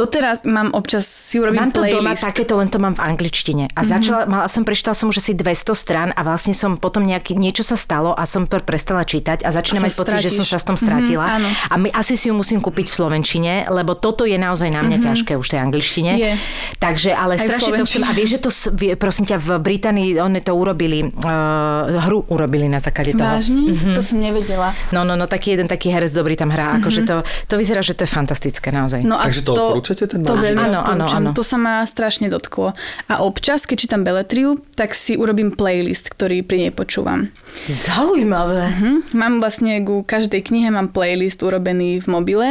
Doteraz 0.00 0.46
mám 0.46 0.70
občas 0.70 1.02
si 1.02 1.42
urobím 1.42 1.66
Mám 1.66 1.74
to 1.74 1.82
playlist. 1.82 1.98
doma 1.98 2.14
takéto, 2.14 2.54
len 2.54 2.70
to 2.70 2.78
mám 2.78 2.94
v 2.94 3.02
angličtine. 3.10 3.74
A 3.74 3.82
začala, 3.82 4.22
mala 4.22 4.46
som, 4.46 4.62
prečítala 4.62 4.94
som 4.94 5.10
už 5.10 5.18
asi 5.18 5.34
200 5.34 5.74
strán 5.74 6.08
a 6.14 6.22
vlastne 6.22 6.54
som 6.54 6.78
potom 6.78 7.02
nejaký, 7.02 7.34
niečo 7.34 7.66
sa 7.66 7.74
stalo 7.74 8.14
a 8.14 8.22
som 8.22 8.46
pr- 8.46 8.62
prestala 8.62 9.02
čítať 9.02 9.42
a 9.42 9.50
začínam 9.50 9.90
mať 9.90 9.98
pocit, 9.98 10.22
že 10.22 10.30
som 10.30 10.46
sa 10.46 10.62
s 10.62 10.64
tom 10.70 10.78
stratila. 10.78 11.26
Mhm, 11.26 11.34
áno. 11.42 11.48
a 11.50 11.74
my, 11.74 11.88
asi 11.90 12.14
si 12.14 12.30
ju 12.30 12.38
musím 12.38 12.62
kúpiť 12.62 12.86
v 12.86 12.94
Slovenčine, 12.94 13.66
lebo 13.66 13.98
toto 13.98 14.22
je 14.22 14.38
naozaj 14.38 14.70
na 14.70 14.86
mňa 14.86 15.10
ťažké 15.10 15.34
už 15.34 15.50
v 15.50 15.52
tej 15.58 15.60
angličtine. 15.60 16.10
Je. 16.14 16.32
Takže, 16.78 17.10
ale 17.10 17.34
Aj 17.34 17.42
v 17.42 17.50
strašne 17.50 17.58
to 17.74 17.82
chcem. 17.82 17.98
slovenčine. 17.98 18.04
A 18.06 18.12
vieš, 18.14 18.30
že 18.30 18.38
to, 18.38 18.50
prosím 18.94 19.26
ťa, 19.26 19.42
v 19.42 19.48
Británii 19.58 20.22
oni 20.22 20.38
to 20.38 20.54
urobili, 20.54 21.02
uh, 21.02 21.90
hru 22.06 22.30
urobili 22.30 22.70
na 22.70 22.78
základe 22.78 23.18
toho. 23.18 23.42
Vážne? 23.42 23.74
To 23.98 24.02
som 24.06 24.22
nevedela. 24.22 24.70
No, 24.94 25.02
no, 25.02 25.18
no, 25.18 25.26
taký 25.26 25.58
jeden 25.58 25.66
taký 25.66 25.90
herec 25.90 26.14
dobrý 26.14 26.38
tam 26.38 26.54
hrá. 26.54 26.78
Akože 26.78 27.02
to, 27.02 27.26
to 27.50 27.58
vyzerá, 27.58 27.82
že 27.82 27.98
to 27.98 28.06
je 28.06 28.10
fantastické 28.14 28.70
naozaj. 28.70 29.02
No 29.02 29.18
a 29.18 29.26
Takže 29.26 29.42
to 29.42 29.79
odporúčate, 29.80 30.04
ten 30.06 30.20
To 30.22 30.36
veľmi? 30.36 30.60
Áno, 30.70 30.80
áno, 30.84 31.04
áno. 31.08 31.30
To 31.32 31.40
sa 31.40 31.56
ma 31.56 31.82
strašne 31.88 32.28
dotklo. 32.28 32.76
A 33.08 33.24
občas, 33.24 33.64
keď 33.64 33.76
čítam 33.80 34.02
Beletriu, 34.04 34.60
tak 34.76 34.92
si 34.92 35.16
urobím 35.16 35.56
playlist, 35.56 36.12
ktorý 36.12 36.44
pri 36.44 36.68
nej 36.68 36.72
počúvam. 36.76 37.32
Zaujímavé. 37.66 38.70
Hm? 38.76 39.16
Mám 39.16 39.40
vlastne 39.40 39.80
ku 39.80 40.04
každej 40.04 40.44
knihe 40.44 40.68
mám 40.68 40.92
playlist 40.92 41.40
urobený 41.40 42.04
v 42.04 42.06
mobile 42.06 42.48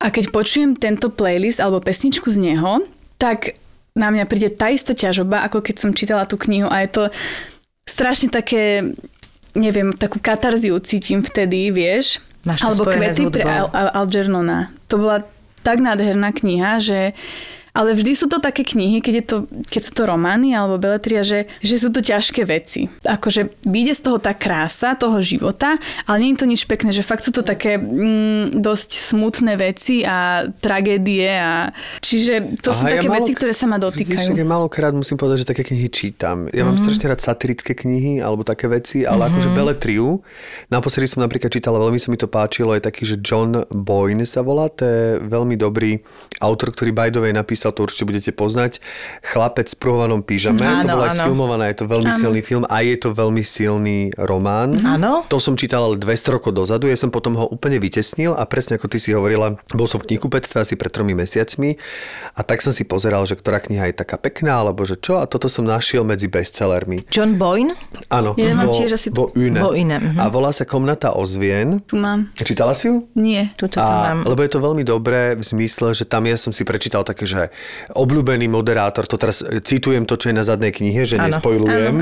a 0.00 0.06
keď 0.08 0.30
počujem 0.32 0.74
tento 0.78 1.12
playlist 1.12 1.60
alebo 1.60 1.84
pesničku 1.84 2.30
z 2.32 2.38
neho, 2.38 2.82
tak 3.18 3.58
na 3.98 4.14
mňa 4.14 4.24
príde 4.30 4.54
tá 4.54 4.70
istá 4.70 4.94
ťažoba, 4.94 5.42
ako 5.42 5.58
keď 5.58 5.76
som 5.76 5.90
čítala 5.90 6.22
tú 6.24 6.38
knihu 6.38 6.70
a 6.70 6.86
je 6.86 6.90
to 6.94 7.02
strašne 7.82 8.30
také, 8.30 8.94
neviem, 9.58 9.90
takú 9.90 10.22
katarziu 10.22 10.78
cítim 10.78 11.18
vtedy, 11.18 11.74
vieš. 11.74 12.22
Máš 12.46 12.62
to 12.62 12.66
alebo 12.70 12.84
kvety 12.94 13.26
pre. 13.34 13.42
Al- 13.42 13.74
Al- 13.74 13.94
Algernona. 14.06 14.70
To 14.86 15.02
bola 15.02 15.26
tak 15.62 15.80
nádherná 15.80 16.32
kniha, 16.32 16.78
že 16.78 17.12
ale 17.72 17.92
vždy 17.92 18.12
sú 18.12 18.26
to 18.26 18.38
také 18.38 18.62
knihy, 18.62 18.98
keď, 18.98 19.14
je 19.14 19.24
to, 19.24 19.36
keď 19.64 19.82
sú 19.82 19.92
to 19.92 20.02
romány 20.04 20.52
alebo 20.52 20.76
beletria, 20.76 21.22
že, 21.22 21.46
že 21.58 21.76
sú 21.76 21.88
to 21.88 22.00
ťažké 22.00 22.44
veci. 22.44 22.86
Akože 23.00 23.48
vyjde 23.62 23.92
z 23.92 24.02
toho 24.02 24.18
tá 24.18 24.32
krása 24.32 24.94
toho 24.94 25.18
života, 25.18 25.76
ale 26.04 26.16
nie 26.20 26.30
je 26.32 26.38
to 26.38 26.46
nič 26.46 26.62
pekné, 26.64 26.90
že 26.90 27.00
fakt 27.00 27.22
sú 27.22 27.30
to 27.30 27.40
také 27.40 27.76
mm, 27.76 28.58
dosť 28.58 28.90
smutné 28.94 29.54
veci 29.54 30.02
a 30.02 30.46
tragédie 30.52 31.28
a 31.28 31.70
čiže 31.98 32.58
to 32.58 32.70
sú 32.70 32.84
Aha, 32.84 32.90
ja 32.90 32.94
také 32.96 33.08
málo- 33.08 33.16
veci, 33.20 33.32
ktoré 33.32 33.52
sa 33.52 33.64
ma 33.64 33.76
dotýkajú. 33.76 34.32
ja 34.32 34.44
málokrát 34.44 34.92
musím 34.92 35.16
povedať, 35.16 35.42
že 35.42 35.48
také 35.48 35.62
knihy 35.64 35.88
čítam. 35.88 36.46
Ja 36.48 36.62
Mhm. 36.62 36.66
mám 36.66 36.76
strašne 36.78 37.06
rád 37.08 37.20
satirické 37.20 37.72
knihy 37.72 38.18
alebo 38.18 38.42
také 38.42 38.66
veci, 38.66 39.02
ale 39.02 39.28
akože 39.28 39.50
Beletriu. 39.50 40.20
Naposledy 40.68 41.06
som 41.06 41.20
napríklad 41.20 41.48
čítal, 41.48 41.74
veľmi 41.74 41.96
sa 41.96 42.08
mi 42.08 42.16
to 42.16 42.26
páčilo, 42.26 42.72
je 42.72 42.82
taký, 42.82 43.02
že 43.04 43.16
John 43.18 43.64
Boyne 43.68 44.22
sa 44.22 44.40
volá, 44.40 44.68
to 44.68 44.82
je 44.82 45.00
veľmi 45.20 45.54
dobrý 45.54 45.98
autor, 46.38 46.70
ktorý 46.70 46.90
the 47.08 47.18
way 47.18 47.32
napísal, 47.58 47.74
to 47.74 47.82
určite 47.82 48.06
budete 48.06 48.30
poznať, 48.30 48.78
Chlapec 49.26 49.66
v 49.66 49.78
pruhovanom 49.82 50.22
pyžame. 50.22 50.62
to 50.62 50.86
Áno, 50.86 50.94
bolo 50.94 51.02
aj 51.02 51.10
áno. 51.10 51.22
sfilmované, 51.26 51.64
je 51.74 51.78
to 51.82 51.86
veľmi 51.90 52.10
silný 52.14 52.40
film 52.40 52.62
a 52.70 52.76
je 52.80 52.94
to 52.94 53.10
veľmi 53.10 53.42
silný 53.42 53.98
román. 54.14 54.78
Áno. 54.78 55.26
To 55.26 55.42
som 55.42 55.58
čítal 55.58 55.82
ale 55.82 55.98
200 55.98 56.38
rokov 56.38 56.54
dozadu, 56.54 56.86
ja 56.86 56.94
som 56.94 57.10
potom 57.10 57.34
ho 57.34 57.50
úplne 57.50 57.82
vytesnil 57.82 58.30
a 58.30 58.46
presne 58.46 58.78
ako 58.78 58.86
ty 58.86 59.02
si 59.02 59.10
hovorila, 59.10 59.58
bol 59.74 59.90
som 59.90 59.98
v 59.98 60.14
knihkupectve 60.14 60.62
asi 60.62 60.78
pred 60.78 60.94
tromi 60.94 61.18
mesiacmi 61.18 61.74
a 62.38 62.46
tak 62.46 62.62
som 62.62 62.70
si 62.70 62.86
pozeral, 62.86 63.26
že 63.26 63.34
ktorá 63.34 63.58
kniha 63.58 63.90
je 63.90 63.98
taká 63.98 64.14
pekná, 64.14 64.62
alebo 64.62 64.86
že 64.86 64.94
čo 64.94 65.18
a 65.18 65.26
toto 65.26 65.50
som 65.50 65.66
našiel 65.66 66.06
medzi 66.06 66.30
bestsellermi. 66.30 67.10
John 67.10 67.34
Boyne? 67.34 67.74
Áno, 68.06 68.38
Ja 68.38 68.54
mám 68.54 68.70
bo, 68.70 68.78
tiež 68.78 68.94
asi 68.94 69.10
bo 69.10 69.34
Une. 69.34 69.58
Bo 69.58 69.74
Une, 69.74 69.98
mhm. 69.98 70.22
A 70.22 70.30
volá 70.30 70.54
sa 70.54 70.62
Komnata 70.62 71.10
ozvien. 71.18 71.82
Tu 71.90 71.98
mám. 71.98 72.30
Čítala 72.38 72.70
si 72.70 72.86
ju? 72.86 73.10
Nie. 73.18 73.50
Tuto 73.58 73.80
to 73.80 73.82
A, 73.82 74.14
mám. 74.14 74.22
lebo 74.22 74.46
je 74.46 74.52
to 74.54 74.60
veľmi 74.62 74.84
dobré 74.86 75.34
v 75.34 75.42
zmysle, 75.42 75.90
že 75.90 76.04
tam 76.04 76.28
ja 76.28 76.36
som 76.36 76.52
si 76.52 76.62
prečítal 76.62 77.02
také, 77.02 77.24
že 77.24 77.47
obľúbený 77.94 78.46
moderátor, 78.46 79.08
to 79.08 79.16
teraz 79.16 79.40
e, 79.42 79.60
citujem 79.64 80.04
to, 80.04 80.14
čo 80.16 80.30
je 80.30 80.34
na 80.36 80.44
zadnej 80.44 80.72
knihe, 80.72 81.02
že 81.04 81.16
Áno. 81.18 81.32
nespojlujem. 81.32 81.94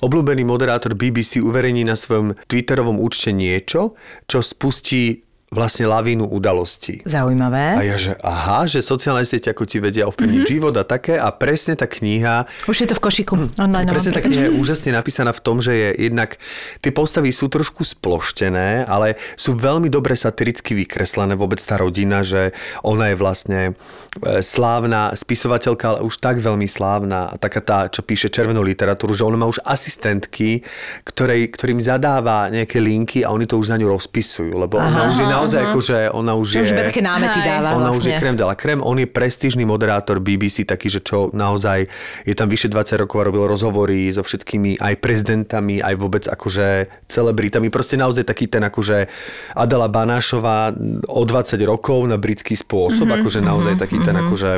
Obľúbený 0.00 0.42
moderátor 0.46 0.96
BBC 0.96 1.42
uverejní 1.42 1.84
na 1.84 1.98
svojom 1.98 2.38
Twitterovom 2.48 2.98
účte 3.00 3.34
niečo, 3.34 3.98
čo 4.30 4.40
spustí 4.40 5.24
vlastne 5.54 5.86
lavínu 5.86 6.26
udalostí. 6.26 7.00
Zaujímavé. 7.06 7.78
A 7.78 7.82
ja, 7.86 7.96
že 7.96 8.12
aha, 8.20 8.66
že 8.66 8.82
sociálne 8.82 9.22
siete 9.22 9.54
ako 9.54 9.64
ti 9.64 9.78
vedia 9.78 10.08
ovplyvniť 10.10 10.42
mm-hmm. 10.42 10.54
život 10.58 10.74
a 10.74 10.84
také 10.84 11.14
a 11.14 11.30
presne 11.30 11.78
tá 11.78 11.86
kniha 11.86 12.50
Už 12.66 12.84
je 12.84 12.88
to 12.90 12.98
v 12.98 13.02
košiku. 13.02 13.34
Online 13.60 13.86
Presne 13.86 14.10
mám 14.10 14.18
tak 14.18 14.34
je 14.34 14.50
úžasne 14.50 14.90
napísaná 14.90 15.30
v 15.30 15.40
tom, 15.40 15.62
že 15.62 15.72
je 15.72 15.88
jednak, 16.10 16.36
tie 16.82 16.90
postavy 16.90 17.30
sú 17.30 17.46
trošku 17.46 17.86
sploštené, 17.86 18.82
ale 18.90 19.14
sú 19.38 19.54
veľmi 19.54 19.86
dobre 19.86 20.18
satiricky 20.18 20.74
vykreslené 20.74 21.38
vôbec 21.38 21.62
tá 21.62 21.78
rodina, 21.78 22.26
že 22.26 22.50
ona 22.82 23.14
je 23.14 23.16
vlastne 23.16 23.60
e, 23.70 24.42
slávna 24.42 25.14
spisovateľka, 25.14 25.84
ale 25.94 26.00
už 26.02 26.18
tak 26.18 26.42
veľmi 26.42 26.66
slávna, 26.66 27.30
taká 27.38 27.62
tá, 27.62 27.78
čo 27.86 28.02
píše 28.02 28.26
červenú 28.26 28.58
literatúru, 28.66 29.14
že 29.14 29.22
ona 29.22 29.38
má 29.38 29.46
už 29.46 29.62
asistentky, 29.62 30.66
ktorej, 31.06 31.46
ktorým 31.54 31.78
zadáva 31.78 32.50
nejaké 32.50 32.82
linky 32.82 33.22
a 33.22 33.30
oni 33.30 33.46
to 33.46 33.54
už 33.54 33.70
za 33.70 33.76
ňu 33.78 33.86
rozpisujú, 33.86 34.50
lebo 34.58 34.82
ona 34.82 35.06
už 35.14 35.22
je 35.22 35.26
naozaj 35.44 35.62
ako, 35.68 35.80
že 35.84 35.98
ona 36.10 36.32
už 36.34 36.48
je... 36.48 36.60
už 36.64 36.72
iba 36.72 36.84
také 36.88 37.02
námety 37.04 37.38
Hej. 37.38 37.46
dáva 37.46 37.68
Ona 37.76 37.90
už 37.92 38.02
je 38.02 38.16
vlastne. 38.16 38.20
krem 38.24 38.36
de 38.40 38.44
la 38.44 38.56
creme, 38.56 38.82
on 38.82 38.96
je 38.96 39.08
prestížny 39.08 39.62
moderátor 39.68 40.18
BBC, 40.18 40.64
taký, 40.64 40.88
že 40.88 41.04
čo 41.04 41.28
naozaj 41.36 41.86
je 42.24 42.34
tam 42.34 42.48
vyše 42.48 42.72
20 42.72 43.02
rokov 43.04 43.16
a 43.20 43.24
robil 43.28 43.44
rozhovory 43.44 44.08
so 44.10 44.24
všetkými 44.24 44.80
aj 44.80 44.94
prezidentami, 44.98 45.84
aj 45.84 45.94
vôbec 46.00 46.24
akože 46.26 46.88
celebritami. 47.06 47.68
Proste 47.68 48.00
naozaj 48.00 48.24
taký 48.26 48.48
ten 48.48 48.64
akože 48.64 49.06
Adela 49.54 49.86
Banášová 49.92 50.72
o 51.06 51.22
20 51.22 51.60
rokov 51.68 52.08
na 52.08 52.16
britský 52.16 52.56
spôsob, 52.56 53.06
mm-hmm, 53.06 53.20
akože 53.22 53.40
naozaj 53.44 53.74
taký 53.78 54.00
ten 54.02 54.16
akože 54.16 54.52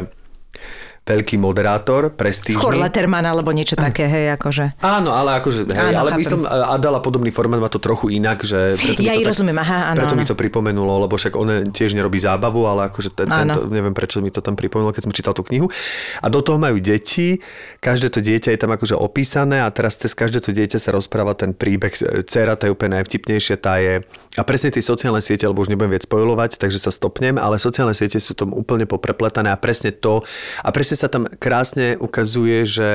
veľký 1.07 1.39
moderátor, 1.39 2.11
prestížny. 2.11 2.59
Skôr 2.59 2.75
Letterman 2.75 3.23
alebo 3.23 3.55
niečo 3.55 3.79
také, 3.79 4.11
hej, 4.11 4.35
akože. 4.35 4.83
Áno, 4.83 5.15
ale 5.15 5.39
akože, 5.39 5.71
hej, 5.71 5.95
Áno, 5.95 6.03
ale 6.03 6.19
by 6.19 6.25
som, 6.27 6.43
Adela 6.43 6.99
podobný 6.99 7.31
formát 7.31 7.63
má 7.63 7.71
to 7.71 7.79
trochu 7.79 8.11
inak, 8.11 8.43
že... 8.43 8.75
Preto 8.75 8.99
mi 8.99 9.07
Ja 9.07 9.15
to 9.15 9.23
jej 9.23 9.27
rozumiem, 9.31 9.55
aha, 9.55 9.95
áno, 9.95 10.03
Preto 10.03 10.19
mi 10.19 10.27
áno. 10.27 10.31
to 10.35 10.37
pripomenulo, 10.37 11.07
lebo 11.07 11.15
však 11.15 11.39
on 11.39 11.71
tiež 11.71 11.95
nerobí 11.95 12.19
zábavu, 12.19 12.67
ale 12.67 12.91
akože 12.91 13.15
ten, 13.15 13.31
tento, 13.31 13.71
neviem 13.71 13.95
prečo 13.95 14.19
mi 14.19 14.35
to 14.35 14.43
tam 14.43 14.59
pripomenulo, 14.59 14.91
keď 14.91 15.07
som 15.07 15.15
čítal 15.15 15.31
tú 15.31 15.47
knihu. 15.47 15.71
A 16.19 16.27
do 16.27 16.43
toho 16.43 16.59
majú 16.59 16.83
deti, 16.83 17.39
každé 17.79 18.11
to 18.11 18.19
dieťa 18.19 18.51
je 18.51 18.59
tam 18.59 18.75
akože 18.75 18.99
opísané 18.99 19.63
a 19.63 19.71
teraz 19.71 19.95
cez 19.95 20.11
každé 20.11 20.43
to 20.43 20.51
dieťa 20.51 20.83
sa 20.83 20.91
rozpráva 20.91 21.39
ten 21.39 21.55
príbeh. 21.55 21.95
Cera, 22.27 22.59
tá 22.59 22.67
je 22.67 22.75
úplne 22.75 22.99
najvtipnejšia, 22.99 23.63
tá 23.63 23.79
je... 23.79 24.03
A 24.35 24.43
presne 24.43 24.75
tie 24.75 24.83
sociálne 24.83 25.23
siete, 25.23 25.47
lebo 25.47 25.63
už 25.63 25.71
nebudem 25.71 25.95
viac 25.95 26.03
spojovať, 26.03 26.59
takže 26.59 26.83
sa 26.83 26.91
stopnem, 26.91 27.39
ale 27.39 27.63
sociálne 27.63 27.95
siete 27.95 28.19
sú 28.19 28.35
tom 28.35 28.51
úplne 28.51 28.91
poprepletané 28.91 29.55
a 29.55 29.57
presne 29.57 29.95
to, 29.95 30.27
a 30.67 30.69
presne 30.75 30.96
sa 30.97 31.13
tam 31.13 31.29
krásne 31.29 32.01
ukazuje, 32.01 32.65
že 32.65 32.91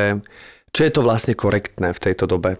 čo 0.74 0.82
je 0.84 0.92
to 0.92 1.06
vlastne 1.06 1.38
korektné 1.38 1.94
v 1.94 2.04
tejto 2.04 2.26
dobe. 2.28 2.58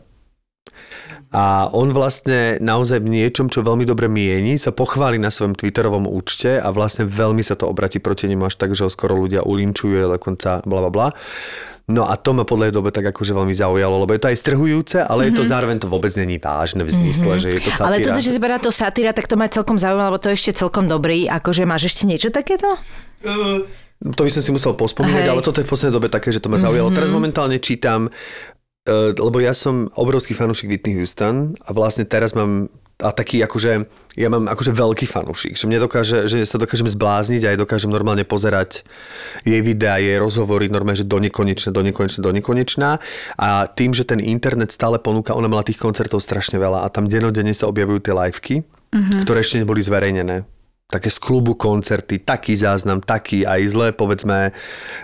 A 1.32 1.72
on 1.72 1.96
vlastne 1.96 2.60
naozaj 2.60 3.08
v 3.08 3.24
niečom, 3.24 3.48
čo 3.48 3.64
veľmi 3.64 3.88
dobre 3.88 4.12
mieni, 4.12 4.60
sa 4.60 4.76
pochváli 4.76 5.16
na 5.16 5.32
svojom 5.32 5.56
Twitterovom 5.56 6.04
účte 6.04 6.60
a 6.60 6.68
vlastne 6.76 7.08
veľmi 7.08 7.40
sa 7.40 7.56
to 7.56 7.72
obratí 7.72 8.04
proti 8.04 8.28
nemu 8.28 8.52
až 8.52 8.60
tak, 8.60 8.76
že 8.76 8.84
ho 8.84 8.92
skoro 8.92 9.16
ľudia 9.16 9.40
ulinčujú, 9.48 10.12
dokonca 10.12 10.60
bla 10.68 10.80
bla 10.84 10.92
bla. 10.92 11.08
No 11.88 12.08
a 12.08 12.20
to 12.20 12.36
ma 12.36 12.44
podľa 12.44 12.72
jej 12.72 12.76
dobe 12.76 12.92
tak 12.92 13.16
akože 13.16 13.32
veľmi 13.32 13.56
zaujalo, 13.56 14.04
lebo 14.04 14.12
je 14.12 14.22
to 14.22 14.30
aj 14.32 14.38
strhujúce, 14.44 14.98
ale 15.02 15.28
mm-hmm. 15.28 15.28
je 15.28 15.40
to 15.40 15.44
zároveň 15.48 15.78
to 15.80 15.88
vôbec 15.88 16.12
není 16.20 16.36
vážne 16.36 16.84
v 16.84 16.92
zmysle, 16.92 17.36
mm-hmm. 17.36 17.44
že 17.44 17.48
je 17.48 17.62
to 17.64 17.72
satíra. 17.72 17.88
Ale 17.88 17.98
toto, 18.04 18.20
že 18.20 18.32
si 18.32 18.40
berá 18.40 18.58
to 18.60 18.72
satíra, 18.72 19.12
tak 19.16 19.28
to 19.28 19.36
ma 19.40 19.48
celkom 19.48 19.80
zaujíma, 19.80 20.12
lebo 20.12 20.20
to 20.20 20.32
je 20.32 20.36
ešte 20.36 20.52
celkom 20.62 20.92
dobrý. 20.92 21.32
Akože 21.32 21.64
máš 21.64 21.92
ešte 21.96 22.04
niečo 22.08 22.28
takéto? 22.32 22.68
To 24.02 24.22
by 24.26 24.32
som 24.34 24.42
si 24.42 24.50
musel 24.50 24.74
pospomínať, 24.74 25.30
Hej. 25.30 25.32
ale 25.32 25.46
toto 25.46 25.62
je 25.62 25.66
v 25.66 25.72
poslednej 25.72 25.94
dobe 25.94 26.10
také, 26.10 26.34
že 26.34 26.42
to 26.42 26.50
ma 26.50 26.58
zaujalo. 26.58 26.90
Mm-hmm. 26.90 26.98
Teraz 26.98 27.14
momentálne 27.14 27.58
čítam, 27.62 28.10
eh, 28.10 29.14
lebo 29.14 29.38
ja 29.38 29.54
som 29.54 29.94
obrovský 29.94 30.34
fanúšik 30.34 30.74
Whitney 30.74 30.98
Houston 30.98 31.54
a 31.62 31.70
vlastne 31.70 32.10
teraz 32.10 32.34
mám 32.34 32.74
a 33.02 33.10
taký 33.10 33.42
akože, 33.42 33.72
ja 34.14 34.30
mám 34.30 34.46
akože 34.46 34.72
veľký 34.78 35.10
fanúšik, 35.10 35.58
že 35.58 35.66
mne 35.66 35.82
dokáže, 35.82 36.30
že 36.30 36.46
sa 36.46 36.62
dokážem 36.62 36.86
zblázniť 36.86 37.42
a 37.44 37.50
aj 37.54 37.58
dokážem 37.58 37.90
normálne 37.90 38.22
pozerať 38.22 38.86
jej 39.42 39.62
videá, 39.66 39.98
jej 39.98 40.22
rozhovory, 40.22 40.70
normálne, 40.70 41.02
že 41.02 41.10
do 41.10 41.18
nekonečna, 41.18 41.74
do 41.74 41.82
nekonečna, 41.82 42.22
do 42.22 42.32
nekonečna 42.32 42.90
a 43.42 43.66
tým, 43.66 43.92
že 43.98 44.06
ten 44.06 44.22
internet 44.22 44.70
stále 44.70 45.02
ponúka, 45.02 45.34
ona 45.34 45.50
mala 45.50 45.66
tých 45.66 45.82
koncertov 45.82 46.22
strašne 46.22 46.62
veľa 46.62 46.86
a 46.86 46.88
tam 46.94 47.10
denodenne 47.10 47.58
sa 47.58 47.66
objavujú 47.68 48.00
tie 48.06 48.14
liveky, 48.14 48.56
mm-hmm. 48.62 49.20
ktoré 49.26 49.42
ešte 49.42 49.60
neboli 49.66 49.82
zverejnené 49.82 50.61
také 50.92 51.08
z 51.08 51.18
klubu 51.24 51.56
koncerty, 51.56 52.20
taký 52.20 52.52
záznam, 52.52 53.00
taký 53.00 53.48
aj 53.48 53.62
zlé, 53.72 53.88
povedzme, 53.96 54.52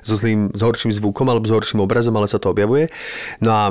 so 0.03 0.19
zlým, 0.19 0.51
s 0.51 0.59
horším 0.59 0.91
zvukom 0.91 1.31
alebo 1.31 1.47
s 1.47 1.55
horším 1.55 1.79
obrazom, 1.79 2.19
ale 2.19 2.27
sa 2.27 2.37
to 2.37 2.51
objavuje. 2.51 2.91
No 3.39 3.51
a 3.55 3.63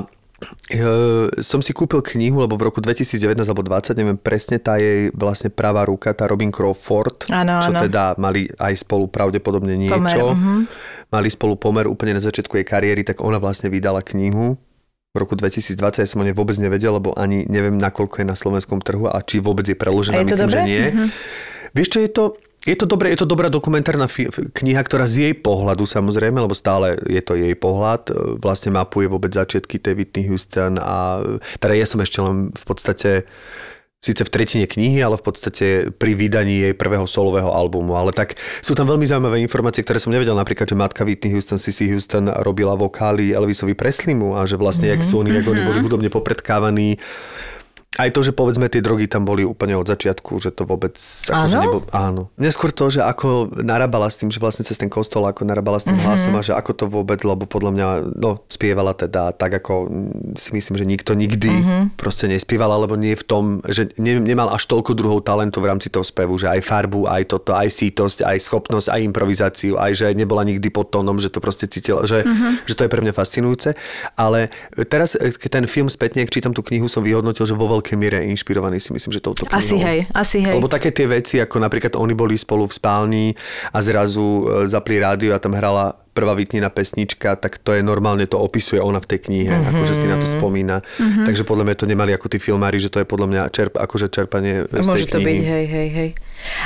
Uh, 0.68 1.32
som 1.40 1.64
si 1.64 1.72
kúpil 1.72 2.04
knihu, 2.04 2.44
lebo 2.44 2.60
v 2.60 2.68
roku 2.68 2.84
2019 2.84 3.40
alebo 3.48 3.64
20, 3.64 3.96
neviem 3.96 4.20
presne, 4.20 4.60
tá 4.60 4.76
jej 4.76 5.08
vlastne 5.16 5.48
pravá 5.48 5.88
ruka, 5.88 6.12
tá 6.12 6.28
Robin 6.28 6.52
Crawford, 6.52 7.24
Áno, 7.32 7.56
čo 7.64 7.72
áno. 7.72 7.80
teda 7.88 8.20
mali 8.20 8.44
aj 8.60 8.84
spolu 8.84 9.08
pravdepodobne 9.08 9.80
niečo. 9.80 9.96
Pomer, 9.96 10.36
mhm. 10.36 10.56
Mali 11.08 11.28
spolu 11.32 11.56
pomer 11.56 11.88
úplne 11.88 12.20
na 12.20 12.20
začiatku 12.20 12.52
jej 12.60 12.68
kariéry, 12.68 13.00
tak 13.00 13.24
ona 13.24 13.40
vlastne 13.40 13.72
vydala 13.72 14.04
knihu 14.04 14.60
v 15.16 15.24
roku 15.24 15.32
2020, 15.32 16.04
ja 16.04 16.04
som 16.04 16.20
o 16.20 16.24
nej 16.28 16.36
vôbec 16.36 16.60
nevedel, 16.60 16.92
lebo 17.00 17.16
ani 17.16 17.48
neviem, 17.48 17.80
nakoľko 17.80 18.20
je 18.20 18.26
na 18.28 18.36
slovenskom 18.36 18.84
trhu 18.84 19.08
a 19.08 19.16
či 19.24 19.40
vôbec 19.40 19.64
je 19.64 19.72
preložená, 19.72 20.20
je 20.20 20.28
myslím, 20.28 20.44
dobré? 20.44 20.52
že 20.52 20.68
nie. 20.68 20.84
Vieš 21.76 21.88
čo, 21.92 21.98
je 22.00 22.08
to, 22.08 22.24
je 22.64 22.72
to 22.72 22.88
dobré, 22.88 23.12
je 23.12 23.20
to 23.20 23.28
dobrá 23.28 23.52
dokumentárna 23.52 24.08
fi- 24.08 24.32
kniha, 24.32 24.80
ktorá 24.80 25.04
z 25.04 25.30
jej 25.30 25.34
pohľadu 25.36 25.84
samozrejme, 25.84 26.40
lebo 26.40 26.56
stále 26.56 26.96
je 27.04 27.20
to 27.20 27.36
jej 27.36 27.52
pohľad, 27.52 28.08
e, 28.08 28.40
vlastne 28.40 28.72
mapuje 28.72 29.06
vôbec 29.12 29.36
začiatky 29.36 29.76
tej 29.76 29.94
Whitney 29.94 30.24
Houston 30.32 30.80
a 30.80 31.20
e, 31.20 31.38
teda 31.60 31.76
ja 31.76 31.86
som 31.86 32.00
ešte 32.00 32.24
len 32.24 32.50
v 32.50 32.64
podstate 32.64 33.28
síce 34.06 34.22
v 34.22 34.32
tretine 34.32 34.66
knihy, 34.70 35.02
ale 35.02 35.18
v 35.18 35.24
podstate 35.24 35.66
pri 35.90 36.12
vydaní 36.14 36.62
jej 36.62 36.74
prvého 36.76 37.08
solového 37.08 37.50
albumu. 37.50 37.98
Ale 37.98 38.14
tak 38.14 38.38
sú 38.62 38.76
tam 38.76 38.86
veľmi 38.86 39.02
zaujímavé 39.02 39.42
informácie, 39.42 39.82
ktoré 39.82 39.98
som 39.98 40.14
nevedel. 40.14 40.36
Napríklad, 40.36 40.68
že 40.68 40.78
matka 40.78 41.02
Whitney 41.02 41.34
Houston, 41.34 41.58
Sissy 41.58 41.90
Houston 41.90 42.30
robila 42.44 42.78
vokály 42.78 43.34
Elvisovi 43.34 43.74
Preslimu 43.74 44.38
a 44.38 44.46
že 44.46 44.60
vlastne, 44.60 44.92
mm-hmm. 44.92 45.02
jak 45.02 45.10
sú 45.10 45.14
oni, 45.24 45.34
jak 45.34 45.48
oni 45.48 45.62
boli 45.64 45.78
hudobne 45.82 46.08
popredkávaní. 46.12 47.02
Aj 47.96 48.12
to, 48.12 48.20
že 48.20 48.36
povedzme 48.36 48.68
tie 48.68 48.84
drogy 48.84 49.08
tam 49.08 49.24
boli 49.24 49.40
úplne 49.40 49.72
od 49.72 49.88
začiatku, 49.88 50.36
že 50.36 50.52
to 50.52 50.68
vôbec... 50.68 51.00
Akože 51.32 51.56
Áno? 51.56 51.64
nebol, 51.64 51.80
áno. 51.96 52.22
Neskôr 52.36 52.68
to, 52.68 52.92
že 52.92 53.00
ako 53.00 53.48
narábala 53.64 54.12
s 54.12 54.20
tým, 54.20 54.28
že 54.28 54.36
vlastne 54.36 54.68
cez 54.68 54.76
ten 54.76 54.92
kostol, 54.92 55.24
ako 55.24 55.48
narábala 55.48 55.80
s 55.80 55.88
tým 55.88 55.96
mm-hmm. 55.96 56.04
hlasom 56.04 56.36
a 56.36 56.44
že 56.44 56.52
ako 56.52 56.72
to 56.76 56.84
vôbec, 56.92 57.24
lebo 57.24 57.48
podľa 57.48 57.70
mňa, 57.72 57.86
no, 58.20 58.44
spievala 58.52 58.92
teda 58.92 59.32
tak, 59.32 59.64
ako 59.64 59.88
mm, 59.88 60.36
si 60.36 60.52
myslím, 60.52 60.76
že 60.76 60.84
nikto 60.84 61.16
nikdy 61.16 61.48
mm-hmm. 61.48 61.82
proste 61.96 62.28
nespieval, 62.28 62.68
alebo 62.68 63.00
nie 63.00 63.16
v 63.16 63.24
tom, 63.24 63.44
že 63.64 63.88
ne, 63.96 64.20
nemal 64.20 64.52
až 64.52 64.68
toľko 64.68 64.92
druhov 64.92 65.24
talentu 65.24 65.64
v 65.64 65.72
rámci 65.72 65.88
toho 65.88 66.04
spevu, 66.04 66.36
že 66.36 66.52
aj 66.52 66.60
farbu, 66.68 67.08
aj 67.08 67.32
toto, 67.32 67.56
aj 67.56 67.72
sítosť, 67.72 68.28
aj 68.28 68.44
schopnosť, 68.44 68.92
aj 68.92 69.00
improvizáciu, 69.08 69.80
aj 69.80 69.92
že 69.96 70.06
nebola 70.12 70.44
nikdy 70.44 70.68
pod 70.68 70.92
tónom, 70.92 71.16
že 71.16 71.32
to 71.32 71.40
proste 71.40 71.64
cítila, 71.72 72.04
že, 72.04 72.28
mm-hmm. 72.28 72.68
že 72.68 72.74
to 72.76 72.84
je 72.84 72.92
pre 72.92 73.00
mňa 73.00 73.16
fascinujúce. 73.16 73.72
Ale 74.20 74.52
teraz, 74.84 75.16
keď 75.16 75.64
ten 75.64 75.64
film 75.64 75.88
spätne, 75.88 76.28
keď 76.28 76.32
čítam 76.36 76.52
tú 76.52 76.60
knihu, 76.60 76.92
som 76.92 77.00
vyhodnotil, 77.00 77.48
že 77.48 77.56
vo 77.56 77.64
veľkej 77.76 77.96
miere 78.00 78.24
inšpirovaný 78.32 78.80
si 78.80 78.90
myslím, 78.96 79.12
že 79.12 79.20
touto 79.20 79.44
knihou. 79.44 79.60
Asi 79.60 79.76
hej, 79.76 80.08
asi 80.16 80.40
hej. 80.40 80.56
Lebo 80.56 80.72
také 80.72 80.90
tie 80.90 81.04
veci, 81.04 81.36
ako 81.38 81.60
napríklad 81.60 81.94
oni 81.94 82.16
boli 82.16 82.34
spolu 82.40 82.64
v 82.64 82.72
spálni 82.72 83.26
a 83.70 83.78
zrazu 83.84 84.48
e, 84.48 84.66
zapli 84.66 84.96
rádio 84.96 85.36
a 85.36 85.38
tam 85.38 85.54
hrala 85.54 85.94
prvá 86.16 86.32
vytnená 86.32 86.72
pesnička, 86.72 87.36
tak 87.36 87.60
to 87.60 87.76
je 87.76 87.84
normálne, 87.84 88.24
to 88.24 88.40
opisuje 88.40 88.80
ona 88.80 88.96
v 88.96 89.06
tej 89.12 89.28
knihe, 89.28 89.52
mm-hmm. 89.52 89.70
akože 89.76 89.92
si 89.92 90.08
na 90.08 90.16
to 90.16 90.24
spomína. 90.24 90.80
Mm-hmm. 90.80 91.28
Takže 91.28 91.44
podľa 91.44 91.64
mňa 91.68 91.76
to 91.76 91.84
nemali 91.84 92.16
ako 92.16 92.32
tí 92.32 92.40
filmári, 92.40 92.80
že 92.80 92.88
to 92.88 93.04
je 93.04 93.06
podľa 93.06 93.28
mňa 93.28 93.42
čerp, 93.52 93.76
akože 93.76 94.08
čerpanie 94.08 94.64
z 94.64 94.72
tej 94.72 94.88
Môže 94.88 95.12
to 95.12 95.20
knihy. 95.20 95.28
byť, 95.28 95.40
hej, 95.44 95.64
hej, 95.68 95.88
hej. 95.92 96.10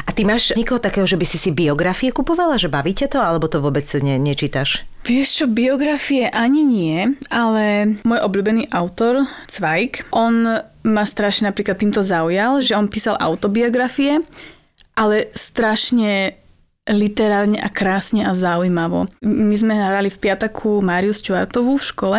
A 0.05 0.11
ty 0.13 0.27
máš 0.27 0.53
nikoho 0.57 0.83
takého, 0.83 1.07
že 1.07 1.17
by 1.17 1.27
si 1.27 1.39
si 1.39 1.51
biografie 1.53 2.11
kupovala, 2.15 2.61
že 2.61 2.73
bavíte 2.73 3.07
to, 3.07 3.21
alebo 3.21 3.47
to 3.47 3.63
vôbec 3.63 3.85
ne, 4.01 4.17
nečítaš? 4.21 4.85
Vieš 5.05 5.29
čo, 5.43 5.45
biografie 5.49 6.29
ani 6.29 6.63
nie, 6.63 7.17
ale 7.33 7.97
môj 8.05 8.21
obľúbený 8.21 8.69
autor, 8.71 9.25
Zweig, 9.49 10.05
on 10.13 10.61
ma 10.85 11.05
strašne 11.05 11.49
napríklad 11.49 11.81
týmto 11.81 12.05
zaujal, 12.05 12.61
že 12.61 12.77
on 12.77 12.89
písal 12.89 13.17
autobiografie, 13.17 14.21
ale 14.97 15.33
strašne 15.33 16.37
literárne 16.89 17.61
a 17.61 17.69
krásne 17.69 18.25
a 18.27 18.33
zaujímavo. 18.35 19.07
My 19.23 19.57
sme 19.57 19.77
hrali 19.77 20.09
v 20.09 20.21
piataku 20.21 20.81
Máriu 20.81 21.15
Stuartovú 21.15 21.79
v 21.79 21.89
škole 21.89 22.19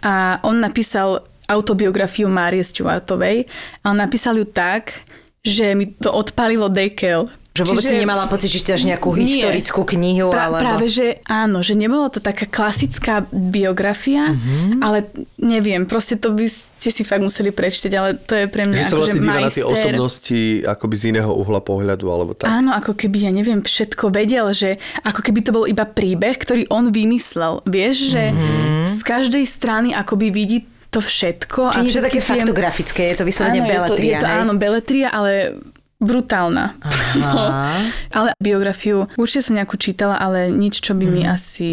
a 0.00 0.40
on 0.46 0.58
napísal 0.58 1.22
autobiografiu 1.50 2.30
Márie 2.30 2.62
Stuartovej 2.62 3.50
a 3.82 3.90
on 3.90 3.98
napísal 3.98 4.38
ju 4.38 4.46
tak, 4.46 5.02
že 5.42 5.72
mi 5.72 5.88
to 5.88 6.08
odpalilo 6.08 6.68
dekel. 6.68 7.28
Že 7.50 7.66
vôbec 7.66 7.82
si 7.82 7.98
nemala 7.98 8.24
pocit, 8.24 8.46
že 8.46 8.62
čítaš 8.62 8.86
nejakú 8.86 9.10
Nie. 9.10 9.26
historickú 9.26 9.82
knihu? 9.84 10.30
Pra, 10.30 10.46
alebo... 10.46 10.62
Práve, 10.62 10.86
že 10.86 11.18
áno, 11.26 11.60
že 11.60 11.74
nebolo 11.74 12.06
to 12.06 12.22
taká 12.22 12.46
klasická 12.46 13.26
biografia, 13.28 14.30
Mhm. 14.30 14.78
ale 14.78 15.10
neviem, 15.36 15.82
proste 15.82 16.14
to 16.14 16.30
by 16.30 16.46
ste 16.46 16.90
si 16.90 17.02
fakt 17.02 17.20
museli 17.20 17.50
prečítať, 17.50 17.92
ale 17.92 18.14
to 18.14 18.32
je 18.34 18.46
pre 18.46 18.64
mňa 18.64 18.76
Že 18.76 18.80
sa 18.80 18.88
akože 18.88 19.00
vlastne 19.02 19.18
díva 19.18 19.34
na 19.34 19.40
tie 19.42 19.42
majster. 19.42 19.66
osobnosti 19.66 20.40
akoby 20.64 20.94
z 20.94 21.04
iného 21.10 21.30
uhla 21.32 21.60
pohľadu, 21.60 22.06
alebo 22.06 22.32
tak. 22.32 22.46
Áno, 22.48 22.70
ako 22.70 22.94
keby, 22.94 23.18
ja 23.20 23.32
neviem, 23.32 23.60
všetko 23.60 24.04
vedel, 24.08 24.46
že 24.52 24.78
ako 25.02 25.20
keby 25.20 25.40
to 25.42 25.50
bol 25.50 25.66
iba 25.66 25.82
príbeh, 25.82 26.38
ktorý 26.38 26.70
on 26.70 26.88
vymyslel. 26.88 27.66
Vieš, 27.66 27.96
že 28.08 28.22
Mhm. 28.30 28.86
z 28.86 28.98
každej 29.02 29.44
strany 29.44 29.90
akoby 29.90 30.30
vidí 30.30 30.58
to 30.90 31.00
všetko. 31.00 31.60
Čiže 31.72 31.86
je 31.88 31.94
to 31.94 32.04
také 32.04 32.18
tie- 32.18 32.28
faktografické, 32.28 33.00
je 33.06 33.16
to 33.16 33.24
vyslovene 33.24 33.58
Áno, 33.58 33.64
je 33.64 33.70
to, 33.70 33.74
beletria, 33.86 34.10
je 34.10 34.20
to, 34.20 34.26
áno, 34.28 34.52
beletria, 34.54 35.08
ale 35.08 35.32
brutálna. 35.96 36.66
No, 37.16 37.42
ale 38.10 38.30
biografiu 38.36 39.10
určite 39.14 39.42
som 39.44 39.54
nejakú 39.54 39.74
čítala, 39.76 40.14
ale 40.14 40.46
nič, 40.48 40.78
čo 40.78 40.92
by 40.92 41.04
mi 41.04 41.22
Mhm. 41.22 41.30
asi... 41.30 41.70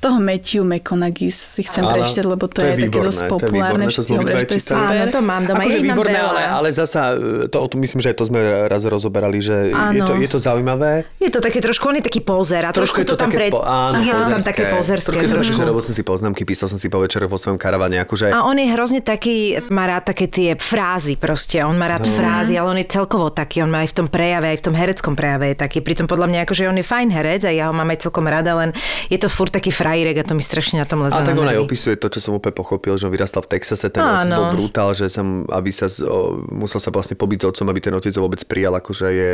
Toho 0.00 0.16
Matthew 0.16 0.64
McConaughey 0.64 1.28
si 1.28 1.60
chcem 1.60 1.84
Áno, 1.84 1.92
prečítať, 1.92 2.24
lebo 2.24 2.48
to, 2.48 2.64
je, 2.64 2.72
také 2.72 2.88
výborné, 2.88 3.06
dosť 3.06 3.20
to 3.20 3.24
je 3.24 3.30
populárne. 3.30 3.84
výborné, 3.84 3.84
to 3.86 4.00
sme 4.00 4.16
to 4.24 4.54
je 4.56 4.62
super. 4.64 4.96
Áno, 4.96 5.04
to 5.12 5.20
mám 5.20 5.42
doma. 5.44 5.60
Akože 5.60 5.76
ja 5.76 5.84
výborné, 5.84 6.16
veľa. 6.16 6.30
ale, 6.32 6.42
ale 6.48 6.68
zasa, 6.72 7.02
e, 7.12 7.52
to, 7.52 7.56
to 7.68 7.76
myslím, 7.76 8.00
že 8.00 8.16
to 8.16 8.24
sme 8.24 8.40
raz 8.64 8.80
rozoberali, 8.82 9.44
že 9.44 9.68
je 9.68 10.00
to, 10.00 10.16
je 10.16 10.28
to 10.28 10.38
zaujímavé. 10.40 11.04
Je 11.20 11.28
to 11.28 11.44
také 11.44 11.60
trošku, 11.60 11.84
on 11.84 12.00
je 12.00 12.04
taký 12.08 12.24
pózer 12.24 12.64
a 12.64 12.72
trošku, 12.72 13.04
je 13.04 13.12
to 13.12 13.20
tam 13.20 13.28
také 13.28 13.36
pre... 13.36 13.46
po- 13.52 13.60
áno, 13.60 14.00
je 14.00 14.14
to 14.16 14.24
tam 14.24 14.40
také 14.40 14.62
pozerské. 14.72 15.12
Trošku 15.12 15.20
je 15.20 15.28
to 15.28 15.36
také, 15.36 15.52
trošku. 15.52 15.68
robil 15.68 15.84
som 15.84 15.92
si 15.92 16.02
poznámky, 16.02 16.42
písal 16.48 16.72
som 16.72 16.80
si 16.80 16.88
po 16.88 16.96
večere 16.96 17.28
vo 17.28 17.36
svojom 17.36 17.60
karavane, 17.60 18.00
akože... 18.00 18.32
A 18.32 18.48
on 18.48 18.56
je 18.56 18.72
hrozne 18.72 19.04
taký, 19.04 19.60
má 19.68 19.84
rád 19.84 20.08
také 20.10 20.32
tie 20.32 20.56
frázy 20.56 21.20
proste, 21.20 21.60
on 21.60 21.76
má 21.76 21.92
rád 21.92 22.08
No. 22.08 22.16
frázy, 22.16 22.56
ale 22.56 22.66
on 22.72 22.78
je 22.80 22.88
celkovo 22.88 23.28
taký, 23.28 23.60
on 23.60 23.68
má 23.68 23.84
aj 23.84 23.92
v 23.92 23.96
tom 24.00 24.08
prejave, 24.08 24.56
aj 24.56 24.58
v 24.58 24.64
tom 24.64 24.74
hereckom 24.74 25.12
prejave 25.12 25.52
je 25.52 25.56
taký. 25.60 25.84
Pritom 25.84 26.08
podľa 26.08 26.32
mňa 26.32 26.38
akože 26.48 26.64
on 26.64 26.80
je 26.80 26.86
fajn 26.88 27.08
herec 27.12 27.44
a 27.44 27.52
ja 27.52 27.68
ho 27.68 27.76
mám 27.76 27.92
aj 27.92 28.08
celkom 28.08 28.24
rada, 28.24 28.56
len 28.56 28.72
je 29.12 29.20
to 29.20 29.28
furt 29.28 29.52
taký 29.52 29.68
frajírek 29.90 30.22
a 30.22 30.24
to 30.24 30.34
mi 30.38 30.42
strašne 30.46 30.78
na 30.78 30.86
tom 30.86 31.02
leze 31.02 31.18
A 31.18 31.26
tak 31.26 31.34
on 31.34 31.50
aj 31.50 31.58
opisuje 31.58 31.98
to, 31.98 32.06
čo 32.06 32.22
som 32.22 32.32
úplne 32.38 32.54
pochopil, 32.54 32.94
že 32.94 33.10
on 33.10 33.12
vyrastal 33.12 33.42
v 33.42 33.58
Texase, 33.58 33.90
ten 33.90 33.98
otec 33.98 34.30
Áno. 34.30 34.38
bol 34.38 34.46
brutál, 34.54 34.94
že 34.94 35.10
som, 35.10 35.42
aby 35.50 35.74
sa, 35.74 35.90
o, 36.06 36.46
musel 36.54 36.78
sa 36.78 36.94
vlastne 36.94 37.18
pobiť 37.18 37.38
s 37.42 37.44
otcom, 37.50 37.66
aby 37.74 37.80
ten 37.82 37.90
otec 37.90 38.14
ho 38.14 38.22
vôbec 38.22 38.38
prijal, 38.46 38.78
akože 38.78 39.06
je... 39.10 39.30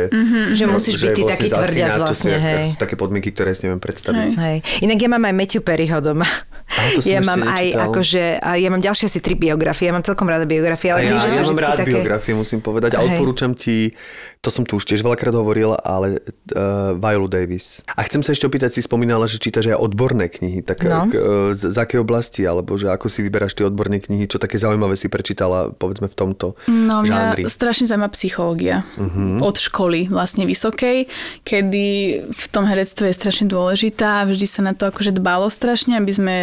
Že 0.57 0.65
musíš 0.65 0.97
že 0.97 1.13
byť 1.13 1.13
ty 1.13 1.21
taký 1.29 1.47
tvrdiac 1.53 1.93
čo 1.93 1.93
sú, 1.93 2.01
vlastne, 2.01 2.33
jak- 2.33 2.41
hej. 2.41 2.63
sú 2.73 2.77
také 2.81 2.95
podmienky, 2.97 3.29
ktoré 3.29 3.53
si 3.53 3.69
neviem 3.69 3.77
predstaviť. 3.77 4.31
Hej. 4.33 4.57
Inak 4.81 4.97
ja 4.97 5.09
mám 5.13 5.23
aj 5.29 5.33
Matthew 5.37 5.61
Perryho 5.61 5.97
doma. 6.01 6.25
Aha, 6.25 6.87
to 6.97 6.99
som 7.05 7.13
ja 7.13 7.21
ešte 7.21 7.29
mám 7.29 7.41
aj 7.45 7.63
nečítal. 7.63 7.85
akože, 7.87 8.23
a 8.41 8.49
ja 8.57 8.69
mám 8.73 8.81
ďalšie 8.81 9.05
asi 9.07 9.19
tri 9.21 9.33
biografie, 9.37 9.85
ja 9.87 9.93
mám 9.93 10.03
celkom 10.03 10.27
rada 10.27 10.43
biografie, 10.49 10.89
ale 10.89 11.05
ja, 11.05 11.13
je 11.13 11.15
to 11.15 11.27
ja 11.37 11.43
mám 11.45 11.59
rád 11.61 11.79
také... 11.85 11.93
biografie, 11.93 12.33
musím 12.33 12.59
povedať. 12.59 12.97
A 12.97 13.05
Hej. 13.05 13.15
odporúčam 13.15 13.51
ti, 13.53 13.93
to 14.41 14.49
som 14.49 14.63
tu 14.63 14.77
už 14.77 14.85
tiež 14.85 15.01
veľakrát 15.01 15.33
hovoril, 15.33 15.75
ale 15.81 16.21
uh, 16.53 16.93
Viola 16.95 17.27
Davis. 17.27 17.81
A 17.93 18.05
chcem 18.05 18.21
sa 18.21 18.31
ešte 18.31 18.45
opýtať, 18.45 18.71
si 18.71 18.81
spomínala, 18.81 19.25
že 19.25 19.37
čítaš 19.37 19.71
aj 19.71 19.77
odborné 19.77 20.29
knihy. 20.29 20.61
Tak 20.61 20.77
No. 20.87 21.09
k, 21.09 21.13
uh, 21.15 21.51
z, 21.51 21.73
z 21.73 21.77
akej 21.77 21.99
oblasti, 21.99 22.41
alebo 22.43 22.77
že 22.77 22.87
ako 22.87 23.09
si 23.09 23.19
vyberáš 23.21 23.57
tie 23.57 23.65
odborné 23.65 23.99
knihy, 23.99 24.29
čo 24.29 24.39
také 24.39 24.55
zaujímavé 24.55 24.95
si 24.95 25.09
prečítala, 25.09 25.73
povedzme 25.73 26.07
v 26.07 26.15
tomto 26.15 26.55
No 26.69 27.03
žánri. 27.03 27.43
mňa 27.43 27.51
strašne 27.51 27.89
zaujíma 27.89 28.09
psychológia 28.13 28.85
uh-huh. 28.95 29.41
od 29.41 29.55
školy 29.57 30.07
vlastne 30.07 30.45
vysokej, 30.45 31.09
kedy 31.43 31.85
v 32.31 32.45
tom 32.53 32.63
herectve 32.69 33.09
je 33.11 33.15
strašne 33.17 33.45
dôležitá 33.47 34.23
a 34.23 34.27
vždy 34.29 34.47
sa 34.47 34.61
na 34.63 34.71
to 34.77 34.87
akože 34.87 35.11
dbalo 35.11 35.49
strašne, 35.51 35.97
aby 35.97 36.11
sme 36.13 36.35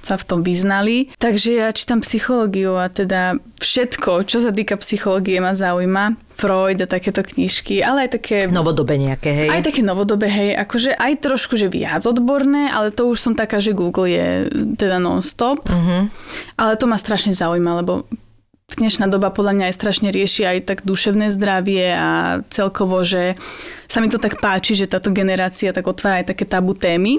sa 0.00 0.16
v 0.16 0.24
tom 0.24 0.40
vyznali. 0.40 1.10
Takže 1.18 1.50
ja 1.52 1.68
čítam 1.74 2.00
psychológiu 2.00 2.78
a 2.78 2.88
teda 2.88 3.36
všetko, 3.60 4.24
čo 4.24 4.38
sa 4.40 4.54
týka 4.54 4.78
psychológie 4.80 5.42
ma 5.42 5.52
zaujíma. 5.52 6.16
Freud 6.38 6.78
a 6.78 6.86
takéto 6.86 7.26
knižky, 7.26 7.82
ale 7.82 8.06
aj 8.06 8.22
také... 8.22 8.46
Novodobé 8.46 8.94
nejaké, 8.94 9.34
hej. 9.34 9.48
Aj 9.50 9.58
také 9.58 9.82
novodobé, 9.82 10.30
hej, 10.30 10.50
akože 10.54 10.94
aj 10.94 11.12
trošku, 11.18 11.58
že 11.58 11.66
viac 11.66 12.06
odborné, 12.06 12.70
ale 12.70 12.94
to 12.94 13.10
už 13.10 13.18
som 13.18 13.34
taká, 13.34 13.58
že 13.58 13.74
Google 13.74 14.06
je 14.06 14.26
teda 14.78 15.02
non-stop. 15.02 15.66
Uh-huh. 15.66 16.06
Ale 16.54 16.78
to 16.78 16.86
ma 16.86 16.94
strašne 16.94 17.34
zaujíma, 17.34 17.82
lebo 17.82 18.06
dnešná 18.78 19.10
doba 19.10 19.34
podľa 19.34 19.58
mňa 19.58 19.64
aj 19.66 19.74
strašne 19.74 20.08
rieši 20.14 20.46
aj 20.46 20.58
tak 20.70 20.78
duševné 20.86 21.34
zdravie 21.34 21.90
a 21.90 22.38
celkovo, 22.54 23.02
že 23.02 23.34
sa 23.90 23.98
mi 23.98 24.06
to 24.06 24.22
tak 24.22 24.38
páči, 24.38 24.78
že 24.78 24.86
táto 24.86 25.10
generácia 25.10 25.74
tak 25.74 25.90
otvára 25.90 26.22
aj 26.22 26.36
také 26.36 26.46
tabu 26.46 26.78
témy. 26.78 27.18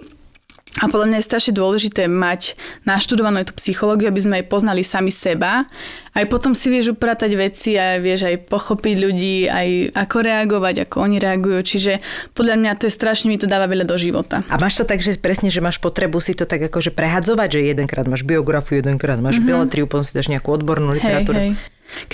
A 0.78 0.86
podľa 0.86 1.10
mňa 1.10 1.18
je 1.18 1.26
strašne 1.26 1.54
dôležité 1.58 2.06
mať 2.06 2.54
naštudovanú 2.86 3.42
tú 3.42 3.58
psychológiu, 3.58 4.06
aby 4.06 4.22
sme 4.22 4.36
aj 4.38 4.46
poznali 4.54 4.86
sami 4.86 5.10
seba. 5.10 5.66
Aj 6.14 6.26
potom 6.30 6.54
si 6.54 6.70
vieš 6.70 6.94
upratať 6.94 7.34
veci 7.34 7.74
a 7.74 7.98
vieš 7.98 8.30
aj 8.30 8.46
pochopiť 8.46 8.96
ľudí, 9.02 9.50
aj 9.50 9.98
ako 9.98 10.18
reagovať, 10.22 10.76
ako 10.86 10.96
oni 11.10 11.18
reagujú. 11.18 11.60
Čiže 11.66 11.94
podľa 12.38 12.56
mňa 12.62 12.72
to 12.78 12.86
je 12.86 12.94
strašne, 12.94 13.34
mi 13.34 13.42
to 13.42 13.50
dáva 13.50 13.66
veľa 13.66 13.90
do 13.90 13.98
života. 13.98 14.46
A 14.46 14.62
máš 14.62 14.78
to 14.78 14.86
tak, 14.86 15.02
že 15.02 15.18
presne, 15.18 15.50
že 15.50 15.58
máš 15.58 15.82
potrebu 15.82 16.22
si 16.22 16.38
to 16.38 16.46
tak 16.46 16.62
akože 16.62 16.94
prehadzovať, 16.94 17.50
že 17.50 17.74
jedenkrát 17.74 18.06
máš 18.06 18.22
biografiu, 18.22 18.86
jedenkrát 18.86 19.18
máš 19.18 19.42
mm-hmm. 19.42 19.50
beletriu, 19.50 19.90
potom 19.90 20.06
si 20.06 20.14
dáš 20.14 20.30
nejakú 20.30 20.54
odbornú 20.54 20.94
Hej, 20.94 21.02
literatúru. 21.02 21.38
hej. 21.42 21.52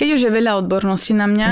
Keď 0.00 0.08
už 0.16 0.20
je 0.24 0.30
veľa 0.32 0.56
odborností 0.64 1.12
na 1.12 1.28
mňa, 1.28 1.48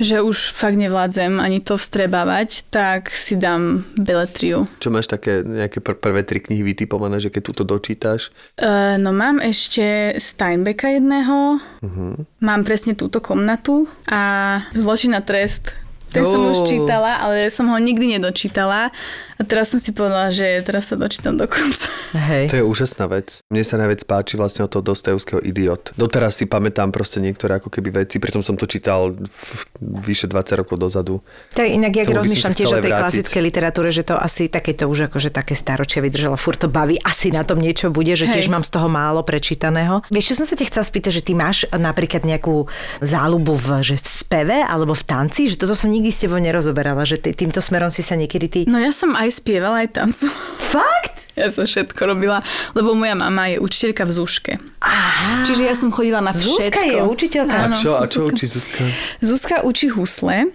že 0.00 0.22
už 0.22 0.50
fakt 0.50 0.74
nevládzem 0.74 1.38
ani 1.38 1.62
to 1.62 1.78
vstrebávať, 1.78 2.66
tak 2.70 3.10
si 3.10 3.38
dám 3.38 3.86
beletriu. 3.94 4.66
Čo 4.82 4.90
máš 4.90 5.06
také 5.06 5.46
nejaké 5.46 5.78
pr- 5.78 5.98
prvé 5.98 6.26
tri 6.26 6.42
knihy 6.42 6.62
vytipované, 6.74 7.22
že 7.22 7.30
keď 7.30 7.42
túto 7.54 7.62
dočítaš? 7.62 8.34
Uh, 8.58 8.98
no 8.98 9.14
mám 9.14 9.38
ešte 9.38 10.16
Steinbecka 10.18 10.90
jedného, 10.98 11.62
uh-huh. 11.62 12.14
mám 12.42 12.60
presne 12.66 12.98
túto 12.98 13.22
komnatu 13.22 13.86
a 14.10 14.58
Zločina 14.74 15.22
trest. 15.22 15.83
Ten 16.14 16.24
som 16.24 16.40
už 16.46 16.62
čítala, 16.62 17.18
ale 17.18 17.50
som 17.50 17.66
ho 17.66 17.78
nikdy 17.78 18.16
nedočítala. 18.18 18.94
A 19.34 19.42
teraz 19.42 19.74
som 19.74 19.82
si 19.82 19.90
povedala, 19.90 20.30
že 20.30 20.62
teraz 20.62 20.88
sa 20.88 20.94
dočítam 20.94 21.34
do 21.34 21.50
konca. 21.50 21.90
Hej. 22.14 22.54
To 22.54 22.58
je 22.62 22.64
úžasná 22.64 23.10
vec. 23.10 23.42
Mne 23.50 23.66
sa 23.66 23.74
najviac 23.82 24.06
páči 24.06 24.38
vlastne 24.38 24.62
od 24.62 24.70
toho 24.70 24.86
Dostojevského 24.86 25.42
idiot. 25.42 25.90
Doteraz 25.98 26.38
si 26.38 26.46
pamätám 26.46 26.94
proste 26.94 27.18
niektoré 27.18 27.58
ako 27.58 27.66
keby 27.66 28.06
veci, 28.06 28.22
pritom 28.22 28.46
som 28.46 28.54
to 28.54 28.70
čítal 28.70 29.10
v, 29.10 29.50
vyše 29.82 30.30
20 30.30 30.60
rokov 30.62 30.78
dozadu. 30.78 31.18
Tak 31.50 31.66
inak, 31.66 31.90
jak 31.90 32.06
Tomu 32.06 32.14
by 32.14 32.14
som 32.14 32.24
rozmýšľam 32.30 32.54
tiež 32.54 32.70
o 32.70 32.78
tej 32.78 32.92
vrátiť. 32.94 33.02
klasickej 33.02 33.42
literatúre, 33.42 33.88
že 33.90 34.02
to 34.06 34.14
asi 34.14 34.46
takéto 34.46 34.86
už 34.86 35.10
akože 35.10 35.34
také 35.34 35.58
staročia 35.58 35.98
vydržala, 35.98 36.38
furt 36.38 36.62
to 36.62 36.70
baví, 36.70 36.94
asi 37.02 37.34
na 37.34 37.42
tom 37.42 37.58
niečo 37.58 37.90
bude, 37.90 38.14
že 38.14 38.30
tiež 38.30 38.46
Hej. 38.46 38.52
mám 38.54 38.62
z 38.62 38.70
toho 38.70 38.86
málo 38.86 39.26
prečítaného. 39.26 40.06
Vieš, 40.14 40.34
čo 40.34 40.34
som 40.42 40.46
sa 40.46 40.54
ťa 40.54 40.70
chcela 40.70 40.84
spýtať, 40.86 41.10
že 41.10 41.22
ty 41.26 41.32
máš 41.34 41.66
napríklad 41.74 42.22
nejakú 42.22 42.70
záľubu 43.02 43.54
v, 43.58 43.68
že 43.82 43.94
v 43.98 44.06
speve 44.06 44.58
alebo 44.62 44.94
v 44.94 45.04
tanci, 45.04 45.50
že 45.50 45.58
toto 45.58 45.74
som 45.74 45.90
nikdy 45.90 46.03
s 46.08 46.24
tebou 46.24 46.36
nerozoberala, 46.36 47.04
že 47.04 47.16
ty, 47.16 47.32
týmto 47.32 47.60
smerom 47.60 47.88
si 47.88 48.00
sa 48.00 48.16
niekedy 48.16 48.46
ty... 48.48 48.60
No 48.66 48.76
ja 48.76 48.90
som 48.90 49.12
aj 49.12 49.40
spievala, 49.40 49.84
aj 49.84 49.94
tancovala. 49.94 50.58
Fakt? 50.72 51.16
Ja 51.34 51.50
som 51.50 51.66
všetko 51.66 51.98
robila, 52.06 52.46
lebo 52.72 52.94
moja 52.94 53.18
mama 53.18 53.50
je 53.50 53.58
učiteľka 53.58 54.06
v 54.06 54.12
Zúške. 54.14 54.52
Aha. 54.78 55.42
Čiže 55.42 55.62
ja 55.66 55.74
som 55.74 55.90
chodila 55.90 56.22
na 56.22 56.30
všetko. 56.30 56.62
Zuzka 56.62 56.82
je 56.86 57.00
učiteľka. 57.02 57.54
A 57.58 57.64
Áno, 57.66 57.74
čo, 57.74 57.90
a 57.98 58.06
čo 58.06 58.22
Zuzka. 58.22 58.30
učí 58.30 58.44
Zuzka? 58.46 58.82
Zuzka 59.18 59.56
učí 59.66 59.86
husle, 59.90 60.46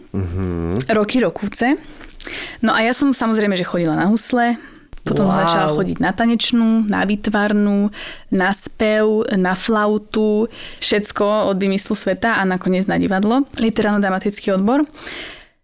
roky, 0.88 1.20
rokúce. 1.20 1.76
No 2.64 2.72
a 2.72 2.80
ja 2.80 2.96
som 2.96 3.12
samozrejme, 3.12 3.60
že 3.60 3.68
chodila 3.68 3.92
na 3.96 4.08
husle, 4.08 4.56
potom 5.04 5.28
Wow. 5.28 5.36
wow. 5.36 5.40
začala 5.44 5.68
chodiť 5.76 5.98
na 6.00 6.12
tanečnú, 6.12 6.88
na 6.88 7.04
výtvarnú, 7.04 7.92
na 8.32 8.52
spev, 8.52 9.28
na 9.36 9.56
flautu, 9.56 10.48
všetko 10.80 11.52
od 11.52 11.58
vymyslu 11.58 11.96
sveta 11.96 12.40
a 12.40 12.48
nakoniec 12.48 12.88
na 12.88 12.96
divadlo, 12.96 13.44
literárno-dramatický 13.60 14.56
odbor. 14.56 14.84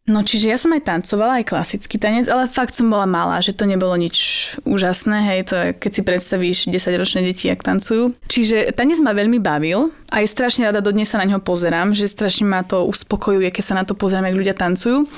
No 0.06 0.22
čiže 0.22 0.54
ja 0.54 0.58
som 0.62 0.70
aj 0.70 0.86
tancovala, 0.86 1.42
aj 1.42 1.50
klasický 1.50 1.98
tanec, 1.98 2.30
ale 2.30 2.46
fakt 2.46 2.78
som 2.78 2.94
bola 2.94 3.10
malá, 3.10 3.42
že 3.42 3.58
to 3.58 3.66
nebolo 3.66 3.98
nič 3.98 4.54
úžasné, 4.62 5.18
hej, 5.34 5.40
to 5.50 5.54
je, 5.58 5.68
keď 5.74 5.92
si 5.98 6.02
predstavíš 6.06 6.58
10-ročné 6.70 7.26
deti, 7.26 7.50
jak 7.50 7.66
tancujú. 7.66 8.14
Čiže 8.30 8.70
tanec 8.78 9.02
ma 9.02 9.18
veľmi 9.18 9.42
bavil, 9.42 9.90
aj 10.14 10.30
strašne 10.30 10.70
rada 10.70 10.86
dodnes 10.86 11.10
sa 11.10 11.18
na 11.18 11.26
ňo 11.26 11.42
pozerám, 11.42 11.98
že 11.98 12.06
strašne 12.06 12.46
ma 12.46 12.62
to 12.62 12.86
uspokojuje, 12.86 13.50
keď 13.50 13.64
sa 13.66 13.74
na 13.82 13.82
to 13.82 13.98
pozerám, 13.98 14.30
jak 14.30 14.38
ľudia 14.38 14.54
tancujú. 14.54 15.10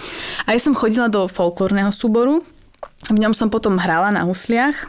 A 0.48 0.56
ja 0.56 0.60
som 0.64 0.72
chodila 0.72 1.12
do 1.12 1.28
folklórneho 1.28 1.92
súboru, 1.92 2.40
v 3.12 3.18
ňom 3.20 3.36
som 3.36 3.52
potom 3.52 3.76
hrala 3.76 4.16
na 4.16 4.24
husliach. 4.24 4.88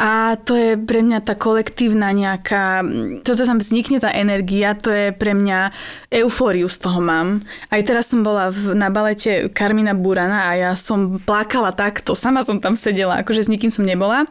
A 0.00 0.32
to 0.40 0.56
je 0.56 0.80
pre 0.80 1.04
mňa 1.04 1.20
tá 1.20 1.36
kolektívna 1.36 2.08
nejaká, 2.16 2.80
toto 3.20 3.44
tam 3.44 3.60
vznikne 3.60 4.00
tá 4.00 4.08
energia, 4.08 4.72
to 4.72 4.88
je 4.88 5.12
pre 5.12 5.36
mňa 5.36 5.76
eufóriu 6.08 6.72
z 6.72 6.80
toho 6.80 7.04
mám. 7.04 7.44
Aj 7.68 7.84
teraz 7.84 8.08
som 8.08 8.24
bola 8.24 8.48
v, 8.48 8.72
na 8.72 8.88
balete 8.88 9.52
Karmina 9.52 9.92
Burana 9.92 10.48
a 10.48 10.56
ja 10.56 10.72
som 10.72 11.20
plakala 11.20 11.76
takto, 11.76 12.16
sama 12.16 12.40
som 12.40 12.64
tam 12.64 12.80
sedela, 12.80 13.20
akože 13.20 13.44
s 13.44 13.52
nikým 13.52 13.68
som 13.68 13.84
nebola. 13.84 14.24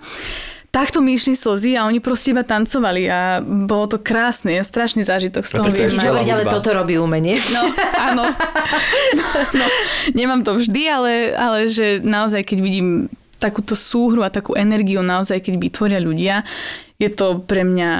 Takto 0.69 1.01
mi 1.05 1.17
išli 1.17 1.33
slzy 1.33 1.77
a 1.77 1.85
oni 1.85 1.97
proste 1.97 2.29
iba 2.33 2.45
tancovali 2.45 3.09
a 3.09 3.41
bolo 3.41 3.89
to 3.89 3.97
krásne, 4.01 4.61
strašný 4.61 5.01
zážitok 5.01 5.45
z 5.45 5.51
toho 5.53 5.65
to 5.65 5.73
viem 5.73 5.89
čo? 5.89 6.13
ale 6.13 6.45
toto 6.45 6.73
robí 6.73 6.97
umenie. 6.97 7.37
No, 7.53 7.61
áno. 7.97 8.25
No, 9.09 9.25
no, 9.61 9.65
nemám 10.13 10.45
to 10.45 10.57
vždy, 10.57 10.83
ale, 10.85 11.33
ale 11.33 11.65
že 11.65 12.01
naozaj, 12.05 12.45
keď 12.45 12.57
vidím 12.61 13.09
takúto 13.39 13.73
súhru 13.73 14.21
a 14.21 14.29
takú 14.29 14.53
energiu 14.53 14.99
naozaj, 14.99 15.39
keď 15.39 15.53
vytvoria 15.55 15.99
ľudia, 15.99 16.43
je 16.95 17.07
to 17.07 17.39
pre 17.39 17.63
mňa 17.63 17.91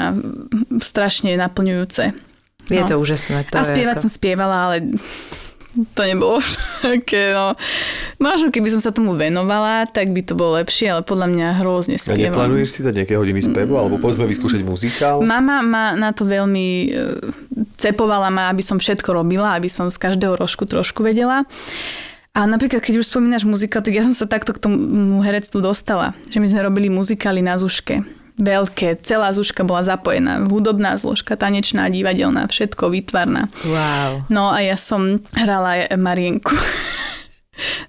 strašne 0.77 1.33
naplňujúce. 1.33 2.11
Je 2.67 2.77
No. 2.77 2.85
to 2.85 2.99
úžasné. 2.99 3.47
To 3.49 3.57
a 3.57 3.63
je 3.63 3.71
spievať 3.71 3.95
ako... 3.97 4.03
som 4.03 4.11
spievala, 4.11 4.55
ale 4.67 4.75
to 5.93 6.01
nebolo 6.01 6.37
také, 6.85 7.31
no. 7.31 7.53
Možno 8.17 8.49
keby 8.49 8.69
som 8.69 8.77
sa 8.77 8.89
tomu 8.89 9.13
venovala, 9.13 9.85
tak 9.85 10.11
by 10.11 10.21
to 10.21 10.33
bolo 10.33 10.57
lepšie, 10.57 10.91
ale 10.91 11.01
podľa 11.01 11.27
mňa 11.29 11.47
hrozne 11.57 11.95
A 11.95 12.01
spievam. 12.03 12.35
neplánuješ 12.35 12.69
si 12.69 12.79
dať 12.81 12.93
nejaké 12.99 13.15
hodiny 13.15 13.39
spevu, 13.39 13.73
alebo 13.73 13.95
povedzme 13.95 14.25
vyskúšať 14.25 14.61
muzikál? 14.61 15.23
Mama 15.23 15.61
ma 15.61 15.85
na 15.93 16.11
to 16.11 16.25
veľmi 16.25 16.67
e, 16.83 16.87
cepovala 17.73 18.27
ma, 18.27 18.49
aby 18.49 18.61
som 18.61 18.77
všetko 18.77 19.13
robila, 19.13 19.55
aby 19.55 19.69
som 19.69 19.87
z 19.87 19.97
každého 19.97 20.35
rožku 20.35 20.65
trošku 20.65 21.01
vedela. 21.01 21.47
A 22.37 22.45
napríklad, 22.45 22.79
keď 22.79 23.01
už 23.01 23.09
spomínaš 23.09 23.43
muzikál, 23.43 23.81
tak 23.81 23.97
ja 23.97 24.05
som 24.05 24.13
sa 24.13 24.29
takto 24.29 24.53
k 24.53 24.61
tomu 24.61 25.19
herectvu 25.25 25.59
dostala. 25.59 26.13
Že 26.29 26.39
my 26.39 26.47
sme 26.47 26.65
robili 26.65 26.87
muzikály 26.87 27.41
na 27.41 27.57
Zuške. 27.57 28.05
Veľké, 28.39 28.95
celá 29.03 29.35
Zuška 29.35 29.67
bola 29.67 29.83
zapojená. 29.83 30.47
Hudobná 30.47 30.95
zložka, 30.95 31.35
tanečná, 31.35 31.91
divadelná, 31.91 32.47
všetko, 32.47 32.87
výtvarná. 32.87 33.51
Wow. 33.67 34.23
No 34.31 34.47
a 34.55 34.63
ja 34.63 34.79
som 34.79 35.19
hrala 35.35 35.91
Marienku. 35.99 36.55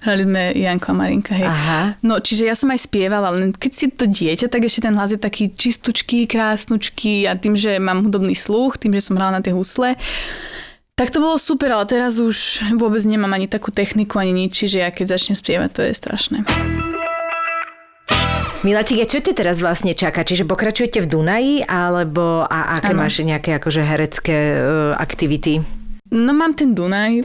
Hrali 0.03 0.26
sme 0.26 0.43
Janko 0.59 0.91
a 0.91 0.97
Marinka, 0.99 1.32
hej. 1.36 1.47
Aha. 1.47 1.95
No, 2.03 2.18
čiže 2.18 2.49
ja 2.49 2.59
som 2.59 2.74
aj 2.74 2.91
spievala, 2.91 3.30
len 3.30 3.55
keď 3.55 3.72
si 3.72 3.86
to 3.86 4.11
dieťa, 4.11 4.51
tak 4.51 4.66
ešte 4.66 4.91
ten 4.91 4.99
hlas 4.99 5.14
je 5.14 5.20
taký 5.20 5.55
čistučký, 5.55 6.26
krásnučký 6.26 7.30
a 7.30 7.38
tým, 7.38 7.55
že 7.55 7.78
mám 7.78 8.03
hudobný 8.03 8.34
sluch, 8.34 8.82
tým, 8.82 8.97
že 8.99 9.07
som 9.07 9.14
hrala 9.14 9.38
na 9.38 9.45
tie 9.45 9.55
husle, 9.55 9.95
tak 11.01 11.09
to 11.09 11.24
bolo 11.24 11.40
super, 11.40 11.72
ale 11.72 11.88
teraz 11.88 12.20
už 12.20 12.61
vôbec 12.76 13.01
nemám 13.09 13.32
ani 13.32 13.48
takú 13.48 13.72
techniku, 13.72 14.20
ani 14.20 14.36
nič, 14.36 14.53
čiže 14.53 14.84
ja 14.84 14.92
keď 14.92 15.16
začnem 15.16 15.36
spievať, 15.40 15.70
to 15.72 15.80
je 15.88 15.92
strašné. 15.96 16.38
Milatík, 18.61 19.01
a 19.01 19.09
čo 19.09 19.24
ti 19.24 19.32
teraz 19.32 19.64
vlastne 19.64 19.96
čaká? 19.96 20.20
Čiže 20.20 20.44
pokračujete 20.44 21.01
v 21.01 21.09
Dunaji, 21.09 21.55
alebo 21.64 22.44
a 22.44 22.76
aké 22.76 22.92
Áno. 22.92 23.01
máš 23.01 23.24
nejaké 23.24 23.57
akože 23.57 23.80
herecké 23.80 24.61
uh, 24.61 24.92
aktivity? 25.01 25.64
No 26.12 26.36
mám 26.36 26.53
ten 26.53 26.76
Dunaj. 26.76 27.24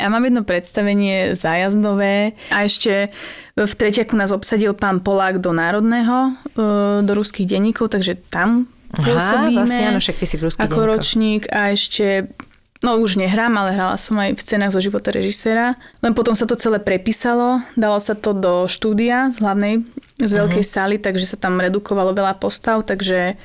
Ja 0.00 0.10
mám 0.10 0.26
jedno 0.26 0.42
predstavenie 0.42 1.38
zájazdové 1.38 2.34
a 2.50 2.66
ešte 2.66 3.14
v 3.54 3.72
Tretiaku 3.78 4.18
nás 4.18 4.34
obsadil 4.34 4.74
pán 4.74 4.98
Polák 5.06 5.38
do 5.38 5.54
Národného, 5.54 6.34
e, 6.50 6.70
do 7.06 7.12
ruských 7.14 7.46
denníkov, 7.46 7.94
takže 7.94 8.18
tam 8.26 8.66
Aha, 8.92 9.46
vlastne 9.48 9.86
áno, 9.86 9.98
však 9.98 10.16
ty 10.16 10.26
si 10.26 10.36
ako 10.36 10.48
denníkoch. 10.58 10.86
ročník 10.88 11.42
a 11.48 11.70
ešte 11.70 12.30
No 12.80 12.96
už 12.96 13.20
nehrám, 13.20 13.52
ale 13.54 13.76
hrala 13.76 14.00
som 14.00 14.16
aj 14.16 14.32
v 14.32 14.40
cenách 14.40 14.72
zo 14.72 14.80
života 14.80 15.12
režiséra. 15.12 15.76
Len 16.00 16.16
potom 16.16 16.32
sa 16.32 16.48
to 16.48 16.56
celé 16.56 16.80
prepísalo, 16.80 17.60
dalo 17.76 18.00
sa 18.00 18.16
to 18.16 18.32
do 18.32 18.64
štúdia 18.64 19.28
z 19.28 19.36
hlavnej, 19.36 19.84
z 20.16 20.30
veľkej 20.32 20.64
Mhm. 20.64 20.70
sály, 20.72 20.96
takže 20.96 21.28
sa 21.28 21.36
tam 21.36 21.60
redukovalo 21.60 22.16
veľa 22.16 22.40
postav, 22.40 22.80
takže 22.80 23.36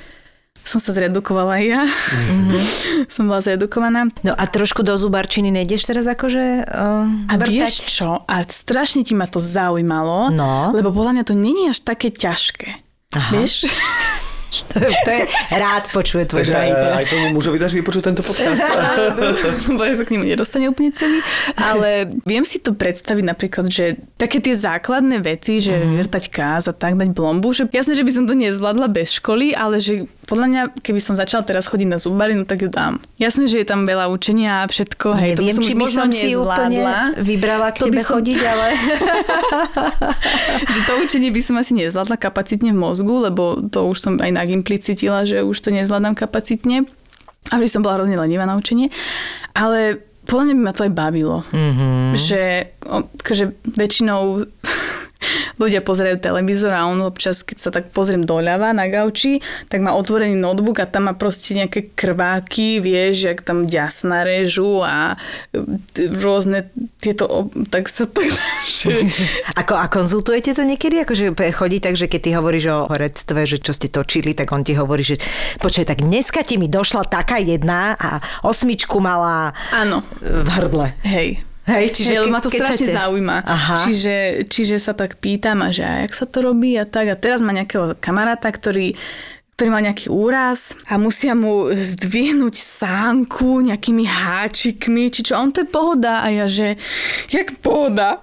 som 0.63 0.79
sa 0.79 0.95
zredukovala 0.95 1.59
aj 1.59 1.65
ja. 1.67 1.83
Mhm. 1.83 2.57
som 3.11 3.27
bola 3.27 3.43
zredukovaná. 3.43 4.07
No 4.23 4.31
a 4.31 4.43
trošku 4.45 4.81
do 4.81 4.95
zubarčiny 4.95 5.51
nejdeš 5.51 5.83
teraz 5.83 6.07
akože 6.07 6.63
uh, 6.63 7.27
A 7.27 7.35
vieš 7.35 7.91
čo? 7.91 8.23
A 8.23 8.39
strašne 8.41 9.03
ti 9.03 9.11
ma 9.11 9.27
to 9.27 9.37
zaujímalo, 9.37 10.31
No. 10.31 10.71
lebo 10.71 10.95
podľa 10.95 11.11
mňa 11.11 11.23
to 11.27 11.35
není 11.35 11.67
až 11.67 11.83
také 11.83 12.07
ťažké. 12.07 12.71
Aha. 13.11 13.31
Vieš? 13.35 13.67
To, 14.71 14.79
je- 14.79 14.95
to 14.97 15.09
je, 15.11 15.21
rád 15.51 15.83
počuje 15.89 16.23
tvoj 16.23 16.43
drahý 16.43 16.69
aj, 16.69 16.75
teraz. 16.77 16.95
aj 16.95 17.05
tomu 17.07 17.25
mužovi 17.33 17.57
dáš 17.57 17.73
vypočuť 17.73 18.01
tento 18.05 18.21
podcast? 18.21 18.61
Bo 19.75 19.81
ja 19.81 19.93
sa 19.93 20.03
k 20.03 20.11
nemu 20.11 20.25
nedostane 20.27 20.65
úplne 20.65 20.91
celý. 20.91 21.19
Ale 21.53 21.89
viem 22.21 22.41
si 22.41 22.57
to 22.57 22.71
predstaviť 22.71 23.23
napríklad, 23.25 23.65
že 23.67 23.85
také 24.13 24.37
tie 24.37 24.53
základné 24.53 25.19
veci, 25.19 25.59
že 25.59 25.73
Mhm. 25.75 25.87
vyvrtať 25.95 26.23
káz 26.27 26.63
a 26.65 26.73
tak 26.73 26.95
dať 26.95 27.09
blombu, 27.09 27.51
že 27.51 27.67
jasné, 27.69 27.93
že 27.93 28.01
by 28.01 28.11
som 28.11 28.23
to 28.23 28.33
nezvládla 28.33 28.87
bez 28.87 29.11
školy, 29.13 29.51
ale 29.51 29.77
že 29.77 30.03
podľa 30.25 30.45
mňa, 30.47 30.61
keby 30.81 30.97
som 30.97 31.13
začala 31.13 31.41
teraz 31.41 31.65
chodiť 31.65 31.85
na 31.85 31.97
zubarinu, 31.97 32.43
tak 32.43 32.59
ju 32.59 32.69
dám. 32.69 32.97
Jasné, 33.15 33.45
že 33.45 33.61
je 33.61 33.67
tam 33.67 33.85
veľa 33.85 34.09
učenia 34.09 34.61
a 34.61 34.67
všetko. 34.67 35.07
Hej, 35.13 35.31
to 35.37 35.41
Neviem, 35.41 35.55
som 35.55 35.63
či 35.63 35.73
by 35.73 35.85
som 35.85 36.07
si 36.09 36.29
úplne 36.33 36.81
nezvládla. 36.81 36.97
vybrala 37.21 37.67
k 37.69 37.75
To 37.77 37.85
by 37.85 37.89
tebe 37.91 38.01
som- 38.01 38.13
chodiť, 38.17 38.39
ale... 38.41 38.67
že 40.73 40.79
to 40.83 40.93
učenie 40.99 41.29
by 41.29 41.41
som 41.41 41.55
asi 41.55 41.73
nezvládla 41.75 42.17
kapacitne 42.17 42.73
v 42.73 42.79
mozgu, 42.79 43.15
lebo 43.21 43.61
to 43.63 43.85
už 43.85 43.97
som 43.97 44.13
aj 44.17 44.31
na 44.31 44.43
Gimply 44.43 44.77
cítila, 44.77 45.23
že 45.23 45.41
už 45.41 45.55
to 45.55 45.69
nezvládam 45.69 46.13
kapacitne. 46.13 46.89
A 47.53 47.61
že 47.61 47.69
som 47.69 47.85
bola 47.85 48.01
hrozne 48.01 48.17
lenivá 48.17 48.43
na 48.43 48.57
učenie. 48.57 48.89
Ale 49.53 50.01
podľa 50.25 50.43
mňa 50.43 50.55
by 50.55 50.63
ma 50.63 50.73
to 50.73 50.81
aj 50.81 50.93
bavilo. 50.93 51.37
Mm-hmm. 51.53 52.17
Že 52.17 52.41
o, 52.81 52.97
akože 53.05 53.45
väčšinou 53.77 54.21
ľudia 55.61 55.81
pozerajú 55.81 56.19
televízor 56.21 56.73
a 56.73 56.87
on 56.87 57.01
občas, 57.03 57.41
keď 57.41 57.57
sa 57.57 57.69
tak 57.71 57.91
pozriem 57.91 58.23
doľava 58.23 58.71
na 58.75 58.87
gauči, 58.89 59.39
tak 59.71 59.81
má 59.81 59.93
otvorený 59.95 60.35
notebook 60.37 60.81
a 60.81 60.89
tam 60.89 61.09
má 61.09 61.13
proste 61.15 61.55
nejaké 61.55 61.93
krváky, 61.93 62.79
vieš, 62.81 63.31
jak 63.31 63.39
tam 63.41 63.65
ďasna 63.65 64.25
režu 64.25 64.83
a 64.83 65.15
t- 65.93 66.09
rôzne 66.11 66.69
tieto, 66.99 67.49
tak 67.69 67.87
sa 67.87 68.07
tak... 68.09 68.27
Že... 68.65 69.07
Ako, 69.61 69.77
a 69.77 69.85
konzultujete 69.87 70.57
to 70.57 70.65
niekedy? 70.65 71.05
Akože 71.05 71.31
chodí 71.53 71.77
tak, 71.77 71.95
že 71.95 72.09
keď 72.09 72.19
ty 72.21 72.29
hovoríš 72.33 72.65
o 72.73 72.79
herectve, 72.89 73.45
že 73.45 73.57
čo 73.61 73.71
ste 73.71 73.87
točili, 73.87 74.33
tak 74.33 74.49
on 74.51 74.65
ti 74.65 74.73
hovorí, 74.73 75.05
že 75.05 75.21
počuj, 75.61 75.85
tak 75.85 76.01
dneska 76.01 76.41
ti 76.41 76.57
mi 76.57 76.65
došla 76.65 77.05
taká 77.05 77.37
jedna 77.37 77.93
a 77.95 78.19
osmičku 78.41 78.97
mala 78.97 79.53
Áno. 79.69 80.01
v 80.19 80.47
hrdle. 80.49 80.97
Hej. 81.05 81.45
Hej, 81.65 81.97
čiže 81.97 82.13
Hej, 82.13 82.25
ke- 82.25 82.33
ma 82.33 82.39
to 82.41 82.49
strašne 82.53 82.85
chcete- 82.85 82.93
zaujíma. 82.93 83.37
Aha. 83.41 83.75
Čiže, 83.81 84.15
čiže 84.45 84.77
sa 84.77 84.93
tak 84.93 85.17
pýtam 85.17 85.65
a 85.65 85.73
že 85.73 85.81
a 85.81 86.05
jak 86.05 86.13
sa 86.13 86.29
to 86.29 86.45
robí 86.45 86.77
a 86.77 86.85
tak. 86.85 87.09
A 87.09 87.17
teraz 87.17 87.41
má 87.41 87.49
nejakého 87.49 87.97
kamaráta, 87.97 88.49
ktorý 88.49 88.93
ktorý 89.55 89.71
mal 89.71 89.87
nejaký 89.87 90.11
úraz 90.11 90.75
a 90.83 90.99
musia 90.99 91.31
mu 91.31 91.71
zdvihnúť 91.71 92.59
sánku 92.59 93.63
nejakými 93.63 94.03
háčikmi, 94.03 95.07
či 95.07 95.31
čo, 95.31 95.39
on 95.39 95.55
to 95.55 95.63
je 95.63 95.71
pohoda 95.71 96.19
a 96.19 96.27
ja, 96.27 96.43
že 96.43 96.75
jak 97.31 97.55
pohoda. 97.63 98.19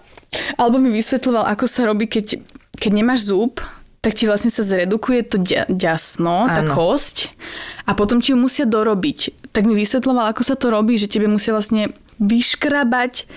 Alebo 0.60 0.76
mi 0.76 0.92
vysvetľoval, 0.92 1.48
ako 1.56 1.64
sa 1.64 1.88
robí, 1.88 2.04
keď, 2.04 2.36
keď 2.76 2.90
nemáš 2.92 3.32
zub, 3.32 3.64
tak 4.02 4.18
ti 4.18 4.26
vlastne 4.26 4.50
sa 4.50 4.66
zredukuje 4.66 5.22
to 5.22 5.38
ďa- 5.38 5.70
ďasno, 5.70 6.50
tá 6.50 6.66
Áno. 6.66 6.74
kosť 6.74 7.30
a 7.86 7.94
potom 7.94 8.18
ti 8.18 8.34
ju 8.34 8.36
musia 8.36 8.66
dorobiť. 8.66 9.50
Tak 9.54 9.62
mi 9.62 9.78
vysvetľoval, 9.78 10.34
ako 10.34 10.42
sa 10.42 10.58
to 10.58 10.74
robí, 10.74 10.98
že 10.98 11.06
tebe 11.06 11.30
musia 11.30 11.54
vlastne 11.54 11.94
vyškrabať 12.18 13.30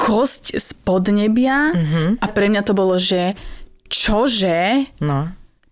kosť 0.00 0.56
z 0.56 0.68
podnebia 0.80 1.76
a 2.16 2.26
pre 2.32 2.48
mňa 2.48 2.64
to 2.64 2.72
bolo, 2.72 2.96
že 2.96 3.36
čože? 3.92 4.88
No. 5.04 5.28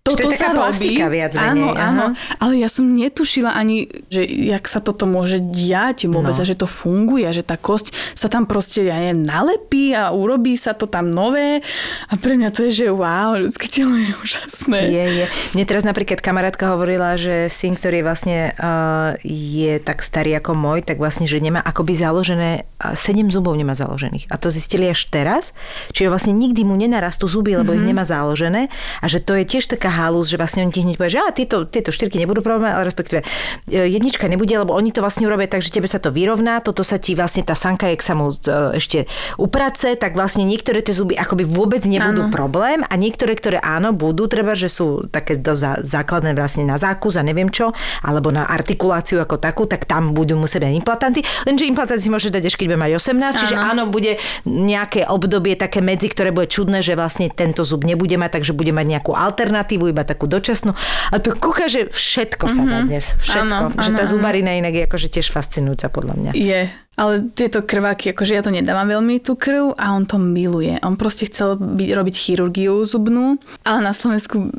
Toto 0.09 0.29
to 0.29 0.31
sa 0.33 0.57
robí. 0.57 0.97
viac 0.97 1.33
áno, 1.37 1.69
menej, 1.69 1.73
áno. 1.77 2.05
aha. 2.13 2.37
Ale 2.41 2.53
ja 2.63 2.69
som 2.73 2.89
netušila 2.89 3.53
ani, 3.53 3.89
že 4.09 4.25
jak 4.25 4.65
sa 4.65 4.81
toto 4.81 5.05
môže 5.05 5.41
diať 5.41 6.09
vôbec 6.09 6.33
No. 6.39 6.45
a 6.45 6.45
že 6.45 6.55
to 6.55 6.69
funguje, 6.69 7.27
že 7.35 7.43
tá 7.43 7.57
kosť 7.59 7.91
sa 8.15 8.29
tam 8.31 8.45
proste, 8.45 8.87
ja 8.87 9.01
neviem, 9.01 9.25
nalepí 9.25 9.91
a 9.97 10.13
urobí 10.15 10.55
sa 10.55 10.77
to 10.77 10.87
tam 10.87 11.11
nové. 11.11 11.65
A 12.09 12.15
pre 12.21 12.37
mňa 12.39 12.49
to 12.55 12.69
je, 12.69 12.85
že 12.85 12.87
wow, 12.93 13.35
ľudské 13.35 13.67
telo 13.67 13.97
je 13.97 14.13
úžasné. 14.23 14.81
Je, 14.89 15.05
je. 15.23 15.27
Mne 15.57 15.65
teraz 15.67 15.83
napríklad 15.83 16.21
kamarátka 16.23 16.71
hovorila, 16.73 17.19
že 17.19 17.51
syn, 17.51 17.75
ktorý 17.75 18.05
vlastne 18.07 18.53
uh, 18.55 19.17
je 19.25 19.81
tak 19.83 20.05
starý 20.05 20.37
ako 20.39 20.55
môj, 20.55 20.85
tak 20.85 21.01
vlastne, 21.01 21.25
že 21.27 21.43
nemá 21.43 21.59
akoby 21.65 21.97
založené, 21.99 22.69
uh, 22.85 22.95
7 22.95 23.29
zubov 23.35 23.57
nemá 23.59 23.75
založených. 23.75 24.31
A 24.31 24.37
to 24.39 24.53
zistili 24.53 24.87
až 24.89 25.09
teraz. 25.11 25.57
Čiže 25.93 26.13
vlastne 26.13 26.33
nikdy 26.37 26.63
mu 26.63 26.79
nenarastú 26.79 27.27
zuby, 27.27 27.57
lebo 27.57 27.73
mm-hmm. 27.73 27.81
ich 27.83 27.89
nemá 27.89 28.05
založené. 28.07 28.71
A 29.03 29.07
že 29.11 29.19
to 29.19 29.35
je 29.35 29.45
tiež 29.49 29.67
taká 29.69 29.91
halus, 29.99 30.31
že 30.31 30.39
vlastne 30.39 30.63
oni 30.63 30.71
ti 30.71 30.87
hneď 30.87 30.95
povie, 30.95 31.19
že 31.19 31.21
a 31.21 31.35
tieto, 31.35 31.67
tieto 31.67 31.91
štyrky 31.91 32.23
nebudú 32.23 32.47
problém, 32.47 32.71
ale 32.71 32.87
respektíve 32.87 33.27
e, 33.67 33.91
jednička 33.91 34.31
nebude, 34.31 34.55
lebo 34.55 34.71
oni 34.71 34.95
to 34.95 35.03
vlastne 35.03 35.27
urobia 35.27 35.51
tak, 35.51 35.67
že 35.67 35.75
tebe 35.75 35.91
sa 35.91 35.99
to 35.99 36.15
vyrovná, 36.15 36.63
toto 36.63 36.87
sa 36.87 37.03
ti 37.03 37.19
vlastne 37.19 37.43
tá 37.43 37.59
sanka, 37.59 37.91
jak 37.91 38.07
sa 38.07 38.15
mu 38.15 38.31
e, 38.31 38.79
ešte 38.79 39.11
uprace, 39.35 39.99
tak 39.99 40.15
vlastne 40.15 40.47
niektoré 40.47 40.87
tie 40.87 40.95
zuby 40.95 41.19
akoby 41.19 41.43
vôbec 41.43 41.83
nebudú 41.83 42.31
Áno. 42.31 42.33
problém 42.33 42.87
a 42.87 42.95
niektoré, 42.95 43.35
ktoré 43.35 43.59
áno, 43.59 43.91
budú, 43.91 44.31
treba, 44.31 44.55
že 44.55 44.71
sú 44.71 45.09
také 45.11 45.35
dosť 45.35 45.59
zá- 45.59 45.81
základné 45.83 46.37
vlastne 46.39 46.63
na 46.63 46.79
zákus 46.79 47.19
a 47.19 47.27
neviem 47.27 47.51
čo, 47.51 47.75
alebo 48.05 48.31
na 48.31 48.47
artikuláciu 48.47 49.19
ako 49.19 49.41
takú, 49.41 49.67
tak 49.67 49.89
tam 49.89 50.15
budú 50.15 50.39
musieť 50.39 50.69
mať 50.69 50.75
implantanty. 50.79 51.21
Lenže 51.49 51.65
implantanty 51.67 52.03
si 52.05 52.13
môže 52.13 52.29
dať, 52.31 52.53
až 52.53 52.55
keď 52.55 52.67
bude 52.71 52.81
mať 52.85 52.93
18, 53.01 53.41
čiže 53.41 53.57
áno, 53.57 53.89
bude 53.89 54.21
nejaké 54.45 55.09
obdobie 55.09 55.57
také 55.57 55.81
medzi, 55.81 56.07
ktoré 56.13 56.31
bude 56.31 56.47
čudné, 56.47 56.85
že 56.85 56.95
vlastne 56.95 57.33
tento 57.33 57.65
zub 57.65 57.83
nebude 57.83 58.15
mať, 58.21 58.39
takže 58.39 58.53
bude 58.53 58.71
mať 58.71 58.87
nejakú 58.87 59.17
alternatívu, 59.17 59.88
iba 59.91 60.05
takú 60.05 60.29
dočasnú. 60.29 60.77
A 61.13 61.17
to 61.19 61.33
kúka, 61.35 61.67
že 61.67 61.89
všetko 61.89 62.45
sa 62.49 62.63
dá 62.65 62.79
dnes. 62.85 63.17
Všetko. 63.21 63.45
Áno, 63.45 63.57
že 63.75 63.91
tá 63.97 64.05
áno, 64.05 64.09
áno. 64.09 64.13
zubarina 64.13 64.53
inak 64.55 64.75
je 64.77 64.83
akože 64.85 65.09
tiež 65.09 65.33
fascinujúca 65.33 65.89
podľa 65.89 66.15
mňa. 66.21 66.31
Je. 66.37 66.69
Ale 66.99 67.31
tieto 67.31 67.63
krváky, 67.63 68.11
akože 68.11 68.35
ja 68.35 68.43
to 68.43 68.51
nedávam 68.51 68.91
veľmi 68.91 69.23
tú 69.23 69.39
krv 69.39 69.79
a 69.79 69.95
on 69.95 70.03
to 70.05 70.19
miluje. 70.19 70.83
On 70.83 70.99
proste 70.99 71.31
chcel 71.31 71.55
by, 71.55 71.95
robiť 71.95 72.15
chirurgiu 72.19 72.83
zubnú, 72.83 73.39
ale 73.63 73.79
na 73.87 73.95
Slovensku 73.95 74.51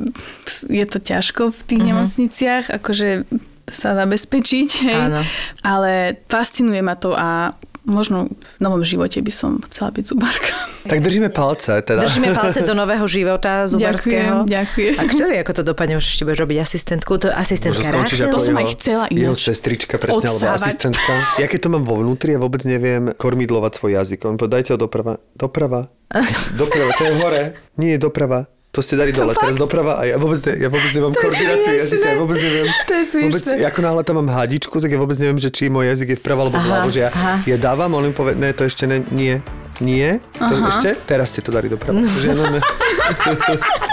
je 0.72 0.86
to 0.88 1.04
ťažko 1.04 1.52
v 1.52 1.60
tých 1.68 1.82
mm-hmm. 1.84 1.90
nemocniciach, 2.00 2.66
akože 2.80 3.28
sa 3.70 3.94
zabezpečiť, 3.94 4.70
hej. 4.88 4.98
Áno. 4.98 5.22
Ale 5.62 6.18
fascinuje 6.26 6.82
ma 6.82 6.98
to 6.98 7.14
a 7.14 7.54
možno 7.90 8.30
v 8.30 8.58
novom 8.62 8.82
živote 8.82 9.20
by 9.20 9.34
som 9.34 9.60
chcela 9.68 9.90
byť 9.92 10.06
zubárka. 10.06 10.54
Tak 10.88 11.04
držíme 11.04 11.30
palce 11.30 11.82
teda. 11.82 12.06
Držíme 12.06 12.32
palce 12.32 12.64
do 12.64 12.74
nového 12.74 13.04
života 13.06 13.66
zubarského. 13.72 14.48
Ďakujem, 14.48 14.96
ďakujem. 14.96 14.96
A 14.96 15.04
kto 15.10 15.24
vie, 15.28 15.38
ako 15.42 15.54
to 15.58 15.64
dopadne, 15.66 15.94
už 15.98 16.06
ešte 16.08 16.24
budeš 16.24 16.40
robiť 16.46 16.58
asistentku, 16.62 17.12
to 17.18 17.28
asistentka 17.30 17.84
skončiť 17.84 18.18
Rachel. 18.24 18.34
To 18.34 18.40
som 18.40 18.56
aj 18.56 18.68
chcela 18.80 19.04
ináč. 19.12 19.22
jeho 19.26 19.36
sestrička, 19.36 19.96
presne, 19.98 20.30
alebo 20.30 20.40
Odsávať. 20.40 20.62
asistentka. 20.64 21.14
Ja 21.38 21.46
keď 21.46 21.60
to 21.60 21.70
mám 21.74 21.84
vo 21.84 22.00
vnútri, 22.00 22.34
ja 22.34 22.40
vôbec 22.40 22.64
neviem 22.64 23.12
kormidlovať 23.14 23.72
svoj 23.76 23.92
jazyk. 24.00 24.20
On 24.24 24.38
povedal, 24.38 24.62
dajte 24.62 24.72
ho 24.76 24.80
doprava. 24.80 25.14
Doprava. 25.36 25.82
Doprava, 26.60 26.90
to 26.98 27.04
je 27.06 27.14
hore. 27.22 27.44
Nie, 27.78 27.98
doprava. 28.02 28.50
To 28.80 28.82
ste 28.82 28.96
dali 28.96 29.12
dole, 29.12 29.36
teraz 29.36 29.60
doprava 29.60 30.00
a 30.00 30.08
ja 30.08 30.16
vôbec, 30.16 30.40
ne, 30.40 30.56
ja 30.56 30.72
vôbec 30.72 30.88
nemám 30.90 31.12
koordináciu 31.12 31.68
smiešné. 31.68 31.84
jazyka, 31.84 32.06
ja 32.08 32.16
vôbec 32.16 32.40
neviem. 32.40 32.68
To 32.88 32.94
je 32.96 33.04
smiešné. 33.04 33.28
Vôbec, 33.28 33.44
ako 33.68 33.80
náhle 33.84 34.02
tam 34.08 34.16
mám 34.24 34.30
hadičku, 34.32 34.76
tak 34.80 34.88
ja 34.88 34.96
vôbec 34.96 35.20
neviem, 35.20 35.36
že 35.36 35.52
či 35.52 35.68
môj 35.68 35.92
jazyk 35.92 36.08
je 36.10 36.18
vpravo 36.18 36.48
alebo 36.48 36.56
vľavo, 36.58 36.88
že 36.88 37.04
ja, 37.04 37.10
aha. 37.12 37.44
ja 37.44 37.60
dávam, 37.60 37.92
on 37.92 38.08
mi 38.08 38.16
povie, 38.16 38.40
ne, 38.40 38.56
to 38.56 38.64
ešte 38.64 38.88
ne, 38.88 39.04
nie, 39.12 39.44
nie, 39.80 40.24
to 40.34 40.48
Aha. 40.50 40.72
ešte, 40.72 40.96
teraz 41.04 41.32
ste 41.32 41.44
to 41.44 41.52
dali 41.52 41.68
doprava. 41.68 42.00
Takže 42.08 42.24
ja 42.24 42.34
normálne- 42.34 42.64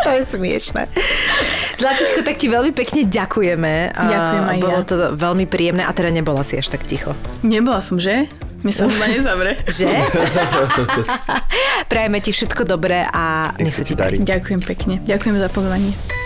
To 0.02 0.10
je 0.12 0.22
smiešné. 0.24 0.82
Zlatičko, 1.76 2.24
tak 2.24 2.40
ti 2.40 2.48
veľmi 2.48 2.72
pekne 2.72 3.04
ďakujeme. 3.04 3.92
Ďakujem 3.92 4.44
aj 4.48 4.58
Bolo 4.64 4.80
ja. 4.80 4.88
to 4.88 4.94
veľmi 5.12 5.44
príjemné 5.44 5.84
a 5.84 5.92
teda 5.92 6.08
nebola 6.08 6.40
si 6.40 6.56
až 6.56 6.72
tak 6.72 6.88
ticho. 6.88 7.12
Nebola 7.44 7.84
som, 7.84 8.00
že? 8.00 8.26
Mi 8.64 8.72
sa 8.72 8.88
zuba 8.88 9.06
nezavre. 9.06 9.62
Že? 9.76 9.86
Prajeme 11.92 12.18
ti 12.18 12.34
všetko 12.34 12.66
dobré 12.66 13.06
a 13.06 13.54
nech 13.62 13.76
sa 13.76 13.86
ti 13.86 13.94
darí. 13.94 14.18
Ďakujem 14.18 14.60
pekne. 14.64 14.94
Ďakujem 15.06 15.36
za 15.38 15.48
pozvanie. 15.52 16.25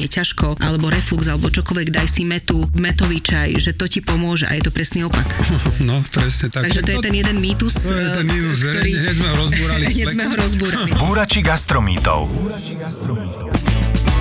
je 0.00 0.08
ťažko, 0.08 0.56
alebo 0.60 0.88
reflux, 0.88 1.28
alebo 1.28 1.52
čokoľvek, 1.52 1.88
daj 1.92 2.08
si 2.08 2.22
metu, 2.24 2.64
metový 2.76 3.20
čaj, 3.20 3.60
že 3.60 3.76
to 3.76 3.84
ti 3.84 4.00
pomôže 4.00 4.48
a 4.48 4.56
je 4.56 4.62
to 4.64 4.72
presný 4.72 5.04
opak. 5.04 5.28
No, 5.80 6.04
presne 6.12 6.52
tak. 6.52 6.68
Takže 6.68 6.80
to 6.84 6.90
je 6.92 6.98
ten 7.00 7.14
jeden 7.16 7.36
mýtus, 7.40 7.88
To 7.88 7.96
je 7.96 8.10
ten 8.20 8.26
mýtus, 8.28 8.58
eh, 8.60 8.68
ktorý... 8.68 8.90
hneď 9.00 9.14
sme 9.16 9.28
ho 9.28 9.36
rozbúrali 9.36 9.84
Hneď 9.94 10.08
sme 10.12 10.24
ho 10.28 10.34
rozbúrali. 10.36 10.90
Búrači 11.00 11.40
gastromítov. 11.40 12.28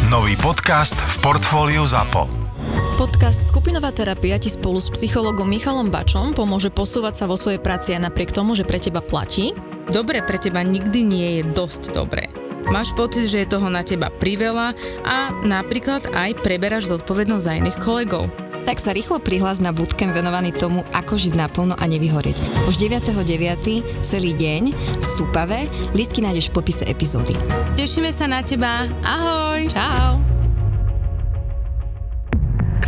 Nový 0.09 0.33
podcast 0.39 0.97
v 0.97 1.15
portfóliu 1.21 1.83
ZAPO. 1.85 2.49
Podcast 2.97 3.47
Skupinová 3.47 3.95
terapia 3.95 4.35
ti 4.35 4.51
spolu 4.51 4.81
s 4.81 4.91
psychologom 4.91 5.47
Michalom 5.47 5.87
Bačom 5.87 6.35
pomôže 6.35 6.67
posúvať 6.67 7.23
sa 7.23 7.25
vo 7.29 7.39
svojej 7.39 7.61
práci 7.61 7.95
aj 7.95 8.11
napriek 8.11 8.35
tomu, 8.35 8.57
že 8.57 8.67
pre 8.67 8.81
teba 8.81 8.99
platí. 8.99 9.55
Dobre 9.87 10.19
pre 10.25 10.35
teba 10.35 10.59
nikdy 10.65 10.99
nie 11.05 11.29
je 11.39 11.41
dosť 11.55 11.95
dobré. 11.95 12.48
Máš 12.69 12.93
pocit, 12.93 13.25
že 13.25 13.41
je 13.41 13.49
toho 13.49 13.65
na 13.65 13.81
teba 13.81 14.13
priveľa 14.13 14.77
a 15.01 15.33
napríklad 15.41 16.05
aj 16.13 16.37
preberáš 16.45 16.93
zodpovednosť 16.93 17.45
za 17.45 17.53
iných 17.57 17.77
kolegov. 17.81 18.29
tak 18.69 18.77
sa 18.77 18.93
rýchlo 18.93 19.17
prihlás 19.17 19.57
na 19.57 19.73
bootcamp 19.73 20.13
venovaný 20.13 20.53
tomu, 20.53 20.85
ako 20.93 21.17
žiť 21.17 21.33
naplno 21.33 21.73
a 21.73 21.85
nevyhorieť. 21.89 22.37
Už 22.69 22.77
9.9. 22.77 24.05
celý 24.05 24.37
deň 24.37 24.63
v 25.01 25.03
Stupave. 25.03 25.65
Lístky 25.97 26.21
nájdeš 26.21 26.53
v 26.53 26.61
popise 26.61 26.85
epizódy. 26.85 27.33
Tešíme 27.73 28.13
sa 28.13 28.29
na 28.29 28.45
teba. 28.45 28.85
Ahoj! 29.01 29.65
Čau! 29.73 30.21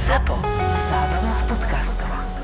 Zapo. 0.06 0.38
Zábrná 0.86 1.34
v 1.34 1.44
podcastovách. 1.50 2.41